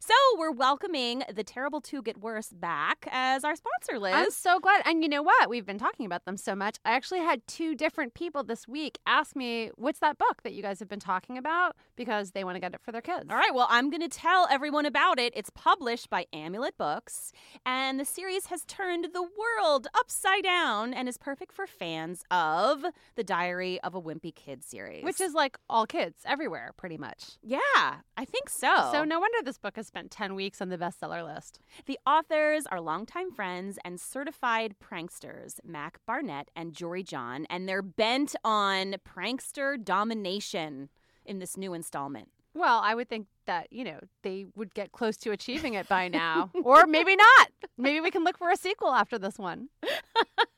So 0.06 0.14
we're 0.38 0.52
welcoming 0.52 1.24
the 1.34 1.46
Terrible 1.46 1.80
Two 1.80 2.02
Get 2.02 2.18
Worse 2.20 2.50
back 2.50 3.08
as 3.10 3.46
our 3.46 3.56
sponsor, 3.56 4.00
Liz. 4.00 4.14
I'm 4.14 4.32
so 4.32 4.60
glad. 4.60 4.82
And 4.86 5.02
you 5.02 5.08
know 5.08 5.22
what? 5.24 5.50
We've 5.50 5.66
been 5.66 5.78
talking 5.78 6.06
about 6.06 6.26
them 6.26 6.36
so 6.36 6.56
much. 6.56 6.76
I 6.84 6.92
actually 6.92 7.22
had 7.22 7.48
two 7.48 7.74
different 7.74 8.14
people 8.14 8.44
this 8.44 8.68
week 8.68 9.00
ask 9.08 9.34
me, 9.34 9.72
what's 9.78 10.00
that 10.00 10.18
book 10.18 10.44
that 10.44 10.52
you 10.52 10.62
guys 10.62 10.80
have 10.80 10.90
been 10.90 11.00
talking 11.00 11.38
about? 11.38 11.78
Because 11.96 12.32
they 12.32 12.44
want 12.44 12.58
to 12.58 12.60
get 12.60 12.74
it 12.74 12.82
for 12.82 12.92
their 12.92 13.00
kids. 13.00 13.28
All 13.30 13.38
right, 13.38 13.56
well, 13.56 13.68
I'm 13.70 13.90
going 13.90 14.02
to 14.02 14.10
tell 14.10 14.46
everyone 14.52 14.86
about 14.86 15.20
it. 15.20 15.32
It's 15.38 15.50
published 15.52 16.10
by 16.10 16.26
Amulet 16.34 16.78
Books, 16.78 17.32
and 17.66 17.98
the 17.98 18.04
series 18.04 18.48
has 18.48 18.66
turned 18.66 19.08
the 19.14 19.24
world 19.24 19.88
upside 19.98 20.44
down 20.44 20.94
and 20.94 21.08
is 21.08 21.18
perfect 21.18 21.54
for 21.54 21.66
fans 21.66 22.26
of 22.30 22.84
the 23.16 23.24
Diary 23.24 23.80
of 23.84 23.96
a 23.96 24.02
Wimpy 24.02 24.36
Kid 24.36 24.66
series. 24.66 25.06
Which 25.06 25.22
is 25.22 25.34
like 25.34 25.58
all 25.70 25.86
kids 25.86 26.24
everywhere, 26.26 26.72
pretty 26.76 26.98
much. 26.98 27.38
yeah, 27.42 28.00
I 28.18 28.26
think 28.26 28.50
so. 28.50 28.90
So 28.92 29.06
no 29.06 29.22
wonder 29.22 29.38
this 29.42 29.58
book 29.58 29.78
has 29.78 29.93
spent 29.94 30.10
10 30.10 30.34
weeks 30.34 30.60
on 30.60 30.70
the 30.70 30.78
bestseller 30.78 31.24
list. 31.24 31.60
The 31.86 32.00
authors 32.08 32.66
are 32.66 32.82
longtime 32.82 33.32
friends 33.32 33.78
and 33.86 34.02
certified 34.02 34.74
pranksters, 34.84 35.60
Mac 35.64 36.00
Barnett 36.08 36.50
and 36.56 36.74
Jory 36.74 37.04
John, 37.04 37.46
and 37.48 37.70
they're 37.70 37.84
bent 37.84 38.36
on 38.44 38.96
prankster 39.08 39.82
domination 39.82 40.90
in 41.26 41.38
this 41.38 41.58
new 41.58 41.76
installment. 41.76 42.30
Well, 42.56 42.82
I 42.84 42.96
would 42.96 43.08
think 43.08 43.28
that, 43.46 43.68
you 43.72 43.84
know, 43.84 44.00
they 44.24 44.48
would 44.56 44.74
get 44.74 44.94
close 44.94 45.16
to 45.18 45.32
achieving 45.32 45.76
it 45.76 45.88
by 45.88 46.08
now. 46.22 46.50
or 46.64 46.88
maybe 46.88 47.16
not. 47.16 47.50
Maybe 47.78 48.02
we 48.02 48.10
can 48.10 48.24
look 48.24 48.40
for 48.40 48.50
a 48.50 48.58
sequel 48.58 48.94
after 48.94 49.20
this 49.20 49.38
one. 49.38 49.70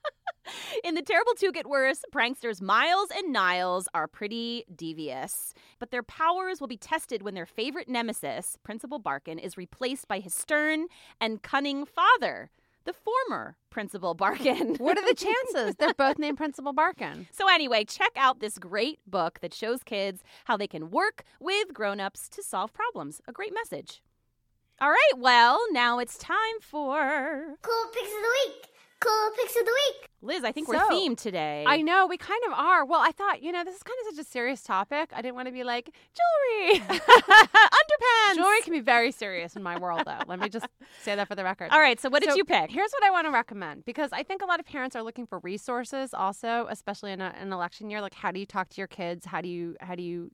In 0.84 0.95
The 0.95 1.01
Terrible 1.01 1.34
Two 1.34 1.51
Get 1.51 1.67
Worse, 1.67 2.01
pranksters 2.13 2.62
Miles 2.62 3.10
and 3.15 3.31
Niles 3.34 3.88
are 3.93 4.08
pretty 4.08 4.65
devious. 4.75 5.53
But 5.79 5.91
their 5.91 6.03
powers 6.03 6.60
will 6.60 6.67
be 6.67 6.77
tested 6.77 7.21
when 7.23 7.34
their 7.34 7.45
favorite 7.45 7.89
nemesis, 7.89 8.58
Principal 8.63 8.99
Barkin, 8.99 9.39
is 9.39 9.58
replaced 9.58 10.08
by 10.08 10.19
his 10.19 10.34
stern 10.34 10.88
and 11.19 11.41
cunning 11.41 11.86
father, 11.86 12.49
the 12.86 12.93
former 12.93 13.58
Principal 13.69 14.13
Barkin. 14.13 14.75
What 14.75 14.97
are 14.97 15.08
the 15.08 15.15
chances? 15.53 15.75
They're 15.75 15.93
both 15.93 16.19
named 16.19 16.38
Principal 16.38 16.73
Barkin. 16.73 17.27
So, 17.31 17.49
anyway, 17.49 17.84
check 17.84 18.12
out 18.15 18.39
this 18.39 18.58
great 18.58 18.99
book 19.08 19.39
that 19.41 19.53
shows 19.53 19.84
kids 19.84 20.23
how 20.45 20.58
they 20.58 20.67
can 20.67 20.91
work 20.91 21.23
with 21.39 21.73
grown-ups 21.73 22.29
to 22.29 22.43
solve 22.43 22.73
problems. 22.73 23.21
A 23.27 23.31
great 23.31 23.53
message. 23.53 24.01
All 24.79 24.89
right, 24.89 25.17
well, 25.17 25.60
now 25.71 25.99
it's 25.99 26.17
time 26.17 26.38
for 26.60 27.58
Cool 27.62 27.86
picks 27.93 28.08
of 28.08 28.21
the 28.21 28.34
week. 28.45 28.67
Cool 28.99 29.31
picks 29.38 29.55
of 29.55 29.65
the 29.65 29.71
week. 29.71 30.10
Liz. 30.21 30.43
I 30.43 30.51
think 30.51 30.67
So, 30.67 30.73
we're 30.73 30.89
themed 30.89 31.17
today. 31.17 31.63
I 31.67 31.81
know, 31.81 32.08
we 32.08 32.17
kind 32.17 32.41
of 32.47 32.53
are. 32.53 32.86
Well, 32.86 33.01
I 33.01 33.12
thought, 33.12 33.43
you 33.43 33.51
know, 33.51 33.63
this 33.63 33.75
is 33.75 33.84
kind 33.84 33.97
of 34.08 34.15
such 34.15 34.25
a 34.25 34.27
serious 34.27 34.63
topic. 34.63 35.12
I 35.15 35.21
didn't 35.21 35.36
want 35.36 35.47
to 35.47 35.51
be 35.51 35.63
like, 35.63 35.91
jewelry. 36.15 36.79
underpants. 36.89 38.36
jewelry 38.36 38.62
can 38.62 38.73
be 38.73 38.79
very 38.79 39.12
serious 39.12 39.55
in 39.55 39.63
my 39.63 39.77
world, 39.77 40.03
though. 40.05 40.19
Let 40.27 40.39
me 40.39 40.49
just 40.49 40.65
say 41.03 41.15
that 41.15 41.27
for 41.27 41.36
the 41.36 41.43
record. 41.43 41.69
All 41.71 41.79
right, 41.79 41.99
so 41.99 42.10
what 42.10 42.23
did 42.23 42.36
you 42.36 42.45
pick? 42.45 42.71
Here's 42.71 42.91
what 42.91 43.03
I 43.03 43.12
want 43.12 43.27
to 43.27 43.31
recommend 43.31 43.86
because 43.86 44.12
I 44.12 44.23
think 44.23 44.41
a 44.41 44.45
lot 44.45 44.60
of 44.60 44.65
parents 44.65 44.95
are 44.95 45.03
looking 45.03 45.27
for 45.27 45.39
resources 45.39 46.13
also, 46.13 46.67
especially 46.69 47.12
in 47.12 47.21
a, 47.21 47.34
an 47.39 47.53
election 47.53 47.89
year. 47.89 48.01
Like, 48.01 48.15
how 48.15 48.31
do 48.31 48.39
you 48.39 48.45
talk 48.45 48.69
to 48.69 48.77
your 48.81 48.88
kids? 48.88 49.25
How 49.25 49.41
do 49.41 49.47
you, 49.49 49.75
how 49.79 49.95
do 49.95 50.03
you, 50.03 50.31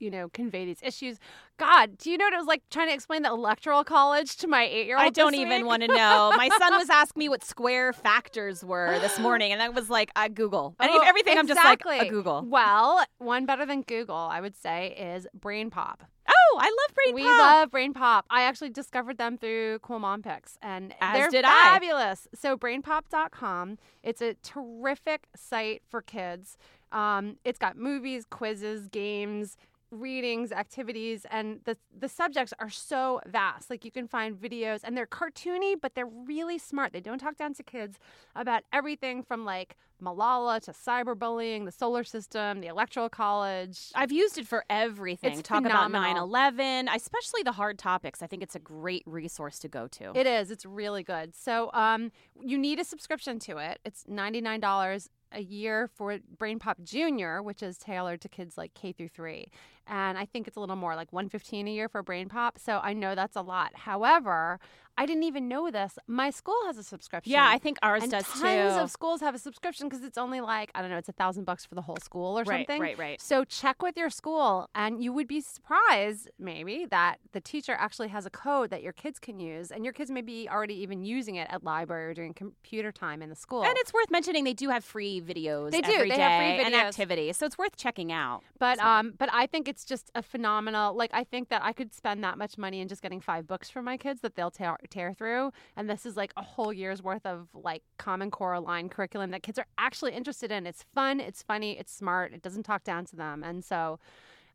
you 0.00 0.10
know, 0.10 0.28
convey 0.30 0.64
these 0.64 0.80
issues? 0.82 1.18
God, 1.58 1.98
do 1.98 2.10
you 2.10 2.16
know 2.18 2.24
what 2.24 2.32
it 2.32 2.38
was 2.38 2.46
like 2.46 2.62
trying 2.70 2.88
to 2.88 2.94
explain 2.94 3.22
the 3.22 3.28
electoral 3.28 3.84
college 3.84 4.36
to 4.38 4.46
my 4.48 4.64
eight 4.64 4.86
year 4.86 4.96
old? 4.96 5.06
I 5.06 5.10
don't 5.10 5.34
even 5.34 5.66
want 5.66 5.82
to 5.82 5.88
know. 5.88 6.32
My 6.36 6.48
son 6.58 6.72
was 6.74 6.88
asking 6.90 7.20
me 7.20 7.28
what 7.28 7.44
square 7.44 7.92
factors 7.92 8.64
were 8.64 8.98
this 9.00 9.18
morning, 9.18 9.52
and 9.52 9.60
I 9.62 9.68
was 9.68 9.90
like, 9.90 10.10
I 10.16 10.28
Google. 10.28 10.74
And 10.80 10.90
Oh, 10.92 11.02
everything 11.06 11.38
I'm 11.38 11.46
just 11.46 11.62
like, 11.62 11.82
a 11.86 12.08
Google. 12.08 12.44
Well, 12.48 13.04
one 13.18 13.46
better 13.46 13.66
than 13.66 13.82
Google, 13.82 14.16
I 14.16 14.40
would 14.40 14.56
say, 14.56 14.94
is 14.98 15.26
Brain 15.34 15.70
Pop. 15.70 16.02
Oh, 16.28 16.58
I 16.60 16.66
love 16.66 16.94
Brain 16.94 17.14
we 17.14 17.22
Pop. 17.24 17.38
love 17.38 17.70
Brain 17.70 17.92
Pop. 17.92 18.24
I 18.30 18.42
actually 18.42 18.70
discovered 18.70 19.18
them 19.18 19.36
through 19.36 19.80
Cool 19.80 19.98
Mom 19.98 20.22
Picks, 20.22 20.56
and 20.62 20.94
As 21.00 21.14
they're 21.18 21.28
did 21.30 21.44
I. 21.44 21.50
fabulous. 21.64 22.26
So 22.34 22.56
brainpop.com. 22.56 23.78
It's 24.02 24.22
a 24.22 24.34
terrific 24.42 25.26
site 25.36 25.82
for 25.88 26.02
kids. 26.02 26.56
Um, 26.92 27.36
it's 27.44 27.58
got 27.58 27.76
movies, 27.76 28.24
quizzes, 28.30 28.88
games, 28.88 29.56
readings, 29.90 30.52
activities, 30.52 31.26
and 31.30 31.60
the 31.64 31.76
the 31.96 32.08
subjects 32.08 32.52
are 32.58 32.70
so 32.70 33.20
vast. 33.26 33.70
Like 33.70 33.84
you 33.84 33.90
can 33.90 34.06
find 34.06 34.36
videos, 34.36 34.80
and 34.84 34.96
they're 34.96 35.06
cartoony, 35.06 35.74
but 35.80 35.94
they're 35.94 36.06
really 36.06 36.58
smart. 36.58 36.92
They 36.92 37.00
don't 37.00 37.18
talk 37.18 37.36
down 37.36 37.54
to 37.54 37.62
kids 37.62 37.98
about 38.34 38.62
everything 38.72 39.22
from 39.22 39.44
like 39.44 39.76
Malala 40.02 40.60
to 40.62 40.72
cyberbullying, 40.72 41.64
the 41.64 41.72
solar 41.72 42.04
system, 42.04 42.60
the 42.60 42.68
electoral 42.68 43.08
college. 43.08 43.90
I've 43.94 44.12
used 44.12 44.38
it 44.38 44.46
for 44.46 44.64
everything. 44.70 45.32
It's 45.32 45.42
Talk 45.42 45.64
about 45.64 45.90
phenomenal. 45.90 46.28
9/11, 46.28 46.94
especially 46.94 47.42
the 47.42 47.52
hard 47.52 47.78
topics. 47.78 48.22
I 48.22 48.26
think 48.26 48.42
it's 48.42 48.54
a 48.54 48.60
great 48.60 49.02
resource 49.06 49.58
to 49.60 49.68
go 49.68 49.86
to. 49.88 50.12
It 50.14 50.26
is. 50.26 50.50
It's 50.50 50.64
really 50.64 51.02
good. 51.02 51.34
So 51.34 51.70
um, 51.72 52.12
you 52.40 52.56
need 52.58 52.78
a 52.78 52.84
subscription 52.84 53.38
to 53.40 53.58
it. 53.58 53.80
It's 53.84 54.04
ninety 54.08 54.40
nine 54.40 54.60
dollars 54.60 55.10
a 55.32 55.40
year 55.40 55.88
for 55.94 56.18
Brain 56.38 56.58
Pop 56.58 56.78
Junior, 56.82 57.42
which 57.42 57.62
is 57.62 57.78
tailored 57.78 58.20
to 58.22 58.28
kids 58.28 58.58
like 58.58 58.74
K 58.74 58.92
through 58.92 59.08
three, 59.08 59.48
and 59.90 60.16
I 60.16 60.24
think 60.24 60.46
it's 60.48 60.56
a 60.56 60.60
little 60.60 60.76
more 60.76 60.96
like 60.96 61.12
one 61.12 61.28
fifteen 61.28 61.68
a 61.68 61.70
year 61.72 61.88
for 61.88 62.02
Brain 62.02 62.28
Pop. 62.28 62.58
So 62.58 62.80
I 62.82 62.92
know 62.94 63.14
that's 63.14 63.36
a 63.36 63.42
lot. 63.42 63.72
However, 63.74 64.58
I 64.98 65.06
didn't 65.06 65.22
even 65.22 65.48
know 65.48 65.70
this. 65.70 65.98
My 66.06 66.30
school 66.30 66.58
has 66.66 66.76
a 66.76 66.82
subscription. 66.82 67.32
yeah, 67.32 67.46
I 67.48 67.58
think 67.58 67.78
ours 67.82 68.02
and 68.02 68.12
does 68.12 68.26
tons 68.26 68.40
too. 68.42 68.80
of 68.82 68.90
schools 68.90 69.20
have 69.20 69.34
a 69.34 69.38
subscription 69.38 69.88
because 69.88 70.04
it's 70.04 70.18
only 70.18 70.40
like 70.40 70.70
I 70.74 70.80
don't 70.82 70.90
know, 70.90 70.98
it's 70.98 71.08
a 71.08 71.12
thousand 71.12 71.44
bucks 71.44 71.64
for 71.64 71.74
the 71.74 71.82
whole 71.82 71.96
school 72.02 72.38
or 72.38 72.42
Right, 72.44 72.66
something. 72.66 72.80
right, 72.82 72.98
right. 72.98 73.10
right. 73.10 73.20
So 73.20 73.44
check 73.44 73.82
with 73.82 73.96
your 73.96 74.10
school, 74.10 74.68
and 74.74 75.02
you 75.02 75.12
would 75.12 75.26
be 75.28 75.40
surprised 75.40 76.28
maybe 76.38 76.86
that 76.90 77.16
the 77.32 77.40
teacher 77.40 77.72
actually 77.78 78.08
has 78.08 78.26
a 78.26 78.30
code 78.30 78.70
that 78.70 78.82
your 78.82 78.92
kids 78.92 79.18
can 79.18 79.40
use, 79.40 79.70
and 79.70 79.84
your 79.84 79.92
kids 79.92 80.10
may 80.10 80.22
be 80.22 80.48
already 80.48 80.74
even 80.82 81.02
using 81.04 81.36
it 81.36 81.48
at 81.50 81.64
library 81.64 82.10
or 82.10 82.14
during 82.14 82.34
computer 82.34 82.92
time 82.92 83.22
in 83.22 83.28
the 83.30 83.36
school. 83.36 83.64
and 83.64 83.74
it's 83.78 83.92
worth 83.92 84.10
mentioning 84.10 84.44
they 84.44 84.52
do 84.54 84.68
have 84.68 84.84
free 84.84 85.20
videos 85.20 85.70
They 85.70 85.80
do. 85.80 85.92
every 85.92 86.10
They 86.10 86.18
have 86.18 86.38
free 86.40 86.62
videos. 86.62 86.66
and 86.66 86.74
activities, 86.74 87.36
so 87.36 87.46
it's 87.46 87.56
worth 87.58 87.76
checking 87.76 88.12
out. 88.12 88.42
But 88.58 88.78
So- 88.78 88.84
um, 88.86 89.14
but 89.16 89.28
I 89.32 89.46
think 89.46 89.68
it's 89.68 89.79
just 89.84 90.10
a 90.14 90.22
phenomenal. 90.22 90.94
Like 90.94 91.10
I 91.12 91.24
think 91.24 91.48
that 91.48 91.62
I 91.64 91.72
could 91.72 91.94
spend 91.94 92.22
that 92.24 92.38
much 92.38 92.58
money 92.58 92.80
in 92.80 92.88
just 92.88 93.02
getting 93.02 93.20
five 93.20 93.46
books 93.46 93.70
for 93.70 93.82
my 93.82 93.96
kids 93.96 94.20
that 94.22 94.34
they'll 94.34 94.50
tear, 94.50 94.76
tear 94.88 95.12
through, 95.12 95.52
and 95.76 95.88
this 95.88 96.06
is 96.06 96.16
like 96.16 96.32
a 96.36 96.42
whole 96.42 96.72
year's 96.72 97.02
worth 97.02 97.26
of 97.26 97.48
like 97.54 97.82
Common 97.98 98.30
Core 98.30 98.54
aligned 98.54 98.90
curriculum 98.90 99.30
that 99.30 99.42
kids 99.42 99.58
are 99.58 99.66
actually 99.78 100.12
interested 100.12 100.50
in. 100.50 100.66
It's 100.66 100.84
fun, 100.94 101.20
it's 101.20 101.42
funny, 101.42 101.78
it's 101.78 101.92
smart. 101.92 102.32
It 102.32 102.42
doesn't 102.42 102.64
talk 102.64 102.84
down 102.84 103.04
to 103.06 103.16
them, 103.16 103.42
and 103.42 103.64
so. 103.64 103.98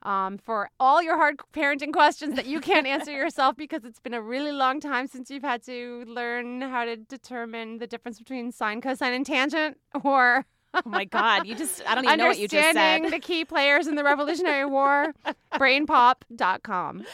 Um, 0.03 0.37
for 0.37 0.69
all 0.79 1.01
your 1.01 1.17
hard 1.17 1.37
parenting 1.51 1.91
questions 1.91 2.35
that 2.35 2.45
you 2.45 2.59
can't 2.59 2.85
answer 2.85 3.11
yourself 3.23 3.55
because 3.55 3.83
it's 3.83 3.99
been 3.99 4.13
a 4.13 4.21
really 4.21 4.51
long 4.51 4.79
time 4.79 5.07
since 5.07 5.31
you've 5.31 5.41
had 5.41 5.63
to 5.63 6.03
learn 6.05 6.61
how 6.61 6.85
to 6.85 6.95
determine 6.95 7.79
the 7.79 7.87
difference 7.87 8.19
between 8.19 8.51
sine, 8.51 8.81
cosine, 8.81 9.13
and 9.13 9.25
tangent, 9.25 9.79
or 10.03 10.45
oh 10.75 10.81
my 10.89 11.05
god, 11.05 11.47
you 11.47 11.55
just 11.55 11.81
I 11.87 11.95
don't 11.95 12.05
even 12.05 12.17
know 12.17 12.27
what 12.27 12.37
you 12.37 12.47
just 12.47 12.61
said. 12.61 12.67
Understanding 12.77 13.11
the 13.11 13.19
key 13.19 13.45
players 13.45 13.87
in 13.87 13.95
the 13.95 14.03
Revolutionary 14.03 14.65
War, 14.65 15.13
brainpop.com. 15.53 17.05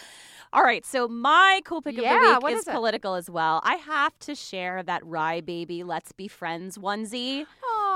All 0.54 0.63
right, 0.63 0.86
so 0.86 1.08
my 1.08 1.62
cool 1.63 1.82
pick 1.82 1.97
of 1.97 2.04
Yeah, 2.04 2.38
the 2.39 2.45
week 2.45 2.56
is 2.56 2.67
is 2.67 2.74
political 2.74 3.15
as 3.15 3.30
well. 3.30 3.62
I 3.63 3.76
have 3.76 4.17
to 4.19 4.36
share 4.36 4.84
that 4.84 5.06
Wry 5.06 5.39
Baby 5.39 5.84
Let's 5.86 6.12
Be 6.12 6.28
Friends 6.28 6.78
onesie. 6.78 7.45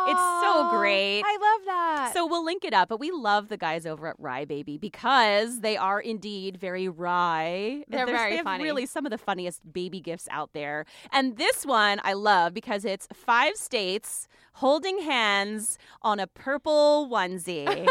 It's 0.08 0.22
so 0.42 0.70
great. 0.70 1.24
I 1.26 1.32
love 1.34 1.66
that. 1.66 2.12
So 2.14 2.26
we'll 2.28 2.46
link 2.46 2.64
it 2.64 2.74
up, 2.74 2.88
but 2.90 3.00
we 3.00 3.12
love 3.12 3.50
the 3.50 3.58
guys 3.58 3.86
over 3.86 4.08
at 4.08 4.16
Wry 4.20 4.46
Baby 4.46 4.78
because 4.78 5.62
they 5.62 5.76
are 5.76 6.00
indeed 6.00 6.58
very 6.58 6.88
wry. 6.88 7.84
They're 7.90 8.06
There's- 8.06 8.22
very 8.22 8.38
they 8.38 8.44
funny. 8.44 8.64
Really, 8.64 8.86
some 8.86 9.06
of 9.06 9.12
the 9.12 9.18
funniest 9.18 9.74
baby 9.74 10.00
gifts 10.00 10.28
out 10.32 10.52
there. 10.54 10.86
And 11.12 11.38
this 11.38 11.66
one 11.66 12.00
I 12.04 12.14
love 12.14 12.54
because 12.54 12.86
it's 12.86 13.08
five 13.14 13.56
states 13.56 14.28
holding 14.56 15.00
hands 15.00 15.78
on 16.02 16.20
a 16.20 16.28
purple 16.28 17.08
onesie. 17.12 17.88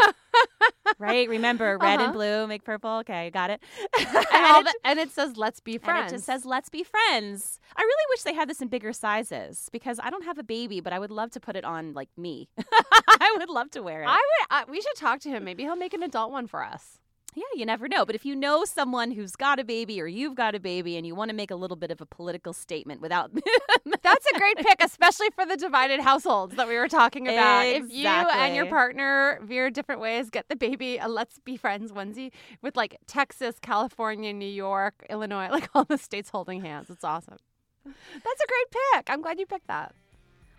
right? 0.99 1.27
Remember, 1.29 1.77
red 1.77 1.95
Uh-huh. 1.95 2.03
and 2.05 2.13
blue 2.13 2.47
make 2.47 2.63
purple. 2.63 2.89
Okay, 2.99 3.29
got 3.31 3.49
it. 3.49 3.61
and, 3.99 4.07
And 4.33 4.65
the- 4.67 4.73
and 4.83 4.99
it 4.99 5.11
says, 5.11 5.37
let's 5.37 5.59
be 5.59 5.77
friends. 5.77 6.11
it 6.11 6.15
just 6.15 6.25
says, 6.25 6.45
let's 6.45 6.69
be 6.69 6.83
friends. 6.83 7.59
I 7.75 7.81
really 7.81 8.05
wish 8.09 8.23
they 8.23 8.33
had 8.33 8.49
this 8.49 8.61
in 8.61 8.67
bigger 8.67 8.93
sizes 8.93 9.69
because 9.71 9.99
I 10.03 10.09
don't 10.09 10.23
have 10.25 10.37
a 10.37 10.43
baby, 10.43 10.79
but 10.81 10.93
I 10.93 10.99
would 10.99 11.11
love 11.11 11.31
to 11.31 11.39
put 11.39 11.55
it 11.55 11.65
on 11.65 11.93
like 11.93 12.09
me. 12.17 12.49
I 13.07 13.35
would 13.37 13.49
love 13.49 13.71
to 13.71 13.81
wear 13.83 14.03
it. 14.03 14.07
I 14.07 14.15
would, 14.15 14.47
I, 14.49 14.63
we 14.69 14.81
should 14.81 14.95
talk 14.95 15.19
to 15.21 15.29
him. 15.29 15.43
Maybe 15.43 15.63
he'll 15.63 15.75
make 15.75 15.93
an 15.93 16.03
adult 16.03 16.31
one 16.31 16.47
for 16.47 16.63
us. 16.63 16.99
Yeah, 17.35 17.43
you 17.55 17.65
never 17.65 17.89
know. 17.89 18.05
But 18.05 18.15
if 18.15 18.25
you 18.25 18.33
know 18.33 18.63
someone 18.63 19.11
who's 19.11 19.35
got 19.35 19.59
a 19.59 19.65
baby 19.65 20.01
or 20.01 20.07
you've 20.07 20.35
got 20.35 20.55
a 20.55 20.59
baby 20.59 20.95
and 20.95 21.05
you 21.05 21.15
want 21.15 21.29
to 21.29 21.35
make 21.35 21.51
a 21.51 21.55
little 21.55 21.75
bit 21.75 21.91
of 21.91 21.99
a 21.99 22.05
political 22.05 22.53
statement 22.53 23.01
without. 23.01 23.29
That's 24.03 24.25
a 24.33 24.39
great 24.39 24.57
pick, 24.57 24.81
especially 24.81 25.27
for 25.35 25.45
the 25.45 25.57
divided 25.57 25.99
households 25.99 26.55
that 26.55 26.67
we 26.67 26.77
were 26.77 26.87
talking 26.87 27.27
about. 27.27 27.65
If 27.65 27.91
you 27.91 28.07
and 28.07 28.55
your 28.55 28.65
partner 28.67 29.39
veer 29.43 29.69
different 29.69 29.99
ways, 29.99 30.29
get 30.29 30.47
the 30.47 30.55
baby 30.55 30.97
a 30.97 31.09
Let's 31.09 31.39
Be 31.39 31.57
Friends 31.57 31.91
onesie 31.91 32.31
with 32.61 32.77
like 32.77 32.97
Texas, 33.05 33.55
California, 33.61 34.31
New 34.31 34.45
York, 34.45 35.05
Illinois, 35.09 35.49
like 35.51 35.69
all 35.75 35.83
the 35.83 35.97
states 35.97 36.29
holding 36.29 36.61
hands. 36.61 36.89
It's 36.89 37.03
awesome. 37.03 37.37
That's 37.83 38.41
a 38.41 38.47
great 38.47 38.81
pick. 38.93 39.09
I'm 39.09 39.21
glad 39.21 39.39
you 39.39 39.45
picked 39.45 39.67
that. 39.67 39.93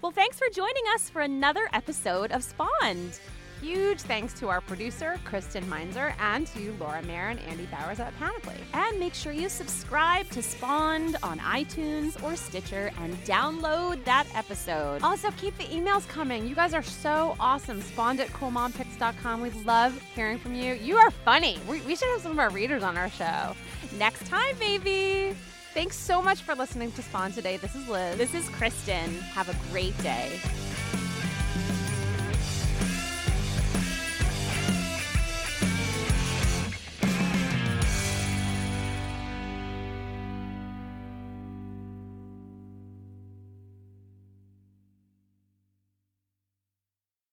well, 0.02 0.12
thanks 0.12 0.38
for 0.38 0.46
joining 0.52 0.84
us 0.94 1.08
for 1.08 1.22
another 1.22 1.68
episode 1.72 2.30
of 2.32 2.44
Spawned. 2.44 3.18
Huge 3.66 4.00
thanks 4.00 4.32
to 4.34 4.48
our 4.48 4.60
producer, 4.60 5.18
Kristen 5.24 5.68
Meinzer, 5.68 6.14
and 6.20 6.46
to 6.46 6.72
Laura 6.78 7.02
Mayer 7.02 7.30
and 7.30 7.40
Andy 7.40 7.66
Bowers 7.66 7.98
at 7.98 8.16
Panoply. 8.16 8.54
And 8.72 9.00
make 9.00 9.12
sure 9.12 9.32
you 9.32 9.48
subscribe 9.48 10.30
to 10.30 10.40
Spawned 10.40 11.16
on 11.24 11.40
iTunes 11.40 12.22
or 12.22 12.36
Stitcher 12.36 12.92
and 13.00 13.16
download 13.24 14.04
that 14.04 14.28
episode. 14.36 15.02
Also, 15.02 15.32
keep 15.32 15.58
the 15.58 15.64
emails 15.64 16.06
coming. 16.06 16.46
You 16.46 16.54
guys 16.54 16.74
are 16.74 16.82
so 16.82 17.34
awesome. 17.40 17.82
Spawned 17.82 18.20
at 18.20 18.28
coolmompicks.com. 18.28 19.40
We 19.40 19.50
love 19.64 20.00
hearing 20.14 20.38
from 20.38 20.54
you. 20.54 20.74
You 20.74 20.98
are 20.98 21.10
funny. 21.10 21.58
We, 21.68 21.80
we 21.80 21.96
should 21.96 22.08
have 22.10 22.20
some 22.20 22.30
of 22.30 22.38
our 22.38 22.50
readers 22.50 22.84
on 22.84 22.96
our 22.96 23.10
show. 23.10 23.56
Next 23.98 24.26
time, 24.26 24.56
baby. 24.60 25.36
Thanks 25.74 25.96
so 25.96 26.22
much 26.22 26.42
for 26.42 26.54
listening 26.54 26.92
to 26.92 27.02
Spawn 27.02 27.32
today. 27.32 27.56
This 27.56 27.74
is 27.74 27.88
Liz. 27.88 28.16
This 28.16 28.32
is 28.32 28.48
Kristen. 28.50 29.12
Have 29.34 29.48
a 29.48 29.72
great 29.72 30.00
day. 30.04 30.38